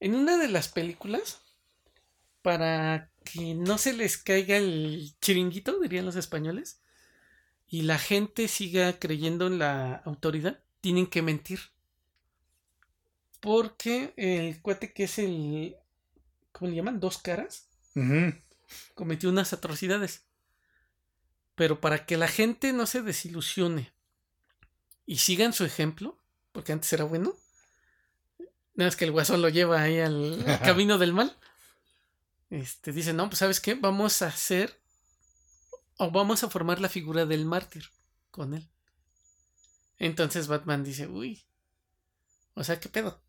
En 0.00 0.14
una 0.14 0.38
de 0.38 0.48
las 0.48 0.68
películas, 0.68 1.40
para 2.42 3.10
que 3.24 3.54
no 3.54 3.78
se 3.78 3.92
les 3.92 4.16
caiga 4.16 4.56
el 4.56 5.14
chiringuito, 5.20 5.78
dirían 5.78 6.06
los 6.06 6.16
españoles, 6.16 6.80
y 7.68 7.82
la 7.82 7.98
gente 7.98 8.48
siga 8.48 8.98
creyendo 8.98 9.46
en 9.46 9.58
la 9.58 9.96
autoridad, 10.04 10.58
tienen 10.80 11.06
que 11.06 11.22
mentir. 11.22 11.60
Porque 13.40 14.12
el 14.16 14.60
cuate 14.60 14.92
que 14.92 15.04
es 15.04 15.18
el. 15.18 15.76
¿Cómo 16.52 16.70
le 16.70 16.76
llaman? 16.76 17.00
Dos 17.00 17.18
caras. 17.18 17.68
Cometió 18.94 19.30
unas 19.30 19.52
atrocidades. 19.52 20.24
Pero 21.54 21.80
para 21.80 22.06
que 22.06 22.16
la 22.16 22.28
gente 22.28 22.72
no 22.72 22.86
se 22.86 23.02
desilusione 23.02 23.92
y 25.06 25.18
sigan 25.18 25.52
su 25.52 25.64
ejemplo, 25.64 26.18
porque 26.52 26.72
antes 26.72 26.92
era 26.92 27.04
bueno, 27.04 27.34
nada 28.80 28.88
más 28.88 28.96
que 28.96 29.04
el 29.04 29.12
guasón 29.12 29.42
lo 29.42 29.48
lleva 29.48 29.82
ahí 29.82 30.00
al 30.00 30.44
camino 30.64 30.98
del 30.98 31.12
mal. 31.12 31.36
Este 32.48 32.92
dice, 32.92 33.12
no, 33.12 33.28
pues 33.28 33.38
sabes 33.38 33.60
qué, 33.60 33.74
vamos 33.74 34.22
a 34.22 34.28
hacer 34.28 34.80
o 35.98 36.10
vamos 36.10 36.42
a 36.42 36.50
formar 36.50 36.80
la 36.80 36.88
figura 36.88 37.26
del 37.26 37.44
mártir 37.44 37.84
con 38.30 38.54
él. 38.54 38.68
Entonces 39.98 40.48
Batman 40.48 40.82
dice, 40.82 41.06
uy, 41.06 41.44
o 42.54 42.64
sea, 42.64 42.80
¿qué 42.80 42.88
pedo? 42.88 43.22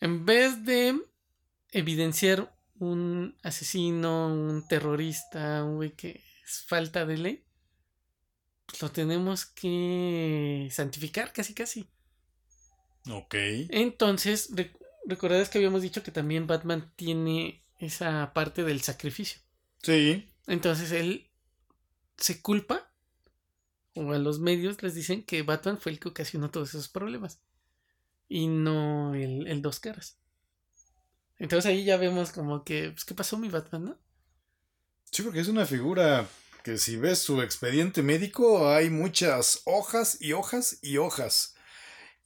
En 0.00 0.24
vez 0.24 0.64
de 0.64 0.98
evidenciar 1.70 2.54
un 2.78 3.36
asesino, 3.42 4.28
un 4.28 4.66
terrorista, 4.66 5.62
un 5.64 5.76
güey 5.76 5.92
que 5.92 6.22
es 6.44 6.62
falta 6.66 7.04
de 7.04 7.18
ley, 7.18 7.44
pues 8.66 8.80
lo 8.82 8.90
tenemos 8.90 9.44
que 9.44 10.68
santificar 10.72 11.32
casi 11.32 11.54
casi. 11.54 11.88
Ok. 13.10 13.34
Entonces, 13.70 14.50
recordarás 15.08 15.48
que 15.48 15.58
habíamos 15.58 15.82
dicho 15.82 16.02
que 16.02 16.12
también 16.12 16.46
Batman 16.46 16.92
tiene 16.94 17.64
esa 17.78 18.32
parte 18.34 18.62
del 18.62 18.82
sacrificio. 18.82 19.40
Sí. 19.82 20.30
Entonces 20.46 20.92
él 20.92 21.30
se 22.16 22.40
culpa, 22.42 22.92
o 23.94 24.12
a 24.12 24.18
los 24.18 24.38
medios 24.38 24.82
les 24.82 24.94
dicen 24.94 25.24
que 25.24 25.42
Batman 25.42 25.78
fue 25.78 25.92
el 25.92 25.98
que 25.98 26.08
ocasionó 26.08 26.50
todos 26.50 26.70
esos 26.70 26.88
problemas. 26.88 27.40
Y 28.28 28.46
no 28.46 29.14
el, 29.14 29.46
el 29.48 29.62
dos 29.62 29.80
caras. 29.80 30.18
Entonces 31.38 31.70
ahí 31.70 31.84
ya 31.84 31.96
vemos 31.96 32.30
como 32.30 32.64
que, 32.64 32.90
pues, 32.90 33.04
¿qué 33.04 33.14
pasó 33.14 33.38
mi 33.38 33.48
Batman, 33.48 33.84
no? 33.84 33.98
Sí, 35.10 35.22
porque 35.22 35.40
es 35.40 35.48
una 35.48 35.64
figura 35.64 36.28
que 36.62 36.76
si 36.76 36.96
ves 36.96 37.20
su 37.20 37.40
expediente 37.40 38.02
médico 38.02 38.68
hay 38.68 38.90
muchas 38.90 39.62
hojas 39.64 40.20
y 40.20 40.32
hojas 40.32 40.78
y 40.82 40.98
hojas. 40.98 41.54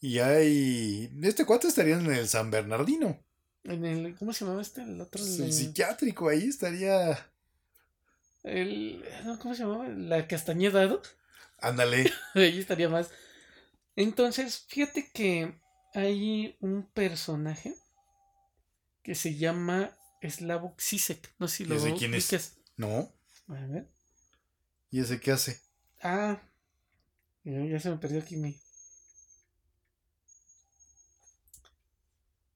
Y 0.03 0.19
hay... 0.19 1.17
Este 1.23 1.47
cuate 1.47 1.69
estaría 1.69 1.95
en 1.95 2.13
el 2.13 2.29
San 2.29 2.51
Bernardino. 2.51 3.25
En 3.63 3.85
el, 3.85 4.17
¿cómo 4.17 4.33
se 4.33 4.45
llamaba 4.45 4.61
este? 4.61 4.83
El 4.83 5.01
otro. 5.01 5.25
El, 5.25 5.53
psiquiátrico, 5.53 6.29
ahí 6.29 6.49
estaría. 6.49 7.33
El, 8.43 9.05
¿Cómo 9.41 9.55
se 9.55 9.63
llamaba? 9.63 9.89
La 9.89 10.27
Castañeda, 10.27 11.01
Ándale. 11.59 12.11
ahí 12.35 12.59
estaría 12.59 12.89
más. 12.89 13.11
Entonces, 13.95 14.65
fíjate 14.67 15.09
que 15.13 15.55
hay 15.95 16.57
un 16.59 16.91
personaje 16.93 17.77
que 19.05 19.15
se 19.15 19.37
llama 19.37 19.97
Slavok 20.21 20.81
Zizek. 20.81 21.33
No 21.39 21.47
sé 21.47 21.59
si 21.59 21.65
lo 21.67 21.77
¿Y 21.89 21.93
quién 21.93 22.15
es? 22.15 22.57
No. 22.77 23.15
A 23.47 23.67
ver. 23.67 23.89
¿Y 24.91 24.99
ese 24.99 25.21
qué 25.21 25.31
hace? 25.31 25.61
Ah, 26.03 26.43
ya 27.45 27.79
se 27.79 27.91
me 27.91 27.99
perdió 27.99 28.21
aquí 28.21 28.37
mi. 28.37 28.61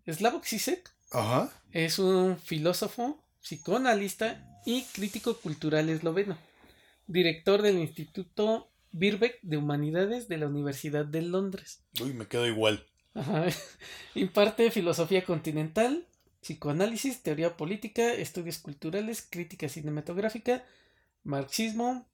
Slavok 0.06 0.44
Zizek 0.44 0.96
Ajá. 1.10 1.52
Es 1.72 1.98
un 1.98 2.38
filósofo, 2.38 3.22
psicoanalista 3.42 4.44
y 4.64 4.82
crítico 4.82 5.38
cultural 5.38 5.88
esloveno. 5.88 6.36
Director 7.06 7.62
del 7.62 7.78
Instituto 7.78 8.68
Birbeck 8.92 9.38
de 9.42 9.56
Humanidades 9.56 10.28
de 10.28 10.38
la 10.38 10.48
Universidad 10.48 11.04
de 11.04 11.22
Londres. 11.22 11.80
Uy, 12.00 12.12
me 12.12 12.26
quedo 12.26 12.46
igual. 12.46 12.84
Ajá. 13.14 13.46
Imparte 14.14 14.70
filosofía 14.70 15.24
continental, 15.24 16.04
psicoanálisis, 16.40 17.22
teoría 17.22 17.56
política, 17.56 18.12
estudios 18.12 18.58
culturales, 18.58 19.26
crítica 19.28 19.68
cinematográfica, 19.68 20.64
marxismo, 21.22 22.06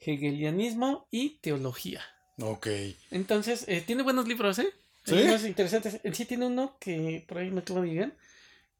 hegelianismo 0.00 1.08
y 1.10 1.38
teología. 1.40 2.02
Ok. 2.40 2.68
Entonces, 3.10 3.64
eh, 3.66 3.82
tiene 3.84 4.02
buenos 4.02 4.28
libros, 4.28 4.58
¿eh? 4.60 4.72
¿Sí? 5.08 5.24
Más 5.24 5.44
interesantes. 5.44 6.00
En 6.02 6.14
sí 6.14 6.24
tiene 6.24 6.46
uno 6.46 6.76
que 6.80 7.24
por 7.28 7.38
ahí 7.38 7.50
me 7.50 7.60
acabo 7.60 7.82
de 7.82 7.88
llegar, 7.88 8.16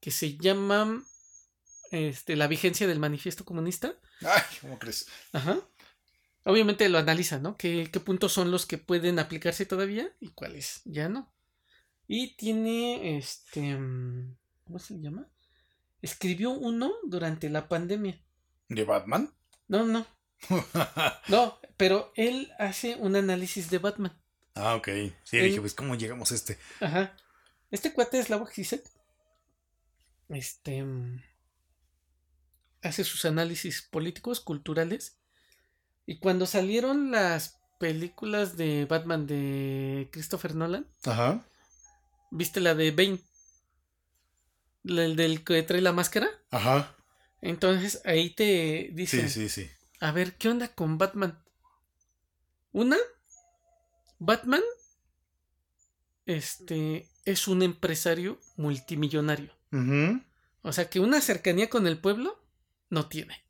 que 0.00 0.10
se 0.10 0.36
llama 0.36 1.02
este, 1.90 2.36
La 2.36 2.46
vigencia 2.46 2.86
del 2.86 2.98
manifiesto 2.98 3.44
comunista. 3.44 3.94
Ay, 4.20 4.42
¿cómo 4.60 4.78
crees? 4.78 5.06
Ajá. 5.32 5.60
Obviamente 6.44 6.88
lo 6.88 6.98
analiza, 6.98 7.38
¿no? 7.38 7.56
¿Qué, 7.56 7.88
¿Qué 7.92 8.00
puntos 8.00 8.32
son 8.32 8.50
los 8.50 8.66
que 8.66 8.78
pueden 8.78 9.18
aplicarse 9.18 9.66
todavía 9.66 10.10
y 10.20 10.28
cuáles 10.28 10.82
ya 10.84 11.08
no? 11.08 11.32
Y 12.06 12.36
tiene, 12.36 13.18
este, 13.18 13.76
¿cómo 14.64 14.78
se 14.78 14.98
llama? 14.98 15.28
Escribió 16.00 16.50
uno 16.52 16.92
durante 17.04 17.50
la 17.50 17.68
pandemia. 17.68 18.18
¿De 18.68 18.84
Batman? 18.84 19.34
No, 19.66 19.84
no. 19.84 20.06
no, 21.28 21.58
pero 21.76 22.12
él 22.16 22.50
hace 22.58 22.96
un 22.96 23.16
análisis 23.16 23.68
de 23.68 23.78
Batman. 23.78 24.18
Ah, 24.58 24.74
ok. 24.74 24.88
Sí, 25.24 25.38
dije, 25.38 25.60
pues, 25.60 25.74
¿cómo 25.74 25.94
llegamos 25.94 26.32
a 26.32 26.34
este? 26.34 26.58
Ajá. 26.80 27.14
Este 27.70 27.92
cuate 27.92 28.18
es 28.18 28.26
Slavoj 28.26 28.50
Zizek 28.50 28.82
este 30.28 30.84
hace 32.82 33.04
sus 33.04 33.24
análisis 33.24 33.82
políticos, 33.82 34.40
culturales. 34.40 35.18
Y 36.06 36.18
cuando 36.18 36.46
salieron 36.46 37.10
las 37.10 37.60
películas 37.78 38.56
de 38.56 38.86
Batman 38.86 39.26
de 39.26 40.08
Christopher 40.12 40.54
Nolan, 40.54 40.86
Ajá. 41.04 41.44
¿viste 42.30 42.60
la 42.60 42.74
de 42.74 42.90
Bane? 42.92 43.20
El 44.84 45.16
del 45.16 45.44
que 45.44 45.62
trae 45.62 45.80
la 45.80 45.92
máscara. 45.92 46.28
Ajá. 46.50 46.96
Entonces 47.40 48.00
ahí 48.04 48.30
te 48.30 48.90
dice. 48.92 49.28
Sí, 49.28 49.48
sí, 49.48 49.48
sí. 49.48 49.70
A 50.00 50.12
ver, 50.12 50.36
¿qué 50.36 50.48
onda 50.48 50.68
con 50.68 50.98
Batman? 50.98 51.42
Una, 52.72 52.96
Batman 54.18 54.62
este 56.28 57.08
es 57.24 57.48
un 57.48 57.62
empresario 57.62 58.38
multimillonario. 58.56 59.50
O 60.62 60.72
sea 60.72 60.90
que 60.90 61.00
una 61.00 61.22
cercanía 61.22 61.70
con 61.70 61.86
el 61.86 61.98
pueblo 61.98 62.38
no 62.90 63.08
tiene. 63.08 63.44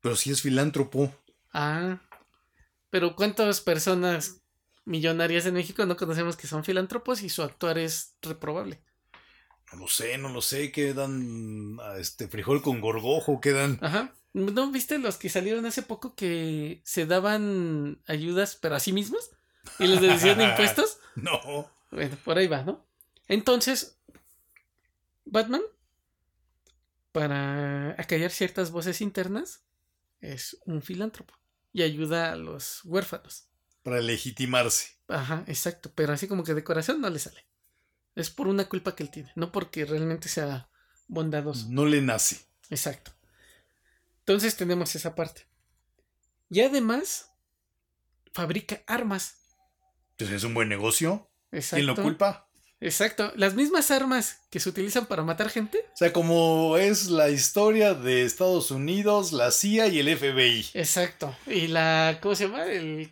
Pero 0.00 0.16
sí 0.16 0.30
es 0.30 0.40
filántropo. 0.40 1.14
Ah. 1.52 2.00
Pero 2.88 3.14
¿cuántas 3.14 3.60
personas 3.60 4.40
millonarias 4.86 5.44
en 5.44 5.54
México 5.54 5.84
no 5.84 5.98
conocemos 5.98 6.36
que 6.36 6.46
son 6.46 6.64
filántropos 6.64 7.22
y 7.22 7.28
su 7.28 7.42
actuar 7.42 7.76
es 7.76 8.14
reprobable? 8.22 8.80
No 9.70 9.80
lo 9.80 9.88
sé, 9.88 10.16
no 10.16 10.30
lo 10.30 10.40
sé, 10.40 10.72
quedan 10.72 11.78
este 11.98 12.26
frijol 12.28 12.62
con 12.62 12.80
gorgojo, 12.80 13.38
quedan. 13.40 13.78
Ajá. 13.82 14.14
¿No 14.32 14.70
viste 14.70 14.98
los 14.98 15.18
que 15.18 15.28
salieron 15.28 15.66
hace 15.66 15.82
poco 15.82 16.14
que 16.14 16.80
se 16.84 17.04
daban 17.04 18.00
ayudas 18.06 18.56
pero 18.56 18.76
a 18.76 18.80
sí 18.80 18.94
mismos? 18.94 19.30
¿Y 19.78 19.86
les 19.86 20.00
decían 20.00 20.40
impuestos? 20.50 20.98
No. 21.14 21.70
Bueno, 21.90 22.16
por 22.24 22.38
ahí 22.38 22.46
va, 22.46 22.62
¿no? 22.62 22.86
Entonces, 23.26 23.98
Batman, 25.24 25.62
para 27.12 27.90
acallar 28.00 28.30
ciertas 28.30 28.70
voces 28.70 29.00
internas, 29.00 29.64
es 30.20 30.58
un 30.64 30.82
filántropo 30.82 31.34
y 31.72 31.82
ayuda 31.82 32.32
a 32.32 32.36
los 32.36 32.84
huérfanos. 32.84 33.48
Para 33.82 34.00
legitimarse. 34.00 34.98
Ajá, 35.08 35.44
exacto, 35.46 35.92
pero 35.94 36.12
así 36.12 36.28
como 36.28 36.44
que 36.44 36.54
de 36.54 36.64
corazón 36.64 37.00
no 37.00 37.08
le 37.10 37.18
sale. 37.18 37.46
Es 38.14 38.30
por 38.30 38.48
una 38.48 38.68
culpa 38.68 38.94
que 38.94 39.02
él 39.02 39.10
tiene, 39.10 39.32
no 39.36 39.52
porque 39.52 39.84
realmente 39.84 40.28
sea 40.28 40.68
bondadoso. 41.06 41.66
No 41.70 41.86
le 41.86 42.02
nace. 42.02 42.46
Exacto. 42.70 43.12
Entonces 44.20 44.56
tenemos 44.56 44.94
esa 44.94 45.14
parte. 45.14 45.46
Y 46.50 46.60
además, 46.60 47.30
fabrica 48.32 48.82
armas. 48.86 49.36
Entonces 50.18 50.38
es 50.38 50.44
un 50.44 50.54
buen 50.54 50.68
negocio. 50.68 51.30
Exacto. 51.52 51.76
¿Quién 51.76 51.86
lo 51.86 51.94
culpa? 51.94 52.48
Exacto. 52.80 53.32
Las 53.36 53.54
mismas 53.54 53.92
armas 53.92 54.40
que 54.50 54.58
se 54.58 54.68
utilizan 54.68 55.06
para 55.06 55.22
matar 55.22 55.48
gente. 55.48 55.78
O 55.78 55.96
sea, 55.96 56.12
como 56.12 56.76
es 56.76 57.06
la 57.06 57.30
historia 57.30 57.94
de 57.94 58.24
Estados 58.24 58.72
Unidos, 58.72 59.32
la 59.32 59.52
CIA 59.52 59.86
y 59.86 60.00
el 60.00 60.16
FBI. 60.16 60.70
Exacto. 60.74 61.36
Y 61.46 61.68
la. 61.68 62.18
¿Cómo 62.20 62.34
se 62.34 62.48
llama? 62.48 62.66
El, 62.66 63.10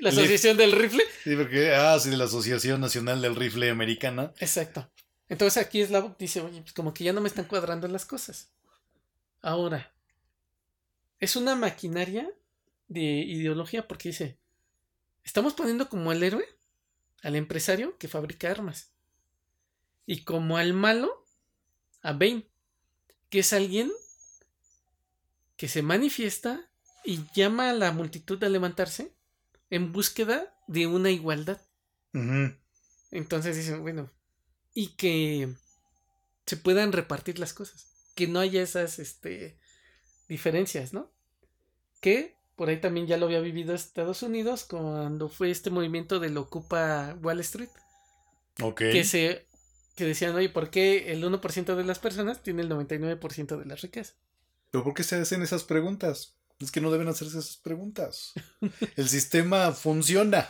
la 0.00 0.10
Asociación 0.10 0.58
del 0.58 0.72
Rifle. 0.72 1.02
Sí, 1.24 1.34
porque. 1.34 1.74
Ah, 1.74 1.98
sí, 1.98 2.14
la 2.14 2.24
Asociación 2.24 2.82
Nacional 2.82 3.22
del 3.22 3.34
Rifle 3.34 3.70
Americana. 3.70 4.34
Exacto. 4.38 4.86
Entonces 5.30 5.62
aquí 5.62 5.80
es 5.80 5.90
la 5.90 6.14
dice, 6.18 6.42
oye, 6.42 6.60
pues 6.60 6.74
como 6.74 6.92
que 6.92 7.04
ya 7.04 7.14
no 7.14 7.22
me 7.22 7.28
están 7.28 7.46
cuadrando 7.46 7.88
las 7.88 8.04
cosas. 8.04 8.50
Ahora, 9.40 9.94
es 11.20 11.36
una 11.36 11.54
maquinaria 11.54 12.28
de 12.88 13.00
ideología 13.00 13.88
porque 13.88 14.10
dice, 14.10 14.38
estamos 15.28 15.52
poniendo 15.52 15.90
como 15.90 16.10
el 16.10 16.22
héroe 16.22 16.48
al 17.22 17.36
empresario 17.36 17.98
que 17.98 18.08
fabrica 18.08 18.50
armas. 18.50 18.94
Y 20.06 20.24
como 20.24 20.56
al 20.56 20.72
malo, 20.72 21.26
a 22.00 22.14
Bane, 22.14 22.48
que 23.28 23.40
es 23.40 23.52
alguien 23.52 23.92
que 25.58 25.68
se 25.68 25.82
manifiesta 25.82 26.70
y 27.04 27.26
llama 27.34 27.68
a 27.68 27.74
la 27.74 27.92
multitud 27.92 28.42
a 28.42 28.48
levantarse 28.48 29.12
en 29.68 29.92
búsqueda 29.92 30.56
de 30.66 30.86
una 30.86 31.10
igualdad. 31.10 31.60
Entonces 33.10 33.54
dicen, 33.54 33.82
bueno, 33.82 34.10
y 34.72 34.96
que 34.96 35.54
se 36.46 36.56
puedan 36.56 36.90
repartir 36.90 37.38
las 37.38 37.52
cosas, 37.52 37.90
que 38.14 38.28
no 38.28 38.40
haya 38.40 38.62
esas 38.62 38.98
este, 38.98 39.58
diferencias, 40.26 40.94
¿no? 40.94 41.12
Que 42.00 42.37
por 42.58 42.68
ahí 42.68 42.80
también 42.80 43.06
ya 43.06 43.16
lo 43.16 43.26
había 43.26 43.38
vivido 43.38 43.72
Estados 43.72 44.24
Unidos 44.24 44.64
cuando 44.64 45.28
fue 45.28 45.48
este 45.52 45.70
movimiento 45.70 46.18
del 46.18 46.36
Ocupa 46.36 47.16
Wall 47.22 47.38
Street. 47.38 47.68
Ok. 48.60 48.78
Que 48.78 49.04
se 49.04 49.46
que 49.94 50.04
decían, 50.04 50.34
oye, 50.34 50.48
¿por 50.48 50.68
qué 50.68 51.12
el 51.12 51.22
1% 51.22 51.76
de 51.76 51.84
las 51.84 52.00
personas 52.00 52.42
tiene 52.42 52.62
el 52.62 52.68
99% 52.68 53.56
de 53.56 53.64
la 53.64 53.76
riqueza? 53.76 54.14
¿Pero 54.72 54.82
por 54.82 54.94
qué 54.94 55.04
se 55.04 55.16
hacen 55.16 55.42
esas 55.42 55.62
preguntas? 55.62 56.34
Es 56.58 56.72
que 56.72 56.80
no 56.80 56.90
deben 56.90 57.06
hacerse 57.06 57.38
esas 57.38 57.56
preguntas. 57.56 58.32
El 58.96 59.08
sistema 59.08 59.70
funciona. 59.70 60.48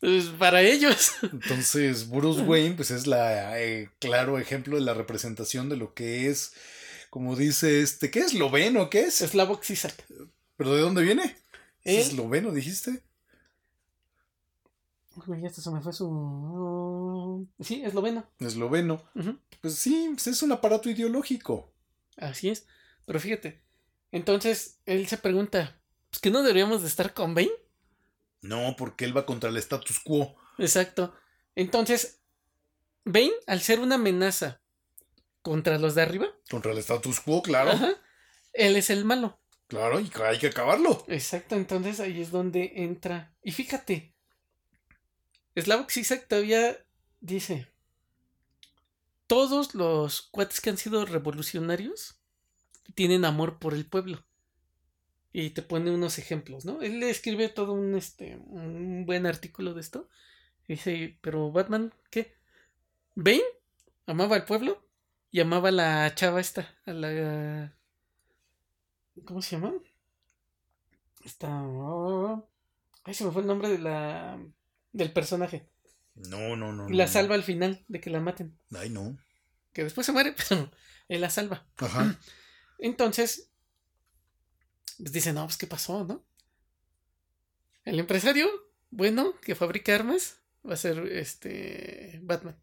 Pues 0.00 0.26
para 0.26 0.60
ellos. 0.60 1.12
Entonces, 1.22 2.10
Bruce 2.10 2.40
Wayne, 2.42 2.74
pues 2.74 2.90
es 2.90 3.06
la 3.06 3.60
eh, 3.60 3.90
claro 4.00 4.40
ejemplo 4.40 4.76
de 4.76 4.82
la 4.82 4.94
representación 4.94 5.68
de 5.68 5.76
lo 5.76 5.94
que 5.94 6.28
es, 6.28 6.52
como 7.10 7.36
dice 7.36 7.80
este, 7.80 8.10
¿qué 8.10 8.20
es? 8.20 8.26
¿Esloveno? 8.32 8.90
¿Qué 8.90 9.02
es? 9.02 9.18
Slavoj 9.18 9.62
Zizek. 9.62 10.04
¿Pero 10.56 10.74
de 10.74 10.82
dónde 10.82 11.02
viene? 11.02 11.43
¿Es 11.84 12.08
esloveno, 12.08 12.50
dijiste? 12.50 13.02
Ya 15.40 15.50
se 15.50 15.70
me 15.70 15.80
fue 15.80 15.92
su. 15.92 17.46
Sí, 17.60 17.82
esloveno. 17.84 18.26
Esloveno. 18.40 19.02
Pues 19.60 19.76
sí, 19.76 20.10
pues 20.12 20.26
es 20.26 20.42
un 20.42 20.52
aparato 20.52 20.90
ideológico. 20.90 21.72
Así 22.16 22.48
es. 22.48 22.66
Pero 23.06 23.20
fíjate. 23.20 23.62
Entonces, 24.10 24.80
él 24.86 25.06
se 25.06 25.18
pregunta: 25.18 25.78
¿pues 26.10 26.20
que 26.20 26.30
no 26.30 26.42
deberíamos 26.42 26.82
de 26.82 26.88
estar 26.88 27.14
con 27.14 27.34
Bane? 27.34 27.52
No, 28.40 28.74
porque 28.76 29.04
él 29.04 29.16
va 29.16 29.24
contra 29.24 29.50
el 29.50 29.56
status 29.56 30.00
quo. 30.00 30.34
Exacto. 30.58 31.14
Entonces, 31.54 32.20
Bane, 33.04 33.32
al 33.46 33.60
ser 33.60 33.80
una 33.80 33.94
amenaza 33.94 34.60
contra 35.42 35.78
los 35.78 35.94
de 35.94 36.02
arriba. 36.02 36.26
Contra 36.50 36.72
el 36.72 36.78
status 36.78 37.20
quo, 37.20 37.42
claro. 37.42 37.70
él 38.52 38.76
es 38.76 38.90
el 38.90 39.04
malo. 39.04 39.38
Claro, 39.68 39.98
y 40.00 40.10
hay 40.22 40.38
que 40.38 40.48
acabarlo. 40.48 41.04
Exacto, 41.08 41.56
entonces 41.56 42.00
ahí 42.00 42.20
es 42.20 42.30
donde 42.30 42.72
entra. 42.76 43.34
Y 43.42 43.52
fíjate, 43.52 44.14
Slavoj 45.56 45.90
Zizek 45.90 46.28
todavía 46.28 46.76
dice: 47.20 47.68
Todos 49.26 49.74
los 49.74 50.22
cuates 50.22 50.60
que 50.60 50.70
han 50.70 50.76
sido 50.76 51.04
revolucionarios 51.06 52.20
tienen 52.94 53.24
amor 53.24 53.58
por 53.58 53.74
el 53.74 53.86
pueblo. 53.86 54.24
Y 55.32 55.50
te 55.50 55.62
pone 55.62 55.90
unos 55.90 56.18
ejemplos, 56.18 56.64
¿no? 56.64 56.80
Él 56.82 57.00
le 57.00 57.10
escribe 57.10 57.48
todo 57.48 57.72
un, 57.72 57.96
este, 57.96 58.36
un 58.36 59.04
buen 59.04 59.26
artículo 59.26 59.74
de 59.74 59.80
esto. 59.80 60.08
dice, 60.68 61.18
pero 61.22 61.50
Batman, 61.50 61.92
¿qué? 62.10 62.36
Bane 63.16 63.42
amaba 64.06 64.36
al 64.36 64.44
pueblo 64.44 64.86
y 65.32 65.40
amaba 65.40 65.70
a 65.70 65.72
la 65.72 66.14
chava 66.14 66.40
esta, 66.40 66.76
a 66.86 66.92
la... 66.92 67.76
¿Cómo 69.24 69.42
se 69.42 69.56
llama? 69.56 69.72
Esta... 71.24 71.48
Ay, 73.04 73.14
se 73.14 73.24
me 73.24 73.30
fue 73.30 73.42
el 73.42 73.48
nombre 73.48 73.68
de 73.68 73.78
la... 73.78 74.38
del 74.92 75.12
personaje. 75.12 75.68
No, 76.14 76.56
no, 76.56 76.72
no. 76.72 76.88
La 76.88 77.08
salva 77.08 77.34
al 77.34 77.42
final 77.42 77.84
de 77.88 78.00
que 78.00 78.10
la 78.10 78.20
maten. 78.20 78.58
Ay, 78.74 78.90
no. 78.90 79.16
Que 79.72 79.84
después 79.84 80.06
se 80.06 80.12
muere, 80.12 80.34
pero 80.48 80.70
él 81.08 81.20
la 81.20 81.30
salva. 81.30 81.66
Ajá. 81.76 82.18
Entonces, 82.78 83.50
pues 84.98 85.12
dice, 85.12 85.32
no, 85.32 85.44
pues 85.44 85.56
qué 85.56 85.66
pasó, 85.66 86.04
¿no? 86.04 86.24
El 87.84 87.98
empresario, 87.98 88.48
bueno, 88.90 89.38
que 89.40 89.54
fabrica 89.54 89.94
armas, 89.94 90.38
va 90.68 90.74
a 90.74 90.78
ser 90.78 90.98
este 91.12 92.20
Batman. 92.22 92.58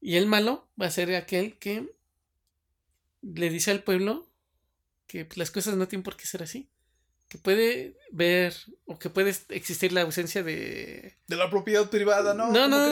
Y 0.00 0.16
el 0.16 0.26
malo 0.26 0.70
va 0.80 0.86
a 0.86 0.90
ser 0.90 1.14
aquel 1.14 1.58
que 1.58 1.94
le 3.22 3.50
dice 3.50 3.70
al 3.70 3.82
pueblo 3.82 4.31
que 5.12 5.26
pues, 5.26 5.36
las 5.36 5.50
cosas 5.50 5.74
no 5.76 5.86
tienen 5.86 6.02
por 6.02 6.16
qué 6.16 6.26
ser 6.26 6.42
así. 6.42 6.70
Que 7.28 7.36
puede 7.36 7.98
ver 8.12 8.54
o 8.86 8.98
que 8.98 9.10
puede 9.10 9.36
existir 9.50 9.92
la 9.92 10.02
ausencia 10.02 10.42
de... 10.42 11.18
De 11.26 11.36
la 11.36 11.50
propiedad 11.50 11.90
privada, 11.90 12.32
¿no? 12.32 12.50
No, 12.50 12.66
no, 12.66 12.88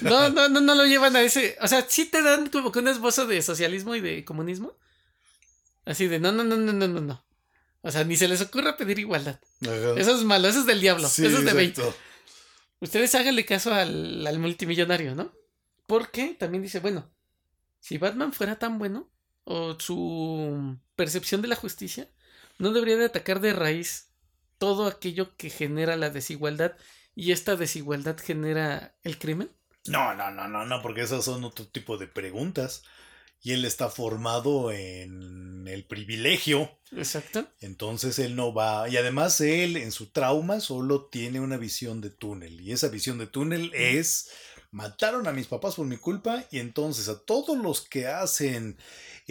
no, 0.00 0.30
no, 0.30 0.48
no, 0.48 0.60
no, 0.60 0.74
lo 0.76 0.86
llevan 0.86 1.16
a 1.16 1.22
ese... 1.22 1.56
O 1.60 1.66
sea, 1.66 1.84
sí 1.88 2.06
te 2.06 2.22
dan 2.22 2.50
como 2.50 2.70
que 2.70 2.78
un 2.78 2.86
esbozo 2.86 3.26
de 3.26 3.42
socialismo 3.42 3.96
y 3.96 4.00
de 4.00 4.24
comunismo. 4.24 4.76
Así 5.84 6.06
de, 6.06 6.20
no, 6.20 6.30
no, 6.30 6.44
no, 6.44 6.56
no, 6.56 6.72
no, 6.72 6.86
no, 6.86 7.00
no. 7.00 7.24
O 7.82 7.90
sea, 7.90 8.04
ni 8.04 8.16
se 8.16 8.28
les 8.28 8.40
ocurra 8.40 8.76
pedir 8.76 9.00
igualdad. 9.00 9.40
Eso 9.60 10.14
es 10.14 10.22
malo, 10.22 10.46
eso 10.46 10.60
es 10.60 10.66
del 10.66 10.80
diablo. 10.80 11.08
eso 11.08 11.26
es 11.26 11.44
de 11.44 11.52
20. 11.52 11.82
Ustedes 12.78 13.12
háganle 13.16 13.44
caso 13.44 13.74
al, 13.74 14.24
al, 14.24 14.38
multimillonario, 14.38 15.16
¿no? 15.16 15.32
Porque 15.88 16.36
también 16.38 16.62
dice, 16.62 16.78
bueno, 16.78 17.10
si 17.80 17.98
Batman 17.98 18.32
fuera 18.32 18.56
tan 18.56 18.78
bueno, 18.78 19.10
o 19.44 19.78
su 19.80 20.78
percepción 21.00 21.40
de 21.40 21.48
la 21.48 21.56
justicia, 21.56 22.10
no 22.58 22.72
debería 22.72 22.98
de 22.98 23.06
atacar 23.06 23.40
de 23.40 23.54
raíz 23.54 24.10
todo 24.58 24.86
aquello 24.86 25.34
que 25.38 25.48
genera 25.48 25.96
la 25.96 26.10
desigualdad 26.10 26.76
y 27.14 27.32
esta 27.32 27.56
desigualdad 27.56 28.18
genera 28.22 28.94
el 29.02 29.18
crimen. 29.18 29.50
No, 29.86 30.14
no, 30.14 30.30
no, 30.30 30.46
no, 30.46 30.66
no, 30.66 30.82
porque 30.82 31.00
esas 31.00 31.24
son 31.24 31.42
otro 31.44 31.66
tipo 31.66 31.96
de 31.96 32.06
preguntas 32.06 32.82
y 33.40 33.52
él 33.52 33.64
está 33.64 33.88
formado 33.88 34.72
en 34.72 35.66
el 35.66 35.86
privilegio. 35.86 36.70
Exacto. 36.94 37.46
Entonces 37.60 38.18
él 38.18 38.36
no 38.36 38.52
va, 38.52 38.86
y 38.90 38.98
además 38.98 39.40
él 39.40 39.78
en 39.78 39.92
su 39.92 40.10
trauma 40.10 40.60
solo 40.60 41.06
tiene 41.06 41.40
una 41.40 41.56
visión 41.56 42.02
de 42.02 42.10
túnel, 42.10 42.60
y 42.60 42.72
esa 42.72 42.88
visión 42.88 43.16
de 43.16 43.26
túnel 43.26 43.72
es, 43.72 44.28
mataron 44.70 45.26
a 45.26 45.32
mis 45.32 45.46
papás 45.46 45.76
por 45.76 45.86
mi 45.86 45.96
culpa, 45.96 46.44
y 46.50 46.58
entonces 46.58 47.08
a 47.08 47.24
todos 47.24 47.56
los 47.56 47.80
que 47.80 48.06
hacen 48.06 48.76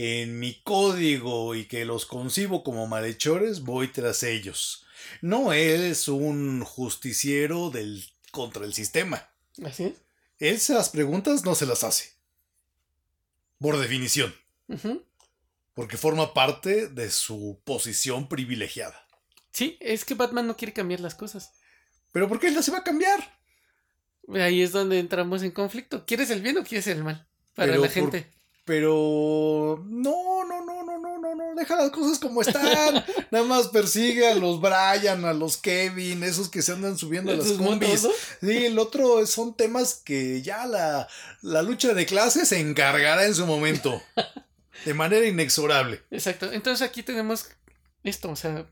en 0.01 0.39
mi 0.39 0.61
código 0.61 1.55
y 1.55 1.65
que 1.65 1.83
los 1.83 2.05
concibo 2.05 2.63
como 2.63 2.87
malhechores, 2.87 3.61
voy 3.61 3.89
tras 3.89 4.23
ellos. 4.23 4.85
No, 5.21 5.51
es 5.51 6.07
un 6.07 6.63
justiciero 6.63 7.69
del, 7.69 8.05
contra 8.31 8.63
el 8.65 8.73
sistema. 8.73 9.29
Así 9.63 9.85
es. 9.85 9.93
Él 10.37 10.55
esas 10.55 10.87
preguntas 10.89 11.43
no 11.43 11.53
se 11.53 11.65
las 11.65 11.83
hace 11.83 12.13
por 13.59 13.77
definición. 13.77 14.33
Porque 15.73 15.97
forma 15.97 16.33
parte 16.33 16.87
de 16.87 17.09
su 17.11 17.59
posición 17.65 18.29
privilegiada. 18.29 19.05
Sí, 19.51 19.77
es 19.81 20.05
que 20.05 20.13
Batman 20.13 20.47
no 20.47 20.55
quiere 20.55 20.73
cambiar 20.73 21.01
las 21.01 21.15
cosas. 21.15 21.51
¿Pero 22.13 22.29
por 22.29 22.39
qué 22.39 22.47
él 22.47 22.63
se 22.63 22.71
va 22.71 22.77
a 22.79 22.83
cambiar? 22.83 23.37
Ahí 24.33 24.61
es 24.61 24.71
donde 24.71 24.99
entramos 24.99 25.43
en 25.43 25.51
conflicto. 25.51 26.05
¿Quieres 26.05 26.29
el 26.29 26.41
bien 26.41 26.57
o 26.57 26.63
quieres 26.63 26.87
el 26.87 27.03
mal? 27.03 27.27
Para 27.53 27.75
la 27.75 27.89
gente. 27.89 28.31
Pero 28.69 29.83
no, 29.89 30.45
no, 30.45 30.63
no, 30.63 30.83
no, 30.83 30.99
no, 30.99 31.17
no, 31.17 31.35
no, 31.35 31.55
deja 31.55 31.75
las 31.75 31.89
cosas 31.89 32.19
como 32.19 32.43
están. 32.43 33.03
Nada 33.31 33.43
más 33.43 33.69
persigue 33.69 34.27
a 34.27 34.35
los 34.35 34.61
Brian, 34.61 35.25
a 35.25 35.33
los 35.33 35.57
Kevin, 35.57 36.21
esos 36.21 36.49
que 36.49 36.61
se 36.61 36.73
andan 36.73 36.95
subiendo 36.95 37.31
a 37.31 37.35
las 37.35 37.53
combis. 37.53 38.07
Sí, 38.41 38.67
el 38.67 38.77
otro 38.77 39.25
son 39.25 39.55
temas 39.55 39.95
que 39.95 40.43
ya 40.43 40.67
la, 40.67 41.07
la 41.41 41.63
lucha 41.63 41.95
de 41.95 42.05
clases 42.05 42.49
se 42.49 42.59
encargará 42.59 43.25
en 43.25 43.33
su 43.33 43.47
momento. 43.47 43.99
de 44.85 44.93
manera 44.93 45.25
inexorable. 45.25 46.03
Exacto. 46.11 46.51
Entonces 46.51 46.87
aquí 46.87 47.01
tenemos 47.01 47.47
esto, 48.03 48.29
o 48.29 48.35
sea, 48.35 48.67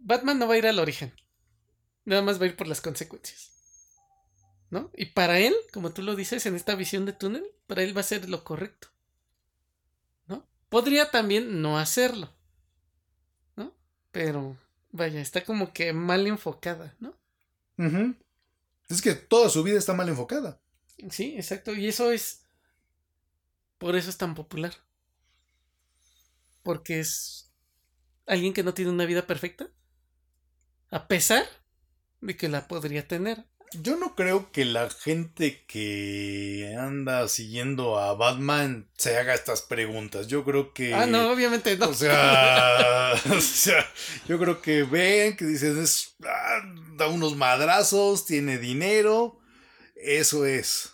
Batman 0.00 0.38
no 0.38 0.46
va 0.46 0.56
a 0.56 0.58
ir 0.58 0.66
al 0.66 0.78
origen. 0.78 1.14
Nada 2.04 2.20
más 2.20 2.38
va 2.38 2.44
a 2.44 2.48
ir 2.48 2.56
por 2.56 2.66
las 2.66 2.82
consecuencias. 2.82 3.50
¿No? 4.74 4.90
Y 4.96 5.06
para 5.06 5.38
él, 5.38 5.54
como 5.72 5.92
tú 5.92 6.02
lo 6.02 6.16
dices, 6.16 6.44
en 6.46 6.56
esta 6.56 6.74
visión 6.74 7.06
de 7.06 7.12
túnel, 7.12 7.46
para 7.68 7.84
él 7.84 7.96
va 7.96 8.00
a 8.00 8.04
ser 8.04 8.28
lo 8.28 8.42
correcto. 8.42 8.88
¿No? 10.26 10.44
Podría 10.68 11.12
también 11.12 11.62
no 11.62 11.78
hacerlo. 11.78 12.34
¿No? 13.54 13.72
Pero, 14.10 14.58
vaya, 14.90 15.20
está 15.20 15.44
como 15.44 15.72
que 15.72 15.92
mal 15.92 16.26
enfocada, 16.26 16.96
¿no? 16.98 17.14
Es 18.88 19.00
que 19.00 19.14
toda 19.14 19.48
su 19.48 19.62
vida 19.62 19.78
está 19.78 19.94
mal 19.94 20.08
enfocada. 20.08 20.60
Sí, 21.08 21.36
exacto. 21.36 21.72
Y 21.72 21.86
eso 21.86 22.10
es. 22.10 22.42
Por 23.78 23.94
eso 23.94 24.10
es 24.10 24.18
tan 24.18 24.34
popular. 24.34 24.74
Porque 26.64 26.98
es 26.98 27.52
alguien 28.26 28.52
que 28.52 28.64
no 28.64 28.74
tiene 28.74 28.90
una 28.90 29.06
vida 29.06 29.24
perfecta. 29.24 29.68
A 30.90 31.06
pesar 31.06 31.46
de 32.20 32.36
que 32.36 32.48
la 32.48 32.66
podría 32.66 33.06
tener 33.06 33.46
yo 33.72 33.96
no 33.96 34.14
creo 34.14 34.52
que 34.52 34.64
la 34.64 34.88
gente 34.90 35.64
que 35.66 36.76
anda 36.78 37.26
siguiendo 37.28 37.98
a 37.98 38.14
Batman 38.14 38.88
se 38.96 39.16
haga 39.16 39.34
estas 39.34 39.62
preguntas. 39.62 40.28
Yo 40.28 40.44
creo 40.44 40.72
que. 40.72 40.94
Ah, 40.94 41.06
no, 41.06 41.30
obviamente 41.30 41.76
no. 41.76 41.88
O 41.88 41.94
sea, 41.94 43.14
o 43.36 43.40
sea 43.40 43.86
yo 44.28 44.38
creo 44.38 44.62
que 44.62 44.84
ven, 44.84 45.36
que 45.36 45.44
dicen, 45.44 45.82
es, 45.82 46.14
ah, 46.24 46.60
da 46.96 47.08
unos 47.08 47.36
madrazos, 47.36 48.26
tiene 48.26 48.58
dinero. 48.58 49.40
Eso 49.96 50.46
es. 50.46 50.92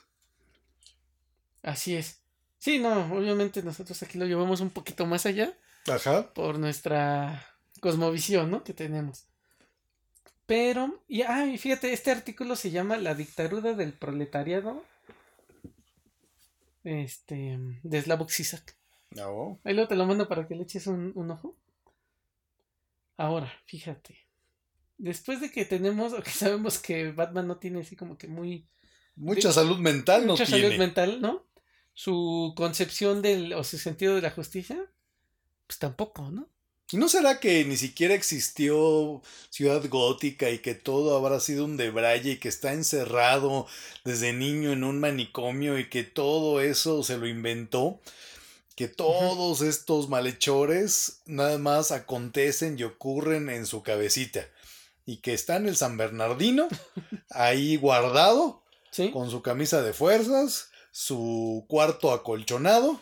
Así 1.63 1.97
es. 1.97 2.21
Sí, 2.59 2.79
no, 2.79 3.13
obviamente 3.15 3.63
nosotros 3.63 4.03
aquí 4.03 4.19
lo 4.19 4.27
llevamos 4.27 4.61
un 4.61 4.71
poquito 4.71 5.07
más 5.07 5.27
allá. 5.27 5.53
Ajá. 5.89 6.33
Por 6.35 6.59
nuestra 6.59 7.47
cosmovisión, 7.81 8.51
¿no? 8.51 8.65
Que 8.65 8.75
tenemos. 8.75 9.30
Pero, 10.51 11.01
y, 11.07 11.23
ah, 11.23 11.47
y 11.47 11.59
fíjate, 11.59 11.93
este 11.93 12.11
artículo 12.11 12.57
se 12.57 12.73
llama 12.73 12.97
La 12.97 13.15
dictadura 13.15 13.73
del 13.75 13.93
proletariado. 13.93 14.83
Este, 16.83 17.57
de 17.85 18.03
Slavoj 18.03 18.29
Zizek. 18.33 18.77
No. 19.13 19.61
Ahí 19.63 19.75
luego 19.75 19.87
te 19.87 19.95
lo 19.95 20.07
mando 20.07 20.27
para 20.27 20.49
que 20.49 20.57
le 20.57 20.65
eches 20.65 20.89
un, 20.89 21.13
un 21.15 21.31
ojo. 21.31 21.57
Ahora, 23.17 23.49
fíjate. 23.67 24.27
Después 24.99 25.41
de 25.41 25.53
que 25.53 25.65
tenemos, 25.67 26.15
o 26.15 26.21
que 26.21 26.31
sabemos 26.33 26.81
que 26.81 27.13
Batman 27.13 27.47
no 27.47 27.59
tiene 27.59 27.83
así 27.83 27.95
como 27.95 28.19
que 28.19 28.27
muy. 28.27 28.67
Mucha 29.15 29.53
salud 29.53 29.79
mental, 29.79 30.27
no 30.27 30.33
Mucha 30.33 30.47
salud 30.47 30.77
mental, 30.77 31.21
¿no? 31.21 31.47
Su 31.95 32.55
concepción 32.57 33.23
del, 33.23 33.53
o 33.53 33.63
su 33.63 33.79
sentido 33.79 34.17
de 34.17 34.23
la 34.23 34.33
justicia, 34.33 34.85
pues 35.69 35.79
tampoco, 35.79 36.33
¿no? 36.33 36.49
¿Y 36.93 36.97
no 36.97 37.09
será 37.09 37.39
que 37.39 37.65
ni 37.65 37.77
siquiera 37.77 38.15
existió 38.15 39.23
Ciudad 39.51 39.83
Gótica 39.89 40.51
y 40.51 40.59
que 40.59 40.75
todo 40.75 41.17
habrá 41.17 41.39
sido 41.39 41.65
un 41.65 41.77
debraye 41.77 42.33
y 42.33 42.39
que 42.39 42.49
está 42.49 42.73
encerrado 42.73 43.69
desde 44.05 44.33
niño 44.33 44.73
en 44.73 44.83
un 44.83 44.99
manicomio 44.99 45.79
y 45.79 45.89
que 45.89 46.03
todo 46.03 46.61
eso 46.61 47.05
se 47.05 47.17
lo 47.17 47.29
inventó? 47.29 48.01
Que 48.75 48.89
todos 48.89 49.61
estos 49.61 50.09
malhechores 50.09 51.21
nada 51.27 51.59
más 51.59 51.93
acontecen 51.93 52.77
y 52.77 52.83
ocurren 52.83 53.51
en 53.51 53.67
su 53.67 53.85
cabecita. 53.85 54.49
Y 55.07 55.19
que 55.19 55.33
está 55.33 55.57
en 55.57 55.69
el 55.69 55.77
San 55.77 55.97
Bernardino, 55.97 56.67
ahí 57.31 57.77
guardado, 57.77 58.65
con 59.13 59.31
su 59.31 59.43
camisa 59.43 59.83
de 59.83 59.93
fuerzas, 59.93 60.71
su 60.91 61.65
cuarto 61.69 62.13
acolchonado. 62.13 63.01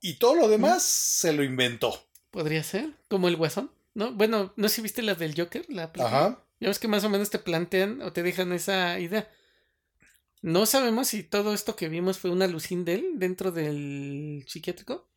Y 0.00 0.14
todo 0.14 0.36
lo 0.36 0.48
demás 0.48 0.84
se 0.84 1.32
lo 1.32 1.42
inventó. 1.42 2.09
Podría 2.30 2.62
ser, 2.62 2.90
como 3.08 3.28
el 3.28 3.36
guasón, 3.36 3.70
¿no? 3.94 4.12
Bueno, 4.12 4.52
no 4.56 4.68
sé 4.68 4.76
si 4.76 4.82
viste 4.82 5.02
la 5.02 5.14
del 5.14 5.34
Joker, 5.36 5.64
la 5.68 5.90
Ajá. 5.98 6.38
Ya 6.60 6.68
ves 6.68 6.78
que 6.78 6.88
más 6.88 7.04
o 7.04 7.10
menos 7.10 7.30
te 7.30 7.38
plantean 7.38 8.02
o 8.02 8.12
te 8.12 8.22
dejan 8.22 8.52
esa 8.52 8.98
idea. 9.00 9.28
No 10.42 10.66
sabemos 10.66 11.08
si 11.08 11.22
todo 11.22 11.54
esto 11.54 11.76
que 11.76 11.88
vimos 11.88 12.18
fue 12.18 12.30
una 12.30 12.44
alucín 12.44 12.84
de 12.84 12.94
él 12.94 13.06
dentro 13.14 13.50
del 13.50 14.44
psiquiátrico. 14.46 15.08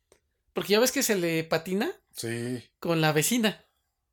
Porque 0.52 0.72
ya 0.72 0.80
ves 0.80 0.92
que 0.92 1.02
se 1.02 1.16
le 1.16 1.44
patina. 1.44 1.92
Sí. 2.14 2.62
Con 2.78 3.00
la 3.00 3.12
vecina. 3.12 3.64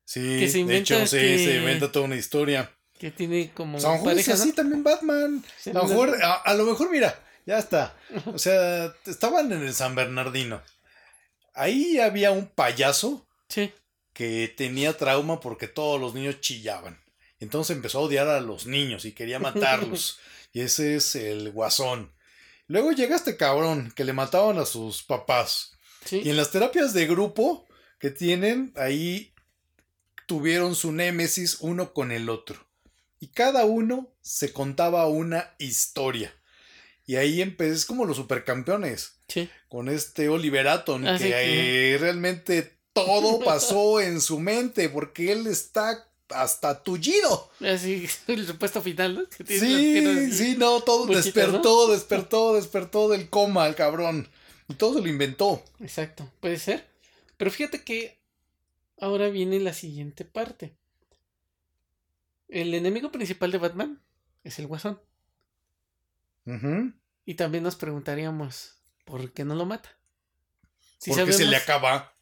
Sí, 0.05 0.39
que 0.39 0.49
se 0.49 0.59
inventa 0.59 0.95
de 0.95 1.03
hecho, 1.03 1.07
sí, 1.07 1.45
se 1.45 1.57
inventa 1.57 1.91
toda 1.91 2.05
una 2.05 2.15
historia. 2.17 2.71
Que 2.97 3.11
tiene 3.11 3.51
como. 3.53 3.77
O 3.77 4.03
pareja, 4.03 4.33
así 4.33 4.51
también 4.51 4.83
Batman. 4.83 5.43
A 5.67 5.69
lo, 5.73 5.83
mejor, 5.85 6.17
a 6.21 6.53
lo 6.53 6.65
mejor, 6.65 6.91
mira, 6.91 7.17
ya 7.45 7.57
está. 7.57 7.95
O 8.33 8.37
sea, 8.37 8.93
estaban 9.05 9.51
en 9.51 9.61
el 9.61 9.73
San 9.73 9.95
Bernardino. 9.95 10.61
Ahí 11.53 11.99
había 11.99 12.31
un 12.31 12.47
payaso 12.47 13.27
que 14.13 14.53
tenía 14.55 14.97
trauma 14.97 15.39
porque 15.39 15.67
todos 15.67 15.99
los 15.99 16.13
niños 16.13 16.41
chillaban. 16.41 17.01
Entonces 17.39 17.75
empezó 17.75 17.99
a 17.99 18.01
odiar 18.03 18.27
a 18.27 18.39
los 18.39 18.67
niños 18.67 19.05
y 19.05 19.13
quería 19.13 19.39
matarlos. 19.39 20.19
y 20.53 20.61
ese 20.61 20.95
es 20.95 21.15
el 21.15 21.51
guasón. 21.51 22.13
Luego 22.67 22.91
llega 22.91 23.15
este 23.15 23.35
cabrón 23.35 23.91
que 23.95 24.05
le 24.05 24.13
mataban 24.13 24.57
a 24.57 24.65
sus 24.65 25.03
papás. 25.03 25.73
Y 26.09 26.29
en 26.29 26.37
las 26.37 26.51
terapias 26.51 26.93
de 26.93 27.05
grupo 27.05 27.67
que 27.99 28.09
tienen, 28.09 28.73
ahí 28.75 29.33
tuvieron 30.25 30.75
su 30.75 30.91
némesis 30.91 31.57
uno 31.59 31.93
con 31.93 32.11
el 32.11 32.29
otro. 32.29 32.65
Y 33.19 33.27
cada 33.27 33.65
uno 33.65 34.13
se 34.21 34.53
contaba 34.53 35.05
una 35.07 35.53
historia. 35.59 36.33
Y 37.11 37.17
ahí 37.17 37.41
empecé, 37.41 37.73
es 37.73 37.85
como 37.85 38.05
los 38.05 38.15
supercampeones. 38.15 39.17
Sí. 39.27 39.49
Con 39.67 39.89
este 39.89 40.29
Oliver 40.29 40.69
Atom, 40.69 41.03
que, 41.17 41.97
realmente 41.99 42.77
todo 42.93 43.39
pasó 43.43 43.99
en 43.99 44.21
su 44.21 44.39
mente, 44.39 44.87
porque 44.87 45.33
él 45.33 45.45
está 45.45 46.07
hasta 46.29 46.81
tullido. 46.81 47.51
Así, 47.59 48.07
el 48.27 48.47
supuesto 48.47 48.81
final, 48.81 49.15
¿no? 49.15 49.45
sí, 49.45 50.31
sí, 50.31 50.55
no, 50.57 50.79
todo 50.83 51.05
despertó, 51.07 51.91
despertó, 51.91 52.55
despertó 52.55 53.09
del 53.09 53.29
coma 53.29 53.67
el 53.67 53.75
cabrón. 53.75 54.29
Y 54.69 54.75
todo 54.75 54.93
se 54.93 55.01
lo 55.01 55.09
inventó. 55.09 55.61
Exacto, 55.81 56.31
puede 56.39 56.59
ser. 56.59 56.87
Pero 57.35 57.51
fíjate 57.51 57.83
que 57.83 58.19
ahora 59.01 59.27
viene 59.27 59.59
la 59.59 59.73
siguiente 59.73 60.23
parte. 60.23 60.71
El 62.47 62.73
enemigo 62.73 63.11
principal 63.11 63.51
de 63.51 63.57
Batman 63.57 64.01
es 64.45 64.59
el 64.59 64.67
Guasón. 64.67 64.97
Y 67.25 67.35
también 67.35 67.63
nos 67.63 67.75
preguntaríamos, 67.75 68.75
¿por 69.05 69.31
qué 69.31 69.45
no 69.45 69.55
lo 69.55 69.65
mata? 69.65 69.97
Porque 71.05 71.33
se 71.33 71.45
le 71.45 71.55
acaba. 71.55 72.15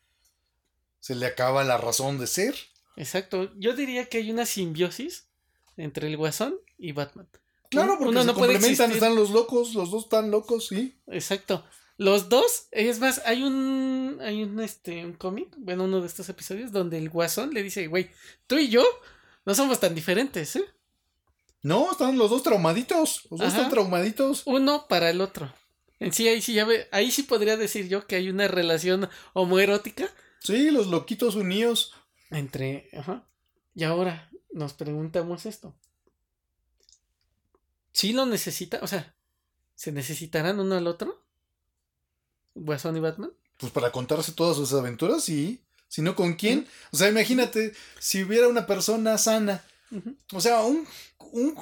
Se 0.99 1.15
le 1.15 1.25
acaba 1.25 1.63
la 1.63 1.77
razón 1.77 2.17
de 2.17 2.27
ser. 2.27 2.55
Exacto. 2.95 3.51
Yo 3.57 3.73
diría 3.73 4.09
que 4.09 4.17
hay 4.17 4.31
una 4.31 4.45
simbiosis 4.45 5.27
entre 5.77 6.07
el 6.07 6.17
Guasón 6.17 6.59
y 6.77 6.91
Batman. 6.91 7.29
Claro, 7.69 7.97
porque 7.97 8.09
Uno 8.09 8.23
no 8.23 8.33
complementan, 8.33 8.91
están 8.91 9.15
los 9.15 9.29
locos, 9.29 9.73
los 9.73 9.91
dos 9.91 10.05
están 10.05 10.31
locos, 10.31 10.67
sí. 10.67 10.99
Exacto. 11.07 11.63
Los 11.97 12.29
dos, 12.29 12.67
es 12.71 12.99
más, 12.99 13.21
hay 13.25 13.43
un, 13.43 14.19
hay 14.21 14.43
un, 14.43 14.59
este, 14.61 15.05
un 15.05 15.13
cómic, 15.13 15.49
bueno, 15.57 15.83
uno 15.83 16.01
de 16.01 16.07
estos 16.07 16.27
episodios 16.29 16.71
donde 16.71 16.97
el 16.97 17.09
Guasón 17.09 17.53
le 17.53 17.61
dice, 17.61 17.87
güey, 17.87 18.09
tú 18.47 18.57
y 18.57 18.69
yo 18.69 18.83
no 19.45 19.53
somos 19.53 19.79
tan 19.79 19.93
diferentes, 19.93 20.55
¿eh? 20.55 20.65
No, 21.61 21.91
están 21.91 22.17
los 22.17 22.29
dos 22.29 22.43
traumaditos. 22.43 23.27
Los 23.29 23.39
dos 23.39 23.49
están 23.49 23.69
traumaditos. 23.69 24.43
Uno 24.45 24.87
para 24.87 25.09
el 25.09 25.21
otro. 25.21 25.53
En 25.99 26.13
sí, 26.13 26.27
ahí 26.27 26.41
sí 26.41 26.53
ya 26.53 26.65
ve, 26.65 26.87
ahí 26.91 27.11
sí 27.11 27.23
podría 27.23 27.57
decir 27.57 27.89
yo 27.89 28.07
que 28.07 28.15
hay 28.15 28.29
una 28.29 28.47
relación 28.47 29.09
homoerótica. 29.33 30.09
Sí, 30.39 30.71
los 30.71 30.87
loquitos 30.87 31.35
unidos. 31.35 31.93
Entre. 32.29 32.89
Ajá. 32.97 33.27
Y 33.75 33.83
ahora 33.83 34.29
nos 34.51 34.73
preguntamos 34.73 35.45
esto. 35.45 35.75
¿Sí 37.91 38.13
lo 38.13 38.25
necesita? 38.25 38.79
O 38.81 38.87
sea, 38.87 39.13
¿se 39.75 39.91
necesitarán 39.91 40.59
uno 40.59 40.75
al 40.75 40.87
otro? 40.87 41.25
¿Guasón 42.55 42.95
y 42.95 43.01
Batman? 43.01 43.33
Pues 43.57 43.73
para 43.73 43.91
contarse 43.91 44.31
todas 44.31 44.55
sus 44.55 44.71
aventuras, 44.73 45.23
sí. 45.23 45.61
Si 45.89 46.01
no, 46.01 46.15
¿con 46.15 46.35
quién? 46.35 46.67
O 46.91 46.97
sea, 46.97 47.09
imagínate 47.09 47.73
si 47.99 48.23
hubiera 48.23 48.47
una 48.47 48.65
persona 48.67 49.17
sana 49.17 49.65
o 50.33 50.41
sea, 50.41 50.61
un, 50.61 50.85
un, 51.31 51.55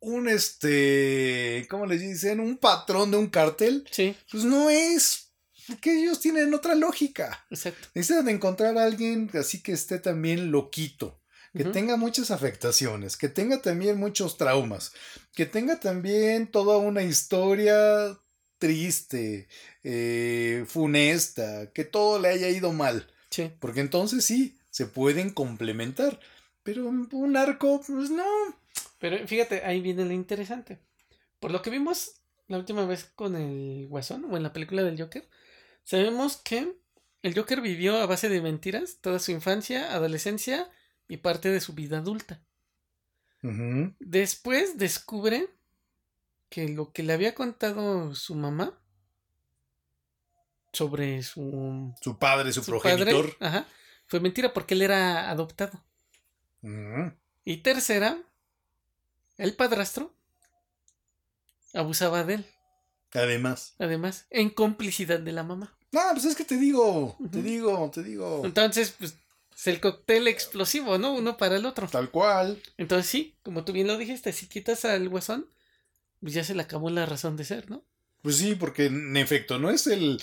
un, 0.00 0.28
este, 0.28 1.66
¿cómo 1.70 1.86
les 1.86 2.00
dicen? 2.00 2.40
Un 2.40 2.56
patrón 2.56 3.10
de 3.10 3.16
un 3.16 3.28
cartel. 3.28 3.86
Sí. 3.90 4.16
Pues 4.30 4.44
no 4.44 4.70
es, 4.70 5.30
porque 5.66 6.02
ellos 6.02 6.20
tienen 6.20 6.52
otra 6.54 6.74
lógica. 6.74 7.44
Exacto. 7.50 7.88
Necesitan 7.94 8.28
encontrar 8.28 8.76
a 8.78 8.84
alguien 8.84 9.30
así 9.34 9.62
que 9.62 9.72
esté 9.72 9.98
también 9.98 10.50
loquito. 10.50 11.18
Que 11.54 11.64
tenga 11.64 11.98
muchas 11.98 12.30
afectaciones, 12.30 13.18
que 13.18 13.28
tenga 13.28 13.60
también 13.60 13.98
muchos 13.98 14.38
traumas, 14.38 14.94
que 15.34 15.44
tenga 15.44 15.78
también 15.78 16.46
toda 16.46 16.78
una 16.78 17.02
historia 17.02 18.18
triste, 18.56 19.48
eh, 19.84 20.64
funesta, 20.66 21.70
que 21.74 21.84
todo 21.84 22.18
le 22.18 22.28
haya 22.28 22.48
ido 22.48 22.72
mal. 22.72 23.06
Sí. 23.28 23.50
Porque 23.60 23.80
entonces 23.80 24.24
sí, 24.24 24.56
se 24.70 24.86
pueden 24.86 25.28
complementar. 25.28 26.18
Pero 26.62 26.86
un 26.86 27.36
arco, 27.36 27.80
pues 27.86 28.10
no. 28.10 28.24
Pero 28.98 29.26
fíjate, 29.26 29.64
ahí 29.64 29.80
viene 29.80 30.04
lo 30.04 30.12
interesante. 30.12 30.80
Por 31.40 31.50
lo 31.50 31.60
que 31.60 31.70
vimos 31.70 32.22
la 32.48 32.58
última 32.58 32.84
vez 32.84 33.10
con 33.16 33.34
el 33.34 33.88
Guasón 33.88 34.26
o 34.26 34.36
en 34.36 34.42
la 34.42 34.52
película 34.52 34.82
del 34.82 35.00
Joker, 35.00 35.28
sabemos 35.82 36.36
que 36.36 36.76
el 37.22 37.34
Joker 37.34 37.60
vivió 37.60 37.98
a 37.98 38.06
base 38.06 38.28
de 38.28 38.40
mentiras 38.40 38.98
toda 39.00 39.18
su 39.18 39.32
infancia, 39.32 39.92
adolescencia 39.92 40.70
y 41.08 41.16
parte 41.18 41.50
de 41.50 41.60
su 41.60 41.72
vida 41.72 41.98
adulta. 41.98 42.40
Después 43.98 44.78
descubre 44.78 45.48
que 46.48 46.68
lo 46.68 46.92
que 46.92 47.02
le 47.02 47.12
había 47.12 47.34
contado 47.34 48.14
su 48.14 48.36
mamá 48.36 48.78
sobre 50.72 51.22
su 51.24 51.92
su 52.00 52.18
padre, 52.18 52.52
su, 52.52 52.64
progenitor, 52.64 53.36
fue 54.06 54.20
mentira 54.20 54.52
porque 54.52 54.74
él 54.74 54.82
era 54.82 55.28
adoptado. 55.28 55.82
Y 57.44 57.56
tercera, 57.58 58.22
el 59.36 59.54
padrastro 59.54 60.14
abusaba 61.74 62.24
de 62.24 62.34
él. 62.34 62.46
Además. 63.12 63.74
Además, 63.78 64.26
en 64.30 64.50
complicidad 64.50 65.20
de 65.20 65.32
la 65.32 65.42
mamá. 65.42 65.76
No, 65.90 66.00
pues 66.12 66.24
es 66.24 66.34
que 66.34 66.44
te 66.44 66.56
digo, 66.56 67.16
te 67.30 67.42
digo, 67.42 67.90
te 67.92 68.02
digo. 68.02 68.42
Entonces, 68.44 68.94
pues, 68.98 69.16
es 69.54 69.66
el 69.66 69.80
cóctel 69.80 70.28
explosivo, 70.28 70.96
¿no? 70.96 71.12
Uno 71.12 71.36
para 71.36 71.56
el 71.56 71.66
otro. 71.66 71.86
Tal 71.88 72.10
cual. 72.10 72.60
Entonces, 72.78 73.10
sí, 73.10 73.36
como 73.42 73.64
tú 73.64 73.72
bien 73.72 73.86
lo 73.86 73.98
dijiste, 73.98 74.32
si 74.32 74.46
quitas 74.46 74.84
al 74.86 75.08
guasón, 75.08 75.46
pues 76.20 76.32
ya 76.32 76.44
se 76.44 76.54
le 76.54 76.62
acabó 76.62 76.88
la 76.88 77.04
razón 77.04 77.36
de 77.36 77.44
ser, 77.44 77.70
¿no? 77.70 77.84
Pues 78.22 78.36
sí, 78.36 78.54
porque 78.54 78.86
en 78.86 79.16
efecto, 79.16 79.58
no 79.58 79.68
es 79.68 79.86
el 79.86 80.22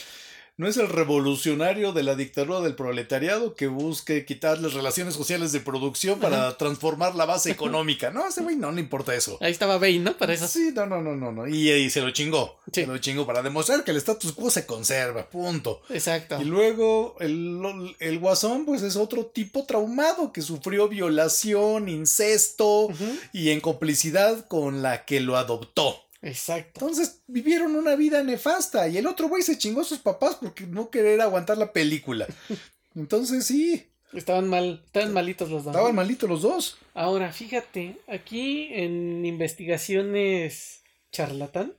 no 0.60 0.68
es 0.68 0.76
el 0.76 0.90
revolucionario 0.90 1.94
de 1.94 2.04
la 2.04 2.16
dictadura 2.16 2.60
del 2.60 2.76
proletariado 2.76 3.56
que 3.56 3.68
busque 3.68 4.26
quitarles 4.26 4.74
relaciones 4.74 5.14
sociales 5.14 5.54
de 5.54 5.62
producción 5.62 6.20
para 6.20 6.58
transformar 6.58 7.16
la 7.16 7.26
base 7.26 7.50
económica. 7.50 8.12
No, 8.12 8.26
a 8.26 8.28
ese 8.28 8.44
güey 8.44 8.58
no 8.58 8.70
le 8.74 8.82
importa 8.82 9.16
eso. 9.16 9.38
Ahí 9.40 9.54
estaba 9.54 9.78
Bane, 9.78 10.00
¿no? 10.00 10.18
Para 10.18 10.34
eso. 10.34 10.50
Sí, 10.50 10.74
no, 10.76 10.86
no, 10.86 11.02
no, 11.02 11.16
no. 11.16 11.32
no. 11.32 11.48
Y, 11.48 11.72
y 11.72 11.90
se 11.90 12.02
lo 12.02 12.12
chingó. 12.12 12.60
Se 12.74 12.86
lo 12.86 12.98
chingó 12.98 13.26
para 13.26 13.42
demostrar 13.42 13.86
que 13.86 13.92
el 13.92 13.98
status 13.98 14.34
quo 14.34 14.50
se 14.50 14.66
conserva. 14.66 15.30
Punto. 15.30 15.82
Exacto. 15.90 16.42
Y 16.42 16.44
luego 16.44 17.16
el, 17.22 17.96
el 18.02 18.20
guasón, 18.20 18.66
pues 18.66 18.82
es 18.82 18.98
otro 18.98 19.28
tipo 19.28 19.64
traumado 19.64 20.34
que 20.34 20.42
sufrió 20.42 20.90
violación, 20.90 21.88
incesto 21.88 22.90
y 23.32 23.52
en 23.52 23.62
complicidad 23.62 24.46
con 24.50 24.82
la 24.82 25.06
que 25.06 25.22
lo 25.22 25.38
adoptó. 25.38 26.09
Exacto. 26.22 26.82
Entonces 26.82 27.22
vivieron 27.28 27.76
una 27.76 27.96
vida 27.96 28.24
nefasta 28.24 28.88
y 28.88 28.98
el 28.98 29.08
otro 29.08 29.30
güey 29.30 29.42
se 29.42 29.58
chingó 29.58 29.82
a 29.82 29.86
sus 29.86 30.00
papás 30.00 30.36
porque 30.36 30.68
no 30.68 30.90
querer 30.90 31.22
aguantar 31.22 31.58
la 31.58 31.72
película. 31.72 32.28
Entonces 32.96 33.46
sí. 33.46 33.86
Estaban 34.12 34.50
mal, 34.50 34.82
estaban 34.86 35.14
malitos 35.14 35.50
los 35.50 35.64
dos. 35.64 35.74
Estaban 35.74 35.96
malitos 35.96 36.28
los 36.28 36.42
dos. 36.42 36.78
Ahora, 36.94 37.32
fíjate, 37.32 37.98
aquí 38.08 38.70
en 38.72 39.24
investigaciones 39.26 40.84
charlatán, 41.12 41.74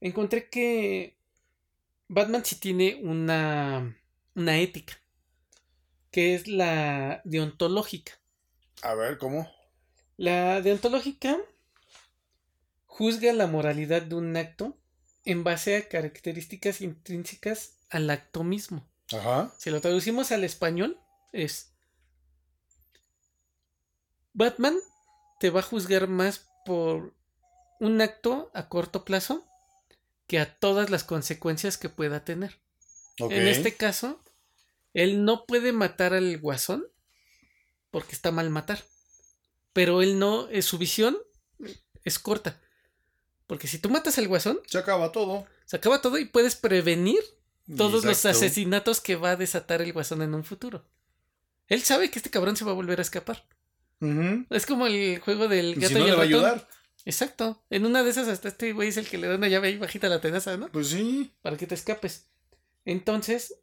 encontré 0.00 0.48
que 0.48 1.16
Batman 2.08 2.44
sí 2.44 2.56
tiene 2.56 3.00
una, 3.02 3.96
una 4.34 4.58
ética, 4.58 5.00
que 6.10 6.34
es 6.34 6.46
la 6.46 7.22
deontológica. 7.24 8.12
A 8.82 8.94
ver, 8.94 9.18
¿cómo? 9.18 9.50
La 10.18 10.60
deontológica 10.60 11.38
juzga 12.88 13.32
la 13.32 13.46
moralidad 13.46 14.02
de 14.02 14.16
un 14.16 14.36
acto 14.36 14.76
en 15.24 15.44
base 15.44 15.76
a 15.76 15.88
características 15.88 16.80
intrínsecas 16.80 17.78
al 17.90 18.10
acto 18.10 18.42
mismo. 18.42 18.88
Ajá. 19.12 19.54
Si 19.58 19.70
lo 19.70 19.80
traducimos 19.80 20.32
al 20.32 20.42
español, 20.42 20.98
es 21.32 21.74
Batman 24.32 24.76
te 25.38 25.50
va 25.50 25.60
a 25.60 25.64
juzgar 25.64 26.08
más 26.08 26.48
por 26.64 27.14
un 27.78 28.00
acto 28.00 28.50
a 28.54 28.68
corto 28.68 29.04
plazo 29.04 29.46
que 30.26 30.40
a 30.40 30.58
todas 30.58 30.90
las 30.90 31.04
consecuencias 31.04 31.78
que 31.78 31.88
pueda 31.88 32.24
tener. 32.24 32.58
En 33.18 33.48
este 33.48 33.76
caso, 33.76 34.20
él 34.94 35.24
no 35.24 35.46
puede 35.46 35.72
matar 35.72 36.14
al 36.14 36.38
guasón 36.38 36.86
porque 37.90 38.14
está 38.14 38.30
mal 38.30 38.50
matar. 38.50 38.82
Pero 39.72 40.02
él 40.02 40.18
no, 40.18 40.48
eh, 40.48 40.62
su 40.62 40.78
visión 40.78 41.18
es 42.04 42.18
corta. 42.18 42.60
Porque 43.48 43.66
si 43.66 43.78
tú 43.78 43.88
matas 43.88 44.18
al 44.18 44.28
guasón. 44.28 44.60
Se 44.66 44.78
acaba 44.78 45.10
todo. 45.10 45.46
Se 45.64 45.76
acaba 45.76 46.00
todo 46.00 46.18
y 46.18 46.26
puedes 46.26 46.54
prevenir 46.54 47.18
todos 47.76 48.04
los 48.04 48.24
asesinatos 48.24 49.00
que 49.00 49.16
va 49.16 49.30
a 49.30 49.36
desatar 49.36 49.82
el 49.82 49.92
guasón 49.92 50.22
en 50.22 50.34
un 50.34 50.44
futuro. 50.44 50.84
Él 51.66 51.82
sabe 51.82 52.10
que 52.10 52.18
este 52.18 52.30
cabrón 52.30 52.56
se 52.56 52.64
va 52.64 52.70
a 52.70 52.74
volver 52.74 52.98
a 53.00 53.02
escapar. 53.02 53.44
Es 54.50 54.66
como 54.66 54.86
el 54.86 55.18
juego 55.18 55.48
del 55.48 55.74
gato 55.74 55.98
y, 55.98 56.04
le 56.04 56.12
va 56.12 56.20
a 56.20 56.24
ayudar. 56.24 56.68
Exacto. 57.04 57.62
En 57.70 57.86
una 57.86 58.02
de 58.02 58.10
esas 58.10 58.28
hasta 58.28 58.48
este 58.48 58.72
güey 58.72 58.90
es 58.90 58.98
el 58.98 59.08
que 59.08 59.18
le 59.18 59.26
da 59.26 59.36
una 59.36 59.48
llave 59.48 59.68
ahí 59.68 59.78
bajita 59.78 60.06
a 60.06 60.10
la 60.10 60.20
tenaza, 60.20 60.56
¿no? 60.58 60.68
Pues 60.68 60.88
sí. 60.88 61.32
Para 61.40 61.56
que 61.56 61.66
te 61.66 61.74
escapes. 61.74 62.26
Entonces, 62.84 63.54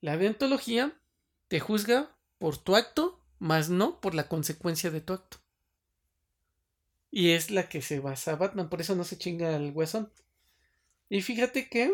la 0.00 0.16
deontología 0.16 0.92
te 1.46 1.60
juzga 1.60 2.10
por 2.38 2.58
tu 2.58 2.74
acto, 2.74 3.24
más 3.38 3.70
no 3.70 4.00
por 4.00 4.16
la 4.16 4.26
consecuencia 4.28 4.90
de 4.90 5.00
tu 5.00 5.12
acto. 5.12 5.38
Y 7.14 7.32
es 7.32 7.50
la 7.50 7.68
que 7.68 7.82
se 7.82 8.00
basa 8.00 8.36
Batman, 8.36 8.70
por 8.70 8.80
eso 8.80 8.96
no 8.96 9.04
se 9.04 9.18
chinga 9.18 9.54
al 9.54 9.72
huesón. 9.72 10.10
Y 11.10 11.20
fíjate 11.20 11.68
que. 11.68 11.92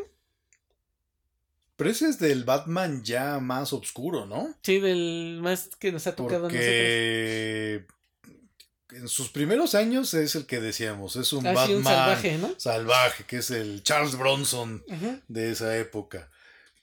Pero 1.75 1.91
ese 1.91 2.09
es 2.09 2.21
del 2.21 2.45
Batman 2.45 3.03
ya 3.03 3.41
más 3.41 3.73
oscuro, 3.73 4.27
¿no? 4.27 4.55
Sí, 4.63 4.79
del 4.79 5.41
más 5.43 5.71
que 5.77 5.91
nos 5.93 6.07
ha 6.07 6.15
tocado 6.15 6.49
Porque... 6.49 7.85
En 8.91 9.07
sus 9.07 9.29
primeros 9.29 9.75
años 9.75 10.15
es 10.15 10.35
el 10.35 10.47
que 10.47 10.61
decíamos, 10.61 11.17
es 11.17 11.33
un 11.35 11.47
ah, 11.47 11.53
Batman 11.53 11.85
salvaje, 11.85 12.39
¿no? 12.39 12.55
salvaje, 12.57 13.25
que 13.25 13.39
es 13.39 13.51
el 13.51 13.83
Charles 13.83 14.17
Bronson 14.17 14.83
de 15.29 15.51
esa 15.51 15.77
época. 15.77 16.31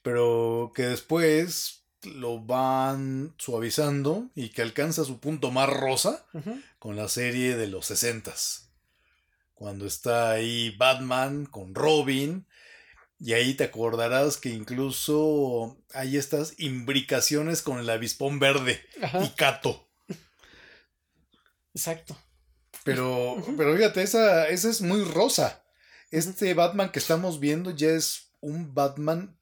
Pero 0.02 0.72
que 0.74 0.84
después 0.84 1.85
lo 2.06 2.40
van 2.40 3.34
suavizando 3.38 4.30
y 4.34 4.50
que 4.50 4.62
alcanza 4.62 5.04
su 5.04 5.20
punto 5.20 5.50
más 5.50 5.68
rosa 5.68 6.24
con 6.78 6.96
la 6.96 7.08
serie 7.08 7.56
de 7.56 7.66
los 7.66 7.86
sesentas. 7.86 8.70
Cuando 9.54 9.86
está 9.86 10.30
ahí 10.30 10.74
Batman 10.76 11.46
con 11.46 11.74
Robin. 11.74 12.46
Y 13.18 13.32
ahí 13.32 13.54
te 13.54 13.64
acordarás 13.64 14.36
que 14.36 14.50
incluso 14.50 15.78
hay 15.94 16.18
estas 16.18 16.52
imbricaciones 16.58 17.62
con 17.62 17.78
el 17.78 17.88
avispón 17.88 18.38
verde 18.38 18.84
y 19.24 19.28
Cato. 19.30 19.88
Exacto. 21.74 22.16
Pero, 22.84 23.42
pero 23.56 23.74
fíjate, 23.74 24.02
esa, 24.02 24.48
esa 24.48 24.68
es 24.68 24.82
muy 24.82 25.02
rosa. 25.02 25.64
Este 26.10 26.54
Batman 26.54 26.92
que 26.92 26.98
estamos 26.98 27.40
viendo 27.40 27.70
ya 27.70 27.88
es 27.88 28.32
un 28.40 28.74
Batman 28.74 29.36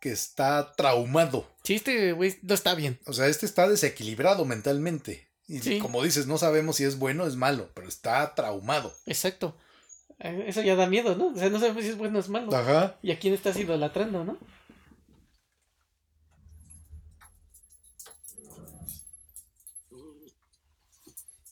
que 0.00 0.10
está 0.10 0.72
traumado. 0.72 1.46
Sí, 1.62 1.74
este 1.74 2.12
güey 2.12 2.38
no 2.42 2.54
está 2.54 2.74
bien. 2.74 2.98
O 3.06 3.12
sea, 3.12 3.28
este 3.28 3.46
está 3.46 3.68
desequilibrado 3.68 4.44
mentalmente. 4.44 5.28
Y 5.46 5.78
como 5.80 6.02
dices, 6.02 6.26
no 6.26 6.38
sabemos 6.38 6.76
si 6.76 6.84
es 6.84 6.98
bueno 6.98 7.24
o 7.24 7.26
es 7.26 7.36
malo, 7.36 7.70
pero 7.74 7.88
está 7.88 8.34
traumado. 8.34 8.94
Exacto. 9.06 9.56
Eh, 10.20 10.44
eso 10.46 10.62
ya 10.62 10.76
da 10.76 10.86
miedo, 10.86 11.16
¿no? 11.16 11.28
O 11.28 11.36
sea, 11.36 11.50
no 11.50 11.58
sabemos 11.58 11.82
si 11.82 11.90
es 11.90 11.98
bueno 11.98 12.18
o 12.18 12.20
es 12.20 12.28
malo. 12.28 12.54
Ajá. 12.54 12.96
¿Y 13.02 13.10
a 13.10 13.18
quién 13.18 13.34
estás 13.34 13.56
idolatrando, 13.56 14.24
no? 14.24 14.38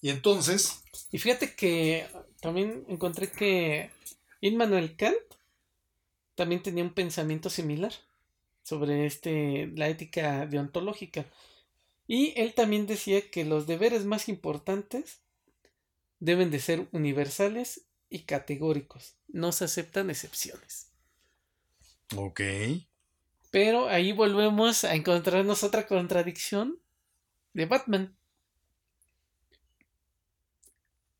Y 0.00 0.10
entonces. 0.10 0.84
Y 1.10 1.18
fíjate 1.18 1.54
que 1.54 2.06
también 2.40 2.84
encontré 2.88 3.32
que 3.32 3.90
Immanuel 4.40 4.94
Kant 4.96 5.16
también 6.36 6.62
tenía 6.62 6.84
un 6.84 6.94
pensamiento 6.94 7.50
similar 7.50 7.92
sobre 8.68 9.06
este, 9.06 9.72
la 9.74 9.88
ética 9.88 10.46
deontológica. 10.46 11.24
Y 12.06 12.38
él 12.40 12.54
también 12.54 12.86
decía 12.86 13.30
que 13.30 13.44
los 13.44 13.66
deberes 13.66 14.04
más 14.04 14.28
importantes 14.28 15.22
deben 16.20 16.50
de 16.50 16.60
ser 16.60 16.86
universales 16.92 17.86
y 18.10 18.20
categóricos. 18.20 19.14
No 19.28 19.52
se 19.52 19.64
aceptan 19.64 20.10
excepciones. 20.10 20.90
Ok. 22.14 22.40
Pero 23.50 23.88
ahí 23.88 24.12
volvemos 24.12 24.84
a 24.84 24.94
encontrarnos 24.94 25.62
otra 25.62 25.86
contradicción 25.86 26.78
de 27.54 27.66
Batman. 27.66 28.16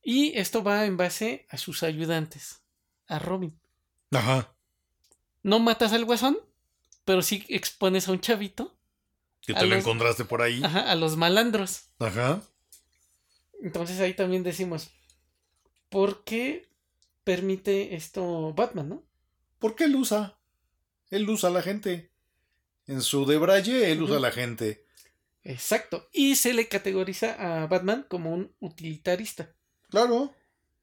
Y 0.02 0.36
esto 0.38 0.62
va 0.62 0.84
en 0.84 0.96
base 0.96 1.46
a 1.48 1.56
sus 1.56 1.82
ayudantes, 1.82 2.62
a 3.06 3.18
Robin. 3.18 3.58
Ajá. 4.10 4.54
No 5.42 5.58
matas 5.58 5.92
al 5.92 6.04
guasón, 6.04 6.38
pero 7.08 7.22
sí 7.22 7.42
expones 7.48 8.06
a 8.06 8.12
un 8.12 8.20
chavito. 8.20 8.76
Que 9.40 9.54
te 9.54 9.64
lo 9.64 9.74
encontraste 9.74 10.26
por 10.26 10.42
ahí. 10.42 10.60
Ajá, 10.62 10.90
a 10.90 10.94
los 10.94 11.16
malandros. 11.16 11.84
Ajá. 11.98 12.42
Entonces 13.62 13.98
ahí 14.00 14.12
también 14.12 14.42
decimos, 14.42 14.90
¿por 15.88 16.22
qué 16.24 16.68
permite 17.24 17.94
esto 17.94 18.52
Batman, 18.52 18.90
no? 18.90 19.02
Porque 19.58 19.84
él 19.84 19.96
usa. 19.96 20.38
Él 21.08 21.26
usa 21.30 21.48
a 21.48 21.52
la 21.52 21.62
gente. 21.62 22.10
En 22.86 23.00
su 23.00 23.24
debraye, 23.24 23.90
él 23.90 24.02
usa 24.02 24.18
a 24.18 24.20
la 24.20 24.30
gente. 24.30 24.84
Exacto. 25.44 26.10
Y 26.12 26.36
se 26.36 26.52
le 26.52 26.68
categoriza 26.68 27.62
a 27.62 27.66
Batman 27.68 28.04
como 28.06 28.34
un 28.34 28.54
utilitarista. 28.60 29.54
Claro 29.88 30.34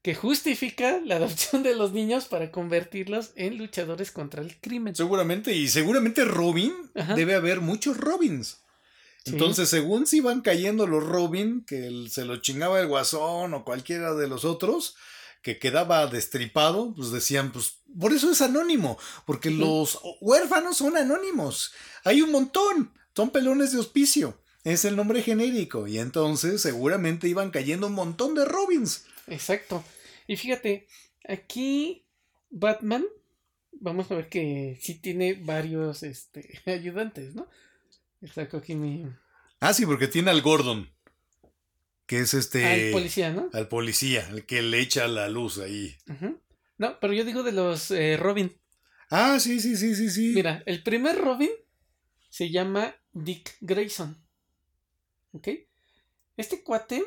que 0.06 0.14
justifica 0.14 1.00
la 1.04 1.16
adopción 1.16 1.64
de 1.64 1.74
los 1.74 1.90
niños 1.90 2.26
para 2.26 2.52
convertirlos 2.52 3.32
en 3.34 3.58
luchadores 3.58 4.12
contra 4.12 4.40
el 4.40 4.56
crimen. 4.60 4.94
Seguramente, 4.94 5.52
y 5.52 5.66
seguramente 5.66 6.24
Robin, 6.24 6.72
debe 7.16 7.34
haber 7.34 7.60
muchos 7.60 7.96
Robins. 7.96 8.58
Entonces, 9.24 9.68
según 9.68 10.06
si 10.06 10.20
van 10.20 10.42
cayendo 10.42 10.86
los 10.86 11.02
Robin, 11.02 11.64
que 11.64 12.06
se 12.08 12.24
lo 12.24 12.36
chingaba 12.36 12.78
el 12.78 12.86
guasón 12.86 13.52
o 13.52 13.64
cualquiera 13.64 14.14
de 14.14 14.28
los 14.28 14.44
otros, 14.44 14.94
que 15.42 15.58
quedaba 15.58 16.06
destripado, 16.06 16.94
pues 16.94 17.10
decían, 17.10 17.50
pues 17.50 17.78
por 17.98 18.12
eso 18.12 18.30
es 18.30 18.40
anónimo, 18.42 19.00
porque 19.24 19.50
los 19.50 19.98
huérfanos 20.20 20.76
son 20.76 20.96
anónimos. 20.96 21.72
Hay 22.04 22.22
un 22.22 22.30
montón, 22.30 22.92
son 23.16 23.30
pelones 23.30 23.72
de 23.72 23.80
hospicio. 23.80 24.40
Es 24.62 24.84
el 24.84 24.94
nombre 24.94 25.20
genérico. 25.22 25.88
Y 25.88 25.98
entonces 25.98 26.62
seguramente 26.62 27.26
iban 27.26 27.50
cayendo 27.50 27.88
un 27.88 27.94
montón 27.94 28.36
de 28.36 28.44
Robins. 28.44 29.02
Exacto. 29.26 29.82
Y 30.26 30.36
fíjate, 30.36 30.86
aquí 31.28 32.06
Batman, 32.50 33.04
vamos 33.72 34.10
a 34.10 34.16
ver 34.16 34.28
que 34.28 34.78
sí 34.80 34.94
tiene 34.94 35.34
varios 35.34 36.02
este, 36.02 36.60
ayudantes, 36.66 37.34
¿no? 37.34 37.48
Saco 38.34 38.56
aquí 38.56 38.74
mi... 38.74 39.06
Ah, 39.60 39.72
sí, 39.72 39.86
porque 39.86 40.08
tiene 40.08 40.30
al 40.30 40.42
Gordon. 40.42 40.90
Que 42.06 42.20
es 42.20 42.34
este. 42.34 42.64
Al 42.64 42.92
policía, 42.92 43.32
¿no? 43.32 43.50
Al 43.52 43.68
policía, 43.68 44.28
el 44.30 44.46
que 44.46 44.62
le 44.62 44.80
echa 44.80 45.08
la 45.08 45.28
luz 45.28 45.58
ahí. 45.58 45.96
No, 46.78 47.00
pero 47.00 47.12
yo 47.12 47.24
digo 47.24 47.42
de 47.42 47.52
los 47.52 47.90
eh, 47.90 48.16
Robin. 48.16 48.56
Ah, 49.10 49.38
sí, 49.40 49.60
sí, 49.60 49.76
sí, 49.76 49.94
sí, 49.96 50.10
sí. 50.10 50.32
Mira, 50.34 50.62
el 50.66 50.82
primer 50.82 51.16
Robin 51.18 51.50
se 52.28 52.50
llama 52.50 52.94
Dick 53.12 53.56
Grayson. 53.60 54.16
¿Ok? 55.32 55.48
Este 56.36 56.62
cuate, 56.62 57.02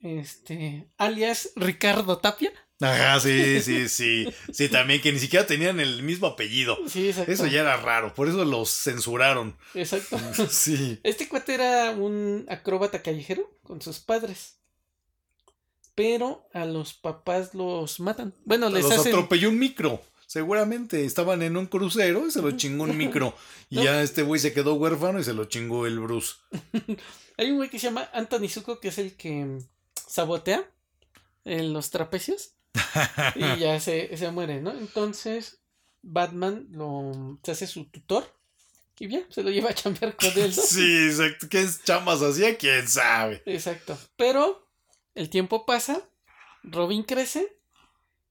este, 0.00 0.88
alias 0.98 1.50
Ricardo 1.56 2.18
Tapia. 2.18 2.52
Ajá, 2.80 3.20
sí, 3.20 3.60
sí, 3.62 3.88
sí. 3.88 4.26
Sí, 4.52 4.68
también 4.68 5.00
que 5.00 5.12
ni 5.12 5.18
siquiera 5.18 5.46
tenían 5.46 5.80
el 5.80 6.02
mismo 6.02 6.26
apellido. 6.26 6.76
Sí, 6.88 7.08
exacto. 7.08 7.32
Eso 7.32 7.46
ya 7.46 7.60
era 7.60 7.76
raro, 7.76 8.14
por 8.14 8.28
eso 8.28 8.44
los 8.44 8.70
censuraron. 8.70 9.56
Exacto. 9.74 10.18
Sí. 10.50 11.00
Este 11.02 11.28
cuate 11.28 11.54
era 11.54 11.90
un 11.92 12.46
acróbata 12.48 13.02
callejero 13.02 13.58
con 13.62 13.80
sus 13.80 13.98
padres. 13.98 14.58
Pero 15.94 16.46
a 16.52 16.66
los 16.66 16.92
papás 16.92 17.54
los 17.54 18.00
matan. 18.00 18.34
Bueno, 18.44 18.68
les 18.68 18.84
los 18.84 19.06
atropelló 19.06 19.48
un 19.48 19.58
micro. 19.58 20.02
Seguramente 20.26 21.04
estaban 21.04 21.42
en 21.42 21.56
un 21.56 21.66
crucero 21.66 22.26
y 22.26 22.30
se 22.30 22.42
lo 22.42 22.50
chingó 22.50 22.84
un 22.84 22.96
micro. 22.96 23.34
Y 23.70 23.82
ya 23.82 24.00
este 24.02 24.22
güey 24.22 24.40
se 24.40 24.52
quedó 24.52 24.74
huérfano 24.74 25.18
y 25.18 25.24
se 25.24 25.32
lo 25.32 25.46
chingó 25.46 25.86
el 25.86 25.98
Bruce. 25.98 26.34
Hay 27.36 27.50
un 27.50 27.56
güey 27.56 27.68
que 27.68 27.80
se 27.80 27.86
llama 27.86 28.08
Anthony 28.12 28.48
Zuko 28.48 28.78
que 28.78 28.88
es 28.88 28.98
el 28.98 29.16
que 29.16 29.58
sabotea 30.06 30.68
en 31.44 31.72
los 31.72 31.90
trapecios. 31.90 32.52
y 33.34 33.40
ya 33.60 33.80
se, 33.80 34.30
muere, 34.32 34.60
¿no? 34.60 34.72
Entonces, 34.72 35.60
Batman 36.02 36.68
lo, 36.70 37.38
se 37.42 37.52
hace 37.52 37.66
su 37.66 37.86
tutor. 37.86 38.34
Y 38.98 39.08
bien, 39.08 39.26
se 39.28 39.42
lo 39.42 39.50
lleva 39.50 39.70
a 39.70 39.74
chambear 39.74 40.16
con 40.16 40.30
él, 40.36 40.54
¿no? 40.56 40.62
Sí, 40.62 41.08
exacto. 41.08 41.48
¿Qué 41.50 41.66
chamas 41.84 42.22
hacía? 42.22 42.56
¿Quién 42.56 42.88
sabe? 42.88 43.42
Exacto. 43.44 43.98
Pero 44.16 44.66
el 45.14 45.28
tiempo 45.28 45.66
pasa, 45.66 46.02
Robin 46.62 47.02
crece 47.02 47.58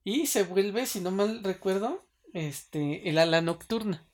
y 0.03 0.25
se 0.25 0.43
vuelve, 0.43 0.87
si 0.87 1.01
no 1.01 1.11
mal 1.11 1.43
recuerdo, 1.43 2.03
este, 2.33 3.07
el 3.09 3.17
ala 3.19 3.41
nocturna. 3.41 4.07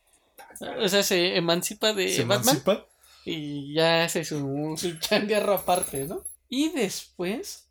O 0.79 0.89
sea, 0.89 1.03
se 1.03 1.37
emancipa 1.37 1.93
de 1.93 2.09
¿Se 2.09 2.23
Batman. 2.23 2.55
Emancipa? 2.55 2.87
Y 3.23 3.73
ya 3.73 4.03
hace 4.03 4.25
su, 4.25 4.75
su 4.77 4.97
aparte, 5.53 6.05
¿no? 6.05 6.23
Y 6.51 6.67
después 6.71 7.69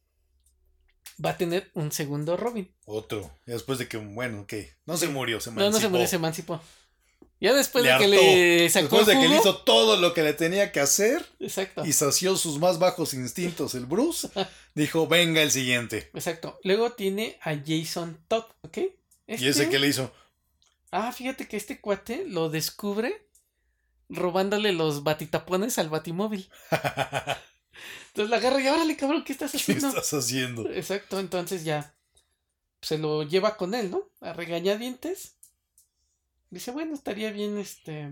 va 1.22 1.30
a 1.30 1.36
tener 1.36 1.70
un 1.74 1.92
segundo 1.92 2.38
Robin. 2.38 2.74
Otro. 2.86 3.30
Después 3.44 3.78
de 3.78 3.86
que, 3.86 3.98
bueno, 3.98 4.46
que 4.46 4.72
no 4.86 4.96
se 4.96 5.08
murió, 5.08 5.38
se 5.38 5.50
emancipó. 5.50 5.70
No, 5.70 5.70
no 5.70 5.80
se 5.80 5.88
murió, 5.90 6.06
se 6.06 6.16
emancipó. 6.16 6.62
Ya 7.40 7.52
después 7.52 7.84
de 7.84 7.94
que 7.98 8.08
le 8.08 8.70
sacó 8.70 8.96
Después 8.96 9.06
de 9.06 9.20
que 9.20 9.28
le 9.28 9.36
hizo 9.36 9.58
todo 9.58 9.96
lo 9.96 10.14
que 10.14 10.22
le 10.22 10.32
tenía 10.32 10.72
que 10.72 10.80
hacer. 10.80 11.26
Exacto. 11.40 11.84
Y 11.84 11.92
sació 11.92 12.36
sus 12.36 12.58
más 12.58 12.78
bajos 12.78 13.12
instintos 13.12 13.74
el 13.74 13.84
Bruce. 13.84 14.30
dijo, 14.74 15.06
venga 15.06 15.42
el 15.42 15.50
siguiente. 15.50 16.10
Exacto. 16.14 16.58
Luego 16.64 16.92
tiene 16.92 17.38
a 17.42 17.54
Jason 17.54 18.18
Todd, 18.26 18.44
¿ok? 18.62 18.78
¿Y 18.78 19.34
ese 19.34 19.50
este 19.50 19.68
qué 19.68 19.78
le 19.78 19.88
hizo? 19.88 20.10
Ah, 20.90 21.12
fíjate 21.12 21.46
que 21.46 21.58
este 21.58 21.82
cuate 21.82 22.24
lo 22.26 22.48
descubre 22.48 23.28
robándole 24.08 24.72
los 24.72 25.02
batitapones 25.02 25.78
al 25.78 25.90
batimóvil. 25.90 26.48
Entonces 28.08 28.30
la 28.30 28.36
agarra 28.36 28.60
y 28.60 28.68
órale, 28.68 28.96
cabrón, 28.96 29.24
¿qué 29.24 29.32
estás 29.32 29.54
haciendo? 29.54 29.92
¿Qué 29.92 29.98
estás 29.98 30.14
haciendo? 30.14 30.70
Exacto, 30.70 31.18
entonces 31.18 31.64
ya 31.64 31.94
se 32.82 32.98
lo 32.98 33.22
lleva 33.22 33.56
con 33.56 33.74
él, 33.74 33.90
¿no? 33.90 34.08
A 34.20 34.32
regañadientes. 34.32 35.36
Dice, 36.50 36.70
bueno, 36.72 36.94
estaría 36.94 37.30
bien 37.30 37.58
este. 37.58 38.10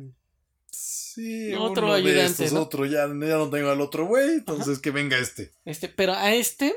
Sí, 0.71 1.55
otro 1.55 1.93
ayudante. 1.93 2.49
Otro, 2.57 2.85
ya, 2.85 3.07
no 3.07 3.51
tengo 3.51 3.71
al 3.71 3.81
otro 3.81 4.07
güey, 4.07 4.35
entonces 4.35 4.79
que 4.79 4.91
venga 4.91 5.19
este. 5.19 5.51
Este, 5.65 5.89
pero 5.89 6.13
a 6.13 6.35
este 6.35 6.77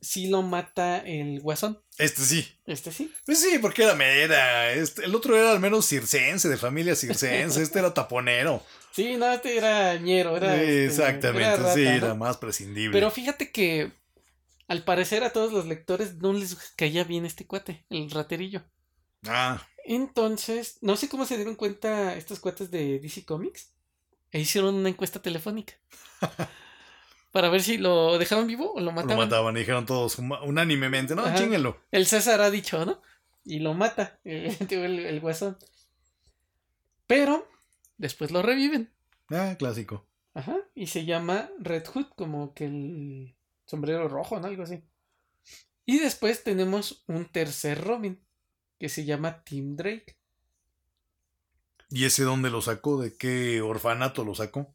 sí 0.00 0.26
lo 0.26 0.42
mata 0.42 0.98
el 0.98 1.40
guasón. 1.40 1.80
Este 1.96 2.22
sí. 2.22 2.46
Este 2.66 2.92
sí. 2.92 3.12
Pues 3.24 3.40
sí, 3.40 3.58
porque 3.60 3.84
era 3.84 3.94
mera. 3.94 4.72
Este, 4.72 5.04
el 5.04 5.14
otro 5.14 5.36
era 5.36 5.52
al 5.52 5.60
menos 5.60 5.86
circense, 5.86 6.48
de 6.48 6.56
familia 6.58 6.96
circense. 6.96 7.62
este 7.62 7.78
era 7.78 7.94
taponero. 7.94 8.62
Sí, 8.92 9.16
no, 9.16 9.32
este 9.32 9.56
era 9.56 9.96
ñero, 9.96 10.36
era. 10.36 10.54
Este, 10.56 10.84
exactamente, 10.84 11.74
sí, 11.74 11.82
era 11.82 12.14
más 12.14 12.36
prescindible. 12.36 12.92
Pero 12.92 13.10
fíjate 13.10 13.50
que 13.50 13.90
al 14.68 14.84
parecer 14.84 15.24
a 15.24 15.30
todos 15.30 15.52
los 15.52 15.66
lectores 15.66 16.16
no 16.16 16.32
les 16.32 16.54
caía 16.76 17.04
bien 17.04 17.24
este 17.24 17.46
cuate, 17.46 17.86
el 17.88 18.10
raterillo. 18.10 18.62
Ah. 19.26 19.66
Entonces, 19.84 20.78
no 20.82 20.96
sé 20.96 21.08
cómo 21.08 21.24
se 21.24 21.36
dieron 21.36 21.56
cuenta 21.56 22.14
estos 22.16 22.38
cuates 22.38 22.70
de 22.70 22.98
DC 22.98 23.24
Comics. 23.24 23.72
E 24.30 24.40
hicieron 24.40 24.74
una 24.74 24.88
encuesta 24.88 25.20
telefónica. 25.20 25.74
para 27.32 27.48
ver 27.48 27.62
si 27.62 27.78
lo 27.78 28.18
dejaban 28.18 28.46
vivo 28.46 28.72
o 28.72 28.80
lo 28.80 28.92
mataban. 28.92 29.16
Lo 29.16 29.24
mataban 29.24 29.56
y 29.56 29.60
dijeron 29.60 29.86
todos 29.86 30.18
unánimemente, 30.18 31.14
¿no? 31.14 31.34
Chinguenlo. 31.34 31.80
El 31.90 32.06
César 32.06 32.40
ha 32.42 32.50
dicho, 32.50 32.84
¿no? 32.84 33.00
Y 33.44 33.58
lo 33.58 33.74
mata, 33.74 34.20
el 34.24 35.20
guasón. 35.20 35.56
Pero 37.06 37.51
Después 38.02 38.32
lo 38.32 38.42
reviven. 38.42 38.92
Ah, 39.30 39.54
clásico. 39.56 40.04
Ajá. 40.34 40.56
Y 40.74 40.88
se 40.88 41.04
llama 41.04 41.48
Red 41.60 41.86
Hood, 41.86 42.06
como 42.16 42.52
que 42.52 42.64
el 42.64 43.36
sombrero 43.64 44.08
rojo, 44.08 44.40
¿no? 44.40 44.48
Algo 44.48 44.64
así. 44.64 44.82
Y 45.86 46.00
después 46.00 46.42
tenemos 46.42 47.04
un 47.06 47.26
tercer 47.26 47.80
Robin, 47.80 48.20
que 48.80 48.88
se 48.88 49.04
llama 49.04 49.44
Tim 49.44 49.76
Drake. 49.76 50.16
¿Y 51.90 52.04
ese 52.04 52.24
dónde 52.24 52.50
lo 52.50 52.60
sacó? 52.60 53.00
¿De 53.00 53.16
qué 53.16 53.60
orfanato 53.60 54.24
lo 54.24 54.34
sacó? 54.34 54.74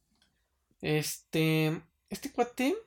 Este. 0.79 1.81
Este 2.09 2.31
cuate 2.31 2.77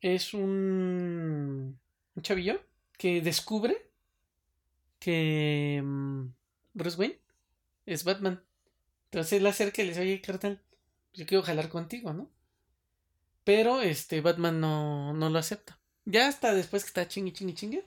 es 0.00 0.34
un. 0.34 1.78
Un 2.16 2.22
chavillo 2.22 2.60
que 2.98 3.20
descubre 3.20 3.88
que. 4.98 5.80
Mm, 5.80 6.26
Bruce 6.74 6.98
Wayne 6.98 7.20
es 7.84 8.02
Batman. 8.02 8.42
Entonces 9.06 9.34
él 9.34 9.46
acerca 9.46 9.82
y 9.82 9.86
le 9.86 9.90
dice, 9.90 10.02
oye, 10.02 10.20
cartal, 10.20 10.60
yo 11.14 11.26
quiero 11.26 11.42
jalar 11.42 11.68
contigo, 11.68 12.12
¿no? 12.12 12.30
Pero 13.44 13.80
este 13.80 14.20
Batman 14.20 14.60
no, 14.60 15.12
no 15.14 15.30
lo 15.30 15.38
acepta. 15.38 15.78
Ya 16.04 16.28
hasta 16.28 16.54
después 16.54 16.82
que 16.84 16.88
está 16.88 17.08
chingue, 17.08 17.32
chingue, 17.32 17.54
chingue, 17.54 17.84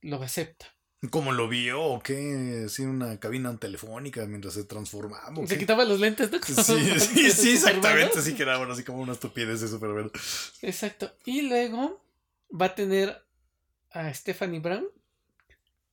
lo 0.00 0.22
acepta. 0.22 0.66
¿Cómo 1.08 1.32
lo 1.32 1.48
vio? 1.48 1.82
¿O 1.82 2.02
qué? 2.02 2.66
¿Sí, 2.68 2.82
una 2.82 3.18
cabina 3.18 3.56
telefónica 3.56 4.26
mientras 4.26 4.52
se 4.54 4.64
transformaba? 4.64 5.46
Se 5.46 5.58
quitaba 5.58 5.84
los 5.84 5.98
lentes, 5.98 6.30
¿no? 6.30 6.38
Sí, 6.42 6.54
sí, 7.00 7.30
sí, 7.30 7.52
exactamente. 7.52 8.20
Sí, 8.20 8.34
que 8.34 8.42
era 8.42 8.58
bueno, 8.58 8.74
así 8.74 8.84
como 8.84 9.00
una 9.00 9.14
estupidez 9.14 9.62
de 9.62 9.68
Superman. 9.68 10.10
Exacto. 10.60 11.10
Y 11.24 11.42
luego 11.42 12.04
va 12.52 12.66
a 12.66 12.74
tener 12.74 13.24
a 13.90 14.12
Stephanie 14.12 14.60
Brown 14.60 14.86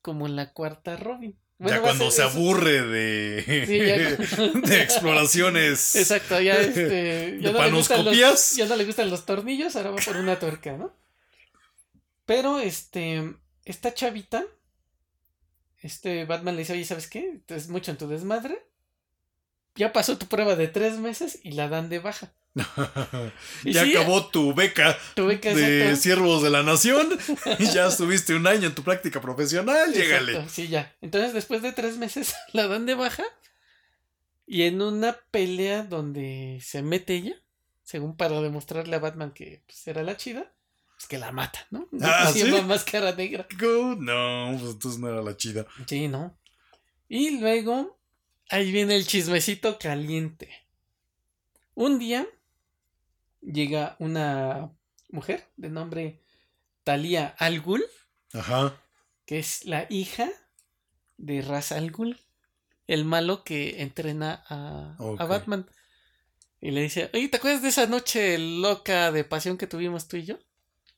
como 0.02 0.28
la 0.28 0.52
cuarta 0.52 0.98
Robin 0.98 1.38
ya 1.60 1.82
cuando 1.82 2.12
se 2.12 2.22
aburre 2.22 2.84
de, 2.84 3.42
de 4.68 4.82
exploraciones. 4.82 5.96
Exacto, 5.96 6.40
ya 6.40 6.54
este. 6.62 7.40
Ya 7.42 7.52
no 7.52 7.58
panoscopias. 7.58 8.56
ya 8.56 8.66
no 8.66 8.76
le 8.76 8.86
gustan 8.86 9.10
los 9.10 9.26
tornillos, 9.26 9.76
ahora 9.76 9.92
va 9.92 9.98
por 9.98 10.18
una 10.18 10.40
tuerca, 10.40 10.78
¿no? 10.78 10.94
Pero 12.26 12.60
este. 12.60 13.34
Esta 13.66 13.94
chavita. 13.94 14.46
Este 15.82 16.26
Batman 16.26 16.56
le 16.56 16.62
dice, 16.62 16.74
oye, 16.74 16.86
¿sabes 16.86 17.08
qué? 17.08 17.42
Es 17.48 17.70
mucho 17.70 17.92
en 17.92 17.98
tu 17.98 18.08
desmadre. 18.08 18.66
Ya 19.76 19.94
pasó 19.94 20.18
tu 20.18 20.26
prueba 20.28 20.56
de 20.56 20.68
tres 20.68 20.98
meses 20.98 21.40
y 21.44 21.52
la 21.52 21.70
dan 21.70 21.90
de 21.90 22.00
baja. 22.00 22.34
ya 23.64 23.84
acabó 23.84 24.28
tu 24.28 24.54
beca, 24.54 24.98
de 25.16 25.96
siervos 25.96 26.42
de 26.42 26.50
la 26.50 26.64
nación 26.64 27.08
y 27.60 27.66
ya 27.66 27.88
estuviste 27.88 28.36
un 28.36 28.48
año 28.48 28.68
en 28.68 28.76
tu 28.76 28.84
práctica 28.84 29.22
profesional, 29.22 29.94
llégale. 29.94 30.48
Sí, 30.50 30.68
ya. 30.68 30.96
Entonces 31.02 31.34
después 31.34 31.62
de 31.62 31.72
tres 31.72 31.98
meses 31.98 32.36
la 32.54 32.68
dan 32.68 32.86
de 32.86 32.96
baja 32.96 33.24
y 34.46 34.64
en 34.64 34.82
una 34.82 35.18
pelea 35.32 35.84
donde 35.84 36.60
se 36.64 36.82
mete 36.82 37.16
ella, 37.16 37.36
según 37.84 38.16
para 38.16 38.42
demostrarle 38.42 38.96
a 38.96 39.00
Batman 39.00 39.32
que 39.32 39.64
pues, 39.68 39.88
era 39.88 40.04
la 40.04 40.18
chida, 40.18 40.54
es 40.98 41.06
que 41.06 41.20
la 41.20 41.32
mata, 41.32 41.68
¿no? 41.70 41.88
Ah, 42.02 42.32
¿sí? 42.34 42.44
máscara 42.66 43.12
negra. 43.12 43.48
No, 43.60 44.58
pues 44.60 44.72
entonces 44.72 45.00
no 45.00 45.10
era 45.10 45.22
la 45.22 45.38
chida. 45.38 45.68
Sí, 45.86 46.08
¿no? 46.08 46.40
Y 47.08 47.40
luego, 47.40 48.00
ahí 48.50 48.72
viene 48.72 48.96
el 48.96 49.06
chismecito 49.06 49.78
caliente. 49.78 50.50
Un 51.76 52.00
día 52.00 52.28
llega 53.42 53.96
una 54.00 54.72
mujer 55.10 55.48
de 55.56 55.70
nombre 55.70 56.24
Talia 56.84 57.36
Al 57.38 57.62
Ghul. 57.62 57.84
Ajá. 58.34 58.82
Que 59.26 59.40
es 59.40 59.66
la 59.66 59.88
hija 59.90 60.30
de 61.18 61.42
Ras 61.42 61.72
Al 61.72 61.92
Ghul, 61.92 62.20
el 62.88 63.06
malo 63.06 63.44
que 63.44 63.82
entrena 63.82 64.44
a, 64.48 64.96
a 64.98 65.26
Batman. 65.26 65.70
Y 66.60 66.72
le 66.72 66.82
dice, 66.82 67.10
oye, 67.14 67.28
¿te 67.28 67.38
acuerdas 67.38 67.62
de 67.62 67.70
esa 67.70 67.88
noche 67.88 68.38
loca 68.38 69.12
de 69.12 69.24
pasión 69.24 69.58
que 69.58 69.68
tuvimos 69.68 70.08
tú 70.08 70.18
y 70.18 70.26
yo? 70.26 70.40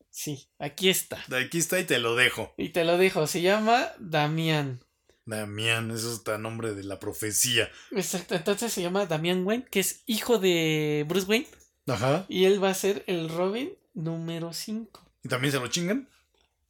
Sí, 0.09 0.49
aquí 0.57 0.89
está. 0.89 1.23
Aquí 1.35 1.59
está 1.59 1.79
y 1.79 1.85
te 1.85 1.99
lo 1.99 2.15
dejo. 2.15 2.53
Y 2.57 2.69
te 2.69 2.83
lo 2.83 2.97
dejo. 2.97 3.27
Se 3.27 3.41
llama 3.41 3.87
Damián. 3.99 4.83
Damián, 5.25 5.91
eso 5.91 6.11
está 6.13 6.37
nombre 6.37 6.73
de 6.73 6.83
la 6.83 6.99
profecía. 6.99 7.69
Exacto, 7.91 8.35
entonces 8.35 8.73
se 8.73 8.81
llama 8.81 9.05
Damián 9.05 9.45
Wayne, 9.45 9.65
que 9.69 9.79
es 9.79 10.03
hijo 10.07 10.39
de 10.39 11.05
Bruce 11.07 11.27
Wayne. 11.27 11.47
Ajá. 11.87 12.25
Y 12.27 12.45
él 12.45 12.63
va 12.63 12.69
a 12.69 12.73
ser 12.73 13.03
el 13.07 13.29
Robin 13.29 13.71
número 13.93 14.53
5. 14.53 15.11
¿Y 15.23 15.29
también 15.29 15.51
se 15.51 15.59
lo 15.59 15.67
chingan? 15.67 16.09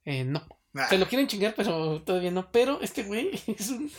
Eh, 0.05 0.23
no. 0.23 0.47
Se 0.89 0.97
lo 0.97 1.07
quieren 1.07 1.27
chingar, 1.27 1.55
pero 1.55 2.01
todavía 2.03 2.31
no. 2.31 2.51
Pero 2.51 2.79
este 2.81 3.03
güey 3.03 3.31
es 3.47 3.69
un. 3.69 3.91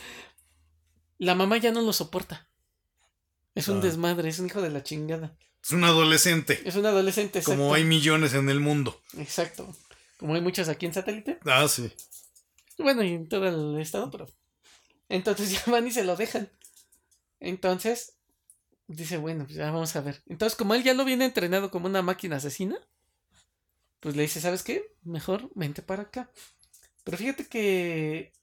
La 1.17 1.35
mamá 1.35 1.57
ya 1.57 1.71
no 1.71 1.81
lo 1.81 1.93
soporta. 1.93 2.47
Es 3.53 3.67
un 3.67 3.79
ah. 3.79 3.81
desmadre, 3.81 4.29
es 4.29 4.39
un 4.39 4.47
hijo 4.47 4.61
de 4.61 4.69
la 4.69 4.81
chingada. 4.83 5.35
Es 5.63 5.71
un 5.71 5.83
adolescente. 5.83 6.61
Es 6.65 6.75
un 6.75 6.85
adolescente, 6.85 7.39
exacto. 7.39 7.61
Como 7.61 7.73
hay 7.73 7.83
millones 7.83 8.33
en 8.33 8.49
el 8.49 8.59
mundo. 8.59 8.99
Exacto. 9.17 9.75
Como 10.17 10.33
hay 10.33 10.41
muchos 10.41 10.69
aquí 10.69 10.85
en 10.85 10.93
satélite. 10.93 11.39
Ah, 11.45 11.67
sí. 11.67 11.91
Bueno, 12.77 13.03
y 13.03 13.13
en 13.13 13.29
todo 13.29 13.47
el 13.47 13.79
estado, 13.79 14.09
pero. 14.09 14.27
Entonces 15.09 15.51
ya 15.65 15.71
van 15.71 15.85
y 15.85 15.91
se 15.91 16.03
lo 16.03 16.15
dejan. 16.15 16.49
Entonces, 17.39 18.17
dice, 18.97 19.17
bueno, 19.17 19.45
pues 19.45 19.55
ya 19.55 19.71
vamos 19.71 19.95
a 19.95 20.01
ver. 20.01 20.21
Entonces, 20.27 20.57
como 20.57 20.73
él 20.73 20.83
ya 20.83 20.93
lo 20.93 21.05
viene 21.05 21.25
entrenado 21.25 21.71
como 21.71 21.87
una 21.87 22.01
máquina 22.01 22.37
asesina, 22.37 22.77
pues 23.99 24.15
le 24.15 24.23
dice, 24.23 24.41
¿sabes 24.41 24.63
qué? 24.63 24.93
Mejor 25.03 25.49
vente 25.55 25.81
para 25.81 26.03
acá. 26.03 26.31
Pero 27.03 27.17
fíjate 27.17 27.47
que 27.47 28.33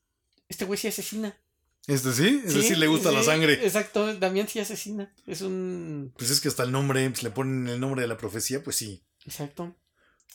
este 0.48 0.64
güey 0.64 0.78
sí 0.78 0.88
asesina. 0.88 1.38
¿Este 1.86 2.12
sí? 2.12 2.42
Es 2.44 2.54
decir, 2.54 2.76
le 2.78 2.86
gusta 2.86 3.10
la 3.10 3.22
sangre. 3.22 3.54
Exacto, 3.64 4.14
Damián 4.16 4.46
sí 4.46 4.60
asesina. 4.60 5.12
Es 5.26 5.40
un. 5.40 6.12
Pues 6.16 6.30
es 6.30 6.40
que 6.40 6.48
hasta 6.48 6.62
el 6.62 6.72
nombre, 6.72 7.08
pues 7.08 7.22
le 7.22 7.30
ponen 7.30 7.66
el 7.68 7.80
nombre 7.80 8.02
de 8.02 8.08
la 8.08 8.18
profecía, 8.18 8.62
pues 8.62 8.76
sí. 8.76 9.02
Exacto. 9.24 9.74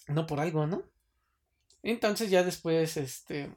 No 0.07 0.25
por 0.25 0.39
algo, 0.39 0.65
¿no? 0.65 0.83
Entonces 1.83 2.29
ya 2.29 2.43
después, 2.43 2.97
este. 2.97 3.55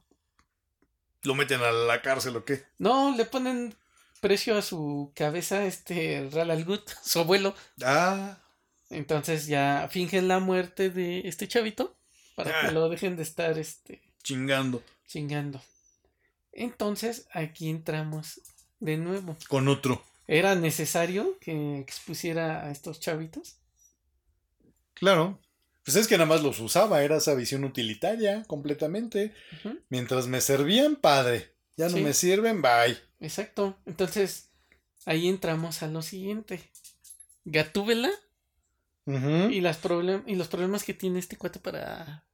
¿Lo 1.22 1.34
meten 1.34 1.62
a 1.62 1.72
la 1.72 2.02
cárcel 2.02 2.36
o 2.36 2.44
qué? 2.44 2.64
No, 2.78 3.16
le 3.16 3.24
ponen 3.24 3.74
precio 4.20 4.56
a 4.56 4.62
su 4.62 5.12
cabeza, 5.14 5.64
este 5.66 6.28
Ral 6.32 6.64
Gut, 6.64 6.88
su 7.02 7.20
abuelo. 7.20 7.55
Ah. 7.82 8.38
Entonces 8.90 9.47
ya 9.47 9.88
fingen 9.90 10.28
la 10.28 10.38
muerte 10.38 10.90
de 10.90 11.20
este 11.26 11.48
chavito 11.48 11.97
para 12.34 12.60
que 12.60 12.66
ah. 12.68 12.70
lo 12.72 12.88
dejen 12.88 13.16
de 13.16 13.22
estar, 13.22 13.59
este. 13.59 14.02
Chingando. 14.22 14.82
Chingando. 15.06 15.62
Entonces, 16.52 17.26
aquí 17.32 17.68
entramos 17.68 18.40
de 18.80 18.97
nuevo. 18.97 19.36
Con 19.48 19.68
otro. 19.68 20.02
¿Era 20.26 20.55
necesario 20.55 21.38
que 21.38 21.78
expusiera 21.78 22.64
a 22.64 22.70
estos 22.70 22.98
chavitos? 22.98 23.59
Claro. 24.94 25.38
Pues 25.84 25.97
es 25.97 26.09
que 26.09 26.16
nada 26.16 26.26
más 26.26 26.43
los 26.43 26.59
usaba, 26.59 27.05
era 27.05 27.18
esa 27.18 27.34
visión 27.34 27.62
utilitaria 27.62 28.43
completamente. 28.48 29.32
Mientras 29.88 30.26
me 30.26 30.40
servían, 30.40 30.97
padre. 30.97 31.55
Ya 31.76 31.88
no 31.88 31.98
me 31.98 32.14
sirven, 32.14 32.62
bye. 32.62 32.98
Exacto. 33.20 33.78
Entonces, 33.86 34.50
ahí 35.04 35.28
entramos 35.28 35.82
a 35.82 35.88
lo 35.88 36.02
siguiente. 36.02 36.70
Gatúbela 37.44 38.10
y, 39.06 39.60
las 39.60 39.78
y 40.26 40.34
los 40.34 40.48
problemas 40.48 40.84
que 40.84 40.94
tiene 40.94 41.18
este 41.18 41.36
cuate 41.36 41.60
para 41.60 42.26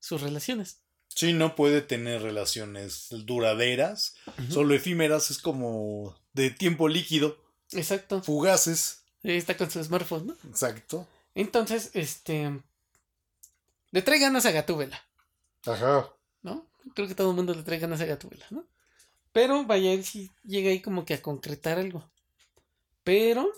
sus 0.00 0.20
relaciones. 0.20 0.82
Sí, 1.08 1.32
no 1.32 1.56
puede 1.56 1.80
tener 1.80 2.22
relaciones 2.22 3.08
duraderas, 3.10 4.14
solo 4.50 4.74
efímeras, 4.74 5.30
es 5.30 5.38
como 5.38 6.16
de 6.34 6.50
tiempo 6.50 6.88
líquido. 6.88 7.42
Exacto. 7.72 8.22
Fugaces. 8.22 9.04
está 9.22 9.56
con 9.56 9.70
su 9.70 9.82
smartphone, 9.82 10.28
¿no? 10.28 10.36
Exacto. 10.48 11.08
Entonces, 11.34 11.90
este. 11.94 12.60
Le 13.90 14.02
trae 14.02 14.18
ganas 14.18 14.44
a 14.44 14.50
Gatúbela. 14.50 15.02
Ajá. 15.64 16.12
¿No? 16.42 16.70
Creo 16.94 17.08
que 17.08 17.14
todo 17.14 17.30
el 17.30 17.36
mundo 17.36 17.54
le 17.54 17.62
trae 17.62 17.78
ganas 17.78 18.00
a 18.00 18.06
Gatúbela, 18.06 18.46
¿no? 18.50 18.66
Pero 19.38 19.64
vaya, 19.64 19.92
él 19.92 20.04
sí 20.04 20.32
llega 20.42 20.70
ahí 20.70 20.80
como 20.80 21.04
que 21.04 21.14
a 21.14 21.22
concretar 21.22 21.78
algo. 21.78 22.10
Pero 23.04 23.48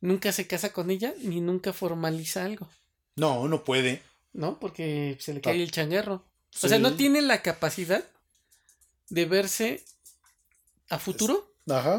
nunca 0.00 0.30
se 0.30 0.46
casa 0.46 0.72
con 0.72 0.92
ella 0.92 1.12
ni 1.24 1.40
nunca 1.40 1.72
formaliza 1.72 2.44
algo. 2.44 2.68
No, 3.16 3.48
no 3.48 3.64
puede. 3.64 4.00
¿No? 4.32 4.60
Porque 4.60 5.18
se 5.18 5.34
le 5.34 5.40
cae 5.40 5.60
el 5.60 5.72
changarro. 5.72 6.24
O 6.62 6.68
sea, 6.68 6.78
no 6.78 6.94
tiene 6.94 7.20
la 7.20 7.42
capacidad 7.42 8.04
de 9.08 9.24
verse 9.24 9.84
a 10.88 11.00
futuro 11.00 11.52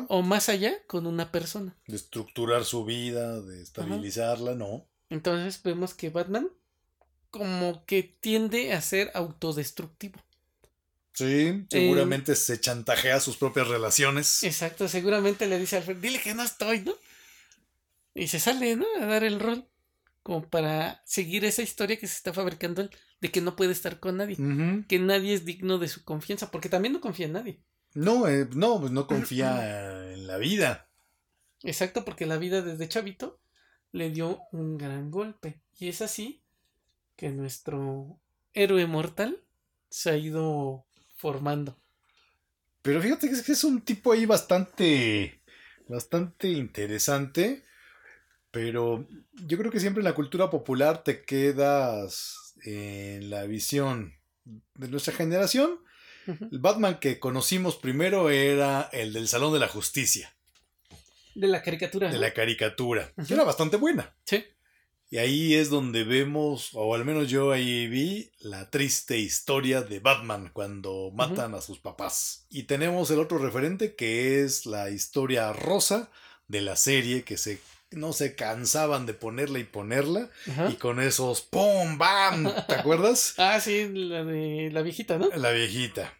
o 0.07 0.21
más 0.21 0.47
allá 0.47 0.81
con 0.87 1.07
una 1.07 1.29
persona. 1.29 1.75
De 1.87 1.97
estructurar 1.97 2.63
su 2.63 2.85
vida, 2.85 3.41
de 3.41 3.61
estabilizarla, 3.61 4.55
no. 4.55 4.87
Entonces 5.09 5.61
vemos 5.61 5.93
que 5.93 6.09
Batman 6.09 6.49
como 7.31 7.85
que 7.85 8.03
tiende 8.03 8.71
a 8.71 8.79
ser 8.79 9.11
autodestructivo. 9.13 10.21
Sí, 11.13 11.65
seguramente 11.69 12.35
se 12.35 12.59
chantajea 12.59 13.19
sus 13.19 13.37
propias 13.37 13.67
relaciones. 13.67 14.43
Exacto, 14.43 14.87
seguramente 14.87 15.47
le 15.47 15.59
dice 15.59 15.75
a 15.75 15.79
Alfred, 15.79 15.97
dile 15.97 16.21
que 16.21 16.33
no 16.33 16.43
estoy, 16.43 16.81
¿no? 16.81 16.93
Y 18.13 18.27
se 18.27 18.39
sale, 18.39 18.75
¿no? 18.75 18.85
A 18.99 19.05
dar 19.05 19.23
el 19.23 19.39
rol 19.39 19.67
como 20.23 20.47
para 20.47 21.01
seguir 21.05 21.45
esa 21.45 21.61
historia 21.61 21.97
que 21.97 22.07
se 22.07 22.15
está 22.15 22.33
fabricando 22.33 22.89
de 23.19 23.31
que 23.31 23.41
no 23.41 23.55
puede 23.55 23.71
estar 23.71 23.99
con 23.99 24.17
nadie, 24.17 24.37
que 24.87 24.99
nadie 24.99 25.33
es 25.33 25.45
digno 25.45 25.77
de 25.77 25.87
su 25.87 26.03
confianza, 26.03 26.51
porque 26.51 26.69
también 26.69 26.93
no 26.93 27.01
confía 27.01 27.25
en 27.25 27.33
nadie. 27.33 27.59
No, 27.93 28.27
eh, 28.27 28.47
no, 28.55 28.79
pues 28.79 28.91
no 28.91 29.07
confía 29.07 30.13
en 30.13 30.27
la 30.27 30.37
vida. 30.37 30.87
Exacto, 31.63 32.05
porque 32.05 32.25
la 32.25 32.37
vida 32.37 32.61
desde 32.61 32.87
chavito 32.87 33.39
le 33.91 34.09
dio 34.11 34.41
un 34.51 34.77
gran 34.77 35.11
golpe. 35.11 35.61
Y 35.77 35.89
es 35.89 36.01
así 36.01 36.41
que 37.15 37.29
nuestro 37.29 38.19
héroe 38.53 38.85
mortal 38.87 39.43
se 39.89 40.09
ha 40.11 40.17
ido 40.17 40.85
formando. 41.21 41.77
Pero 42.81 43.01
fíjate 43.01 43.27
que 43.27 43.33
es, 43.33 43.61
que 43.61 43.67
un 43.67 43.81
tipo 43.81 44.11
ahí 44.11 44.25
bastante, 44.25 45.41
bastante 45.87 46.49
interesante 46.49 47.63
pero 48.51 49.07
yo 49.45 49.57
creo 49.57 49.71
que 49.71 49.79
siempre 49.79 50.01
en 50.01 50.05
la 50.05 50.15
cultura 50.15 50.49
popular 50.49 51.03
te 51.03 51.23
quedas 51.23 52.53
en 52.63 53.29
la 53.29 53.45
visión 53.45 54.13
de 54.75 54.89
nuestra 54.89 55.13
generación. 55.13 55.79
El 56.27 56.59
Batman 56.59 56.99
que 56.99 57.19
conocimos 57.19 57.77
primero 57.77 58.29
era 58.29 58.89
el 58.91 59.13
del 59.13 59.27
Salón 59.27 59.53
de 59.53 59.59
la 59.59 59.69
Justicia. 59.69 60.35
De 61.33 61.47
la 61.47 61.63
caricatura. 61.63 62.11
De 62.11 62.19
la 62.19 62.33
caricatura. 62.33 63.11
era 63.27 63.43
bastante 63.43 63.77
buena. 63.77 64.13
Sí. 64.25 64.45
Y 65.11 65.17
ahí 65.17 65.55
es 65.55 65.69
donde 65.69 66.05
vemos, 66.05 66.69
o 66.71 66.95
al 66.95 67.03
menos 67.03 67.29
yo 67.29 67.51
ahí 67.51 67.85
vi, 67.87 68.31
la 68.39 68.69
triste 68.69 69.17
historia 69.17 69.81
de 69.81 69.99
Batman 69.99 70.49
cuando 70.53 71.11
matan 71.13 71.53
a 71.53 71.59
sus 71.59 71.79
papás. 71.79 72.45
Y 72.49 72.63
tenemos 72.63 73.11
el 73.11 73.19
otro 73.19 73.37
referente 73.37 73.93
que 73.93 74.41
es 74.41 74.65
la 74.65 74.89
historia 74.89 75.51
rosa 75.51 76.09
de 76.47 76.61
la 76.61 76.77
serie 76.77 77.23
que 77.23 77.35
se 77.35 77.59
no 77.91 78.13
se 78.13 78.35
cansaban 78.35 79.05
de 79.05 79.13
ponerla 79.13 79.59
y 79.59 79.65
ponerla. 79.65 80.29
Y 80.69 80.75
con 80.75 81.01
esos 81.01 81.41
¡pum! 81.41 81.97
¡bam! 81.97 82.49
¿Te 82.69 82.75
acuerdas? 82.75 83.33
ah, 83.37 83.59
sí, 83.59 83.89
la 83.93 84.23
de 84.23 84.69
la 84.71 84.81
viejita, 84.81 85.17
¿no? 85.17 85.27
La 85.35 85.51
viejita. 85.51 86.13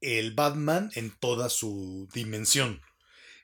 el 0.00 0.32
Batman 0.32 0.90
en 0.94 1.10
toda 1.10 1.50
su 1.50 2.08
dimensión. 2.14 2.80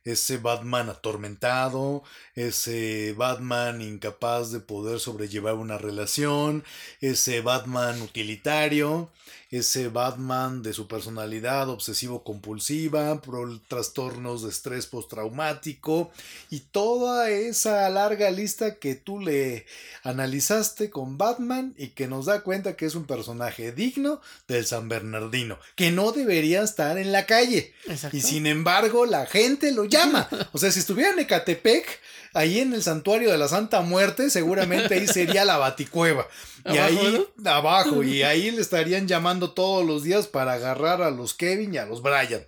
Ese 0.05 0.39
Batman 0.39 0.89
atormentado, 0.89 2.03
ese 2.35 3.15
Batman 3.17 3.83
incapaz 3.83 4.51
de 4.51 4.61
poder 4.61 4.99
sobrellevar 4.99 5.55
una 5.55 5.79
relación, 5.79 6.65
ese 7.01 7.41
Batman 7.43 8.01
utilitario, 8.03 9.11
ese 9.51 9.89
Batman 9.89 10.63
de 10.63 10.73
su 10.73 10.87
personalidad 10.87 11.69
obsesivo-compulsiva, 11.69 13.21
trastornos 13.67 14.43
de 14.43 14.51
estrés 14.51 14.87
postraumático 14.87 16.13
y 16.51 16.61
toda 16.61 17.31
esa 17.31 17.89
larga 17.91 18.31
lista 18.31 18.77
que 18.77 18.95
tú 18.95 19.19
le 19.19 19.67
analizaste 20.05 20.89
con 20.89 21.19
Batman 21.19 21.75
y 21.77 21.89
que 21.89 22.07
nos 22.07 22.27
da 22.27 22.43
cuenta 22.43 22.77
que 22.77 22.87
es 22.87 22.95
un 22.95 23.07
personaje 23.07 23.73
digno 23.73 24.21
del 24.47 24.65
San 24.67 24.89
Bernardino, 24.89 25.59
que 25.75 25.91
no 25.91 26.13
debería 26.13 26.63
estar 26.63 26.97
en 26.97 27.11
la 27.11 27.27
calle. 27.27 27.75
Y 28.13 28.21
sin 28.21 28.47
embargo, 28.47 29.05
la 29.05 29.27
gente 29.27 29.73
lo 29.73 29.85
llama. 29.91 30.29
O 30.53 30.59
sea, 30.59 30.71
si 30.71 30.81
estuviera 30.81 31.11
en 31.11 31.19
Ecatepec, 31.19 32.01
ahí 32.33 32.61
en 32.61 32.73
el 32.73 32.83
santuario 32.83 33.31
de 33.31 33.39
la 33.39 33.49
Santa 33.49 33.83
Muerte, 33.83 34.31
seguramente 34.31 34.95
ahí 34.95 35.07
sería 35.07 35.45
la 35.45 35.59
Baticueva. 35.59 36.27
Y 36.65 36.79
ahí, 36.79 37.27
abajo, 37.45 38.03
y 38.03 38.23
ahí 38.23 38.51
le 38.51 38.63
estarían 38.63 39.07
llamando 39.07 39.53
todos 39.53 39.87
los 39.87 40.03
días 40.03 40.27
para 40.27 40.55
agarrar 40.55 41.03
a 41.03 41.11
los 41.11 41.35
Kevin 41.35 41.75
y 41.75 41.79
a 41.79 41.87
los 41.87 42.01
Brian, 42.03 42.47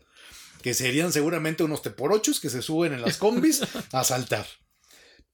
que 0.63 0.75
serían 0.75 1.13
seguramente 1.13 1.65
unos 1.65 1.83
teporochos 1.83 2.41
que 2.41 2.49
se 2.49 2.63
suben 2.63 2.95
en 2.95 3.03
las 3.03 3.19
combis 3.19 3.61
a 3.93 4.05
saltar. 4.05 4.47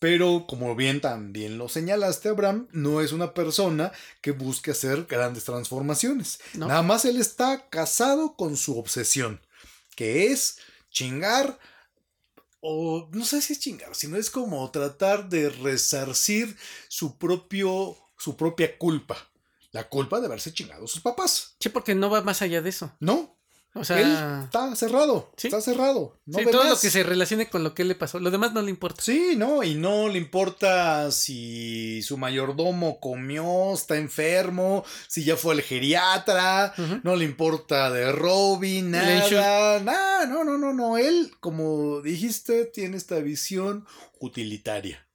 Pero, 0.01 0.47
como 0.49 0.77
bien 0.77 1.01
también 1.01 1.59
lo 1.59 1.69
señalaste, 1.69 2.29
Abraham, 2.29 2.69
no 2.71 3.01
es 3.01 3.13
una 3.13 3.35
persona 3.35 3.91
que 4.21 4.31
busque 4.31 4.71
hacer 4.71 5.07
grandes 5.07 5.45
transformaciones. 5.45 6.39
Nada 6.55 6.83
más 6.83 7.05
él 7.05 7.21
está 7.21 7.69
casado 7.69 8.35
con 8.37 8.57
su 8.57 8.79
obsesión 8.79 9.41
que 9.99 10.31
es 10.31 10.59
chingar 10.93 11.59
o 12.61 13.09
no 13.13 13.25
sé 13.25 13.41
si 13.41 13.53
es 13.53 13.61
chingar, 13.61 13.95
sino 13.95 14.17
es 14.17 14.31
como 14.31 14.71
tratar 14.71 15.29
de 15.29 15.51
resarcir 15.51 16.57
su 16.89 17.19
propio 17.19 17.97
su 18.19 18.37
propia 18.37 18.77
culpa. 18.77 19.17
La 19.71 19.89
culpa 19.89 20.19
de 20.19 20.27
haberse 20.27 20.53
chingado 20.53 20.85
a 20.85 20.89
sus 20.89 21.01
papás. 21.01 21.57
Sí, 21.61 21.69
porque 21.69 21.95
no 21.95 22.11
va 22.11 22.23
más 22.23 22.43
allá 22.43 22.63
de 22.63 22.71
eso. 22.71 22.91
No, 23.01 23.38
o 23.79 23.85
sea, 23.85 24.01
él 24.01 24.45
está 24.45 24.75
cerrado, 24.77 25.33
está 25.37 25.61
cerrado. 25.61 26.21
No 26.27 26.39
sí, 26.39 26.45
todo 26.51 26.65
lo 26.65 26.79
que 26.79 26.91
se 26.91 27.03
relacione 27.03 27.49
con 27.49 27.65
lo 27.65 27.75
que 27.75 27.85
le 27.85 27.95
pasó, 27.95 28.19
lo 28.19 28.31
demás 28.31 28.53
no 28.53 28.63
le 28.63 28.71
importa. 28.71 29.03
Sí, 29.03 29.35
no, 29.37 29.63
y 29.63 29.75
no 29.75 30.09
le 30.09 30.19
importa 30.19 31.11
si 31.11 32.03
su 32.03 32.17
mayordomo 32.17 33.01
comió, 33.01 33.73
está 33.75 33.97
enfermo, 33.97 34.85
si 35.07 35.25
ya 35.25 35.37
fue 35.37 35.55
el 35.55 35.63
geriatra, 35.63 36.75
no 37.03 37.17
le 37.17 37.25
importa 37.25 37.91
de 37.91 38.13
Robin, 38.13 38.91
nada, 38.91 39.81
nada, 39.81 40.27
no, 40.27 40.45
no, 40.45 40.59
no, 40.59 40.73
no, 40.73 40.99
él, 40.99 41.33
como 41.41 42.01
dijiste, 42.01 42.65
tiene 42.67 42.97
esta 42.97 43.19
visión 43.21 43.87
utilitaria. 44.21 45.07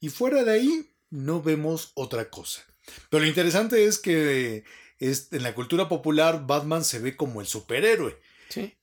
Y 0.00 0.08
fuera 0.08 0.44
de 0.44 0.52
ahí, 0.52 0.94
no 1.10 1.42
vemos 1.42 1.92
otra 1.94 2.30
cosa. 2.30 2.62
Pero 3.08 3.22
lo 3.22 3.28
interesante 3.28 3.84
es 3.84 3.98
que 3.98 4.64
en 5.00 5.42
la 5.42 5.54
cultura 5.54 5.88
popular 5.88 6.46
Batman 6.46 6.84
se 6.84 6.98
ve 6.98 7.16
como 7.16 7.40
el 7.40 7.46
superhéroe. 7.46 8.16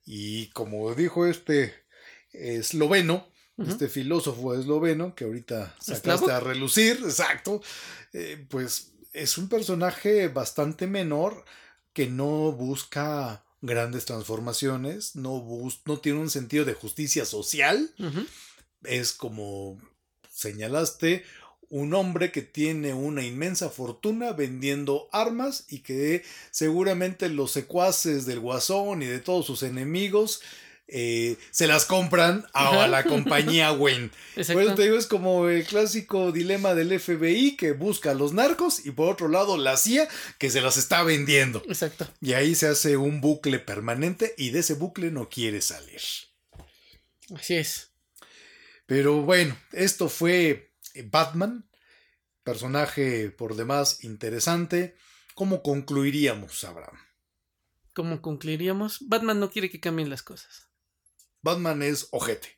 Y 0.05 0.47
como 0.51 0.93
dijo 0.95 1.25
este 1.25 1.73
esloveno, 2.31 3.27
este 3.57 3.89
filósofo 3.89 4.53
esloveno, 4.53 5.15
que 5.15 5.25
ahorita 5.25 5.75
sacaste 5.79 6.31
a 6.31 6.39
relucir, 6.39 6.99
exacto, 7.03 7.61
eh, 8.13 8.45
pues 8.49 8.93
es 9.13 9.37
un 9.37 9.49
personaje 9.49 10.27
bastante 10.27 10.85
menor 10.87 11.43
que 11.93 12.07
no 12.07 12.51
busca 12.51 13.43
grandes 13.61 14.05
transformaciones, 14.05 15.15
no, 15.15 15.43
no 15.85 15.97
tiene 15.97 16.19
un 16.19 16.29
sentido 16.29 16.65
de 16.65 16.75
justicia 16.75 17.25
social, 17.25 17.93
es 18.83 19.11
como 19.13 19.79
señalaste, 20.31 21.23
un 21.69 21.93
hombre 21.93 22.31
que 22.31 22.41
tiene 22.41 22.93
una 22.93 23.25
inmensa 23.25 23.69
fortuna 23.69 24.31
vendiendo 24.31 25.09
armas 25.11 25.65
y 25.69 25.79
que 25.79 26.23
seguramente 26.51 27.29
los 27.29 27.51
secuaces 27.51 28.25
del 28.25 28.39
guasón 28.39 29.01
y 29.01 29.05
de 29.05 29.19
todos 29.19 29.45
sus 29.45 29.63
enemigos 29.63 30.41
eh, 30.89 31.35
se 31.51 31.67
las 31.67 31.83
compran 31.83 32.45
a, 32.53 32.87
la 32.87 33.03
compañía 33.03 33.71
Wayne. 33.73 34.09
Por 34.35 34.61
eso 34.63 34.75
te 34.75 34.83
digo, 34.83 34.97
es 34.97 35.05
como 35.05 35.49
el 35.49 35.65
clásico 35.65 36.31
dilema 36.31 36.75
del 36.75 36.97
FBI 36.97 37.57
que 37.57 37.73
busca 37.73 38.11
a 38.11 38.13
los 38.13 38.31
narcos 38.31 38.85
y 38.85 38.91
por 38.91 39.11
otro 39.11 39.27
lado 39.27 39.57
la 39.57 39.75
CIA 39.75 40.07
que 40.37 40.49
se 40.49 40.61
las 40.61 40.77
está 40.77 41.03
vendiendo. 41.03 41.61
Exacto. 41.67 42.07
Y 42.21 42.33
ahí 42.33 42.55
se 42.55 42.67
hace 42.67 42.95
un 42.95 43.19
bucle 43.19 43.59
permanente 43.59 44.33
y 44.37 44.51
de 44.51 44.59
ese 44.59 44.75
bucle 44.75 45.11
no 45.11 45.27
quiere 45.27 45.61
salir. 45.61 45.99
Así 47.35 47.55
es. 47.55 47.89
Pero 48.85 49.21
bueno, 49.23 49.59
esto 49.73 50.07
fue 50.07 50.66
Batman, 51.03 51.69
personaje 52.43 53.29
por 53.29 53.55
demás 53.55 54.03
interesante. 54.03 54.95
¿Cómo 55.35 55.61
concluiríamos, 55.61 56.63
Abraham? 56.63 56.97
¿Cómo 57.93 58.21
concluiríamos? 58.21 58.99
Batman 59.07 59.39
no 59.39 59.49
quiere 59.49 59.69
que 59.69 59.79
cambien 59.79 60.09
las 60.09 60.23
cosas. 60.23 60.69
Batman 61.41 61.83
es 61.83 62.07
ojete. 62.11 62.57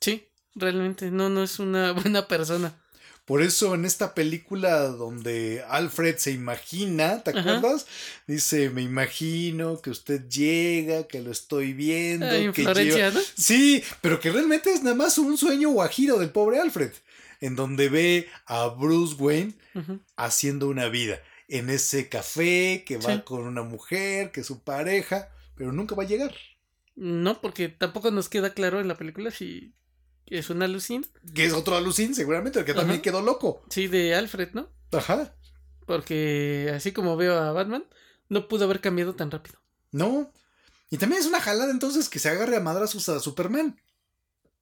Sí, 0.00 0.28
realmente 0.54 1.10
no, 1.10 1.28
no 1.28 1.42
es 1.42 1.58
una 1.58 1.92
buena 2.02 2.28
persona. 2.28 2.80
Por 3.24 3.42
eso 3.42 3.74
en 3.74 3.84
esta 3.84 4.12
película 4.14 4.88
donde 4.88 5.62
Alfred 5.68 6.16
se 6.16 6.32
imagina, 6.32 7.22
¿te 7.22 7.30
acuerdas? 7.30 7.86
Dice, 8.26 8.70
me 8.70 8.82
imagino 8.82 9.80
que 9.80 9.90
usted 9.90 10.28
llega, 10.28 11.06
que 11.06 11.20
lo 11.20 11.30
estoy 11.30 11.72
viendo. 11.72 12.26
que 12.52 12.64
Sí, 13.36 13.84
pero 14.00 14.18
que 14.18 14.32
realmente 14.32 14.72
es 14.72 14.82
nada 14.82 14.96
más 14.96 15.16
un 15.16 15.36
sueño 15.38 15.68
guajiro 15.70 16.18
del 16.18 16.30
pobre 16.30 16.58
Alfred 16.58 16.90
en 17.40 17.56
donde 17.56 17.88
ve 17.88 18.28
a 18.46 18.68
Bruce 18.68 19.16
Wayne 19.18 19.54
haciendo 20.16 20.68
una 20.68 20.88
vida 20.88 21.20
en 21.48 21.68
ese 21.68 22.08
café, 22.08 22.84
que 22.86 22.96
va 22.98 23.24
con 23.24 23.40
una 23.42 23.62
mujer, 23.62 24.30
que 24.30 24.40
es 24.40 24.46
su 24.46 24.62
pareja, 24.62 25.30
pero 25.56 25.72
nunca 25.72 25.94
va 25.94 26.04
a 26.04 26.06
llegar. 26.06 26.34
No, 26.94 27.40
porque 27.40 27.68
tampoco 27.68 28.10
nos 28.10 28.28
queda 28.28 28.54
claro 28.54 28.80
en 28.80 28.88
la 28.88 28.96
película 28.96 29.30
si 29.30 29.74
es 30.26 30.50
una 30.50 30.66
alucin. 30.66 31.06
Que 31.34 31.46
es 31.46 31.52
otro 31.52 31.76
alucin, 31.76 32.14
seguramente, 32.14 32.60
el 32.60 32.64
que 32.64 32.74
también 32.74 33.02
quedó 33.02 33.20
loco. 33.20 33.64
Sí, 33.70 33.88
de 33.88 34.14
Alfred, 34.14 34.50
¿no? 34.52 34.70
Ajá. 34.92 35.34
Porque 35.86 36.70
así 36.74 36.92
como 36.92 37.16
veo 37.16 37.36
a 37.36 37.52
Batman, 37.52 37.84
no 38.28 38.46
pudo 38.46 38.64
haber 38.64 38.80
cambiado 38.80 39.16
tan 39.16 39.30
rápido. 39.30 39.58
No. 39.90 40.32
Y 40.88 40.98
también 40.98 41.20
es 41.20 41.26
una 41.26 41.40
jalada 41.40 41.70
entonces 41.70 42.08
que 42.08 42.18
se 42.18 42.28
agarre 42.28 42.56
a 42.56 42.60
madrazos 42.60 43.08
a 43.08 43.18
Superman. 43.18 43.80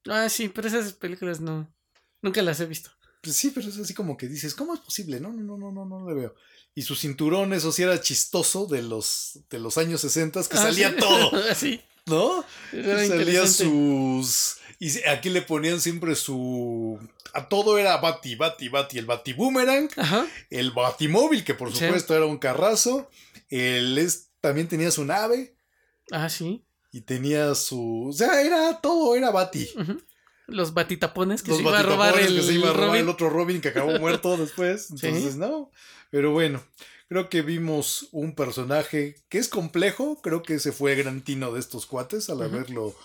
Ah, 0.07 0.29
sí, 0.29 0.49
pero 0.49 0.67
esas 0.67 0.93
películas 0.93 1.39
no. 1.39 1.71
Nunca 2.21 2.41
las 2.41 2.59
he 2.59 2.65
visto. 2.65 2.91
Pues 3.21 3.35
sí, 3.35 3.51
pero 3.53 3.67
es 3.67 3.77
así 3.77 3.93
como 3.93 4.17
que 4.17 4.27
dices, 4.27 4.53
¿cómo 4.53 4.73
es 4.73 4.79
posible? 4.79 5.19
No, 5.19 5.31
no, 5.31 5.41
no, 5.43 5.57
no, 5.57 5.71
no, 5.71 5.85
no 5.85 6.09
lo 6.09 6.15
veo. 6.15 6.35
Y 6.73 6.83
su 6.83 6.95
cinturón, 6.95 7.53
eso 7.53 7.71
sí 7.71 7.83
era 7.83 7.99
chistoso 7.99 8.65
de 8.65 8.81
los, 8.81 9.39
de 9.49 9.59
los 9.59 9.77
años 9.77 10.01
60 10.01 10.43
que 10.43 10.57
ah, 10.57 10.61
salía 10.61 10.95
todo. 10.95 11.31
sí. 11.55 11.81
¿No? 12.05 12.43
salía 12.71 13.45
sus. 13.47 14.57
Y 14.79 15.05
aquí 15.07 15.29
le 15.29 15.41
ponían 15.41 15.81
siempre 15.81 16.15
su. 16.15 16.97
A 17.33 17.49
todo 17.49 17.77
era 17.77 17.97
Bati, 17.97 18.35
Bati, 18.35 18.69
Bati. 18.69 18.97
El 18.97 19.05
Bati 19.05 19.33
Boomerang. 19.33 19.89
Ajá. 19.97 20.25
El 20.49 20.71
Batimóvil, 20.71 21.43
que 21.43 21.53
por 21.53 21.71
supuesto 21.73 22.15
era 22.15 22.25
un 22.25 22.37
carrazo. 22.37 23.09
El 23.49 23.97
es, 23.97 24.29
también 24.39 24.67
tenía 24.67 24.89
su 24.89 25.03
nave. 25.03 25.55
Ah, 26.11 26.29
sí. 26.29 26.63
Y 26.91 27.01
tenía 27.01 27.53
su. 27.55 28.07
O 28.09 28.13
sea, 28.13 28.41
era 28.41 28.79
todo, 28.81 29.15
era 29.15 29.31
Bati. 29.31 29.69
Los 30.51 30.73
batitapones 30.73 31.43
que 31.43 31.53
se 31.53 31.61
iba 31.61 31.79
a 31.79 31.83
robar 31.83 32.17
el, 32.19 32.35
que 32.35 32.41
se 32.41 32.53
iba 32.53 32.69
a 32.69 32.73
robar 32.73 32.97
el 32.97 33.09
otro 33.09 33.29
Robin 33.29 33.61
que 33.61 33.69
acabó 33.69 33.97
muerto 33.99 34.37
después. 34.37 34.89
Entonces, 34.91 35.35
no. 35.35 35.71
Pero 36.09 36.31
bueno, 36.31 36.61
creo 37.07 37.29
que 37.29 37.41
vimos 37.41 38.07
un 38.11 38.35
personaje 38.35 39.15
que 39.29 39.37
es 39.37 39.49
complejo. 39.49 40.21
Creo 40.21 40.43
que 40.43 40.55
ese 40.55 40.71
fue 40.71 40.93
el 40.93 40.99
gran 40.99 41.21
tino 41.21 41.51
de 41.51 41.59
estos 41.59 41.85
cuates 41.85 42.29
al 42.29 42.41
haberlo. 42.41 42.95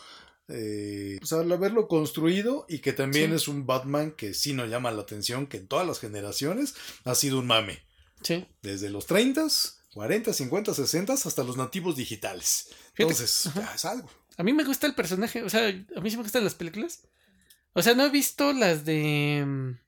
Eh, 0.48 1.16
pues, 1.20 1.32
al 1.32 1.50
haberlo 1.50 1.88
construido 1.88 2.66
y 2.68 2.80
que 2.80 2.92
también 2.92 3.32
es 3.32 3.48
un 3.48 3.64
Batman 3.64 4.10
que 4.10 4.34
sí 4.34 4.52
nos 4.52 4.68
llama 4.68 4.90
la 4.90 5.02
atención, 5.02 5.46
que 5.46 5.56
en 5.56 5.66
todas 5.66 5.86
las 5.86 6.00
generaciones 6.00 6.74
ha 7.04 7.14
sido 7.14 7.38
un 7.38 7.46
mame. 7.46 7.82
Sí. 8.22 8.46
Desde 8.62 8.90
los 8.90 9.06
30, 9.06 9.46
40, 9.94 10.32
50, 10.32 10.74
60 10.74 11.12
hasta 11.12 11.44
los 11.44 11.56
nativos 11.56 11.96
digitales. 11.96 12.68
Entonces, 12.96 13.50
ya 13.54 13.72
es 13.74 13.84
algo. 13.84 14.10
A 14.36 14.42
mí 14.42 14.52
me 14.52 14.64
gusta 14.64 14.86
el 14.86 14.94
personaje, 14.94 15.42
o 15.42 15.48
sea, 15.48 15.68
a 15.68 16.00
mí 16.00 16.10
sí 16.10 16.16
me 16.16 16.22
gustan 16.22 16.44
las 16.44 16.54
películas. 16.54 17.02
O 17.74 17.82
sea, 17.82 17.94
no 17.94 18.04
he 18.06 18.10
visto 18.10 18.52
las 18.52 18.84
de. 18.84 19.44
Mm, 19.46 19.78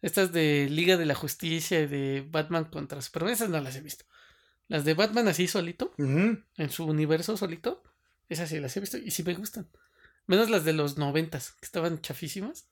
estas 0.00 0.32
de 0.32 0.68
Liga 0.68 0.96
de 0.96 1.06
la 1.06 1.14
Justicia 1.14 1.80
y 1.80 1.86
de 1.86 2.26
Batman 2.28 2.64
contra 2.64 3.00
Superman. 3.00 3.32
Esas 3.32 3.50
no 3.50 3.60
las 3.60 3.76
he 3.76 3.80
visto. 3.80 4.04
Las 4.66 4.84
de 4.84 4.94
Batman 4.94 5.28
así 5.28 5.46
solito. 5.46 5.94
En 5.98 6.70
su 6.70 6.84
universo 6.84 7.36
solito. 7.36 7.82
Esas 8.28 8.48
sí 8.48 8.58
las 8.58 8.76
he 8.76 8.80
visto 8.80 8.96
y 8.96 9.10
sí 9.10 9.22
me 9.22 9.34
gustan. 9.34 9.68
Menos 10.26 10.50
las 10.50 10.64
de 10.64 10.72
los 10.72 10.96
noventas, 10.96 11.52
que 11.52 11.66
estaban 11.66 12.00
chafísimas. 12.00 12.66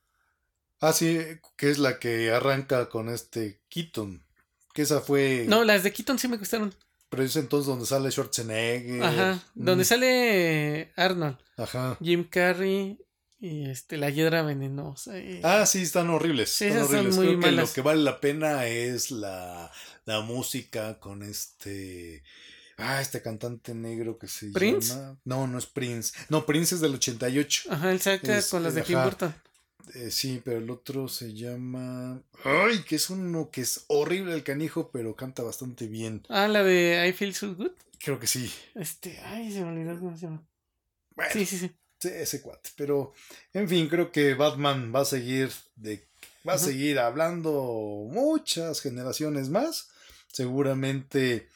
Ah, 0.80 0.92
sí, 0.92 1.18
que 1.56 1.70
es 1.70 1.78
la 1.78 1.98
que 1.98 2.30
arranca 2.30 2.88
con 2.88 3.08
este 3.08 3.60
Keaton. 3.68 4.24
Que 4.72 4.82
esa 4.82 5.00
fue. 5.00 5.44
No, 5.48 5.64
las 5.64 5.82
de 5.82 5.92
Keaton 5.92 6.18
sí 6.18 6.26
me 6.26 6.38
gustaron. 6.38 6.74
Pero 7.10 7.22
es 7.22 7.36
entonces 7.36 7.66
donde 7.66 7.86
sale 7.86 8.10
Schwarzenegger. 8.10 9.02
Ajá. 9.02 9.42
Donde 9.54 9.84
mm. 9.84 9.86
sale 9.86 10.92
Arnold. 10.96 11.36
Ajá. 11.56 11.98
Jim 12.00 12.24
Carrey 12.24 12.98
este 13.40 13.96
la 13.96 14.10
hiedra 14.10 14.42
venenosa. 14.42 15.14
Ah, 15.42 15.64
sí, 15.66 15.82
están 15.82 16.10
horribles. 16.10 16.60
están 16.60 16.82
horribles. 16.84 17.16
Creo 17.16 17.40
que 17.40 17.50
lo 17.52 17.72
que 17.72 17.80
vale 17.80 18.02
la 18.02 18.20
pena 18.20 18.66
es 18.66 19.10
la, 19.10 19.72
la 20.04 20.20
música 20.20 20.98
con 21.00 21.22
este. 21.22 22.22
Ah, 22.76 23.00
este 23.00 23.20
cantante 23.22 23.74
negro 23.74 24.18
que 24.18 24.26
se 24.26 24.50
¿Prince? 24.50 24.94
llama. 24.94 25.18
No, 25.24 25.46
no 25.46 25.58
es 25.58 25.66
Prince. 25.66 26.12
No, 26.28 26.46
Prince 26.46 26.74
es 26.74 26.80
del 26.80 26.94
88. 26.94 27.68
Ajá, 27.70 27.92
él 27.92 28.00
saca 28.00 28.40
con 28.50 28.62
las 28.62 28.74
de 28.74 28.82
Kim 28.82 29.02
Burton. 29.02 29.34
Eh, 29.94 30.10
sí, 30.10 30.40
pero 30.44 30.58
el 30.58 30.70
otro 30.70 31.08
se 31.08 31.34
llama. 31.34 32.22
Ay, 32.44 32.82
que 32.86 32.96
es 32.96 33.10
uno 33.10 33.50
que 33.50 33.62
es 33.62 33.84
horrible 33.88 34.34
el 34.34 34.44
canijo, 34.44 34.90
pero 34.90 35.16
canta 35.16 35.42
bastante 35.42 35.86
bien. 35.88 36.22
Ah, 36.28 36.46
la 36.48 36.62
de 36.62 37.06
I 37.08 37.12
Feel 37.12 37.34
So 37.34 37.54
Good. 37.54 37.72
Creo 37.98 38.18
que 38.18 38.26
sí. 38.26 38.50
Este, 38.74 39.18
ay, 39.20 39.52
se 39.52 39.62
me 39.62 39.70
olvidó 39.72 39.98
cómo 39.98 40.16
se 40.16 40.26
llama. 40.26 40.42
sí, 41.32 41.44
sí, 41.44 41.58
sí 41.58 41.70
ese 42.04 42.40
cuate. 42.40 42.70
Pero, 42.76 43.12
en 43.52 43.68
fin, 43.68 43.88
creo 43.88 44.10
que 44.10 44.34
Batman 44.34 44.92
va 44.94 45.00
a 45.00 45.04
seguir 45.04 45.50
de 45.76 46.08
va 46.48 46.54
a 46.54 46.58
seguir 46.58 46.98
hablando 46.98 48.06
muchas 48.10 48.80
generaciones 48.80 49.48
más. 49.48 49.90
Seguramente 50.32 51.48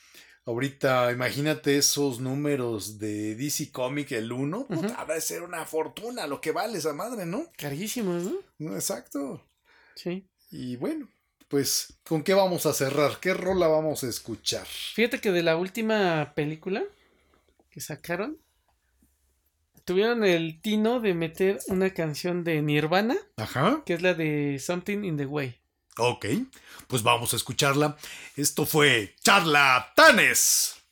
ahorita, 0.46 1.10
imagínate 1.12 1.78
esos 1.78 2.20
números 2.20 2.98
de 2.98 3.34
DC 3.34 3.70
Comic, 3.72 4.12
el 4.12 4.32
1, 4.32 4.66
uh 4.68 5.06
de 5.08 5.20
ser 5.20 5.42
una 5.42 5.64
fortuna 5.64 6.26
lo 6.26 6.40
que 6.40 6.52
vale 6.52 6.78
esa 6.78 6.92
madre, 6.92 7.24
¿no? 7.24 7.50
Carísimos, 7.56 8.24
¿no? 8.58 8.74
Exacto. 8.74 9.42
Sí. 9.94 10.28
Y 10.50 10.76
bueno, 10.76 11.08
pues, 11.48 11.94
¿con 12.04 12.22
qué 12.22 12.34
vamos 12.34 12.66
a 12.66 12.72
cerrar? 12.72 13.18
¿Qué 13.20 13.32
rola 13.32 13.68
vamos 13.68 14.04
a 14.04 14.08
escuchar? 14.08 14.66
Fíjate 14.66 15.20
que 15.20 15.30
de 15.30 15.42
la 15.42 15.56
última 15.56 16.32
película 16.34 16.82
que 17.70 17.80
sacaron, 17.80 18.38
tuvieron 19.84 20.24
el 20.24 20.60
tino 20.60 21.00
de 21.00 21.14
meter 21.14 21.58
una 21.68 21.90
canción 21.90 22.44
de 22.44 22.62
Nirvana. 22.62 23.16
Ajá. 23.36 23.82
Que 23.86 23.94
es 23.94 24.02
la 24.02 24.14
de 24.14 24.58
Something 24.58 25.04
in 25.04 25.16
the 25.16 25.26
Way. 25.26 25.56
Ok, 25.98 26.26
pues 26.88 27.02
vamos 27.02 27.32
a 27.32 27.36
escucharla. 27.36 27.96
Esto 28.36 28.66
fue 28.66 29.14
Charlatanes. 29.22 30.83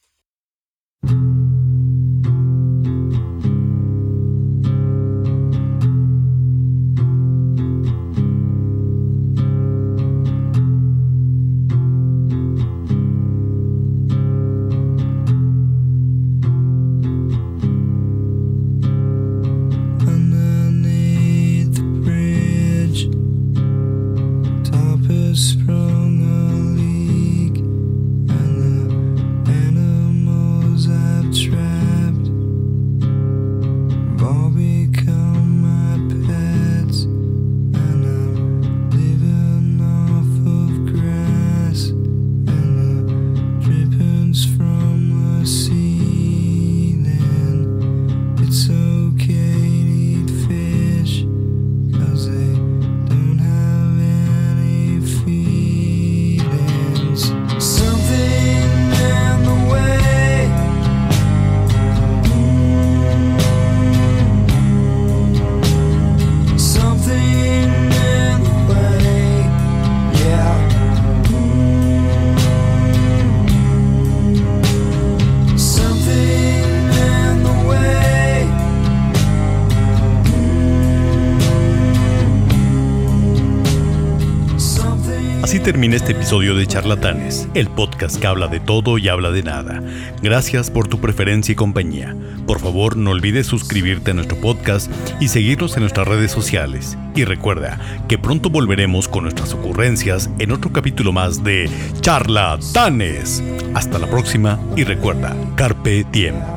De 86.32 86.66
Charlatanes, 86.66 87.46
el 87.52 87.68
podcast 87.68 88.18
que 88.18 88.26
habla 88.26 88.48
de 88.48 88.58
todo 88.58 88.96
y 88.96 89.06
habla 89.08 89.30
de 89.30 89.42
nada. 89.42 89.82
Gracias 90.22 90.70
por 90.70 90.88
tu 90.88 90.98
preferencia 90.98 91.52
y 91.52 91.56
compañía. 91.56 92.16
Por 92.46 92.58
favor, 92.58 92.96
no 92.96 93.10
olvides 93.10 93.46
suscribirte 93.46 94.12
a 94.12 94.14
nuestro 94.14 94.40
podcast 94.40 94.90
y 95.20 95.28
seguirnos 95.28 95.76
en 95.76 95.82
nuestras 95.82 96.08
redes 96.08 96.32
sociales. 96.32 96.96
Y 97.14 97.24
recuerda 97.24 97.78
que 98.08 98.16
pronto 98.16 98.48
volveremos 98.48 99.08
con 99.08 99.24
nuestras 99.24 99.52
ocurrencias 99.52 100.30
en 100.38 100.52
otro 100.52 100.72
capítulo 100.72 101.12
más 101.12 101.44
de 101.44 101.68
Charlatanes. 102.00 103.42
Hasta 103.74 103.98
la 103.98 104.06
próxima 104.06 104.58
y 104.74 104.84
recuerda, 104.84 105.36
Carpe 105.54 106.06
Diem. 106.10 106.51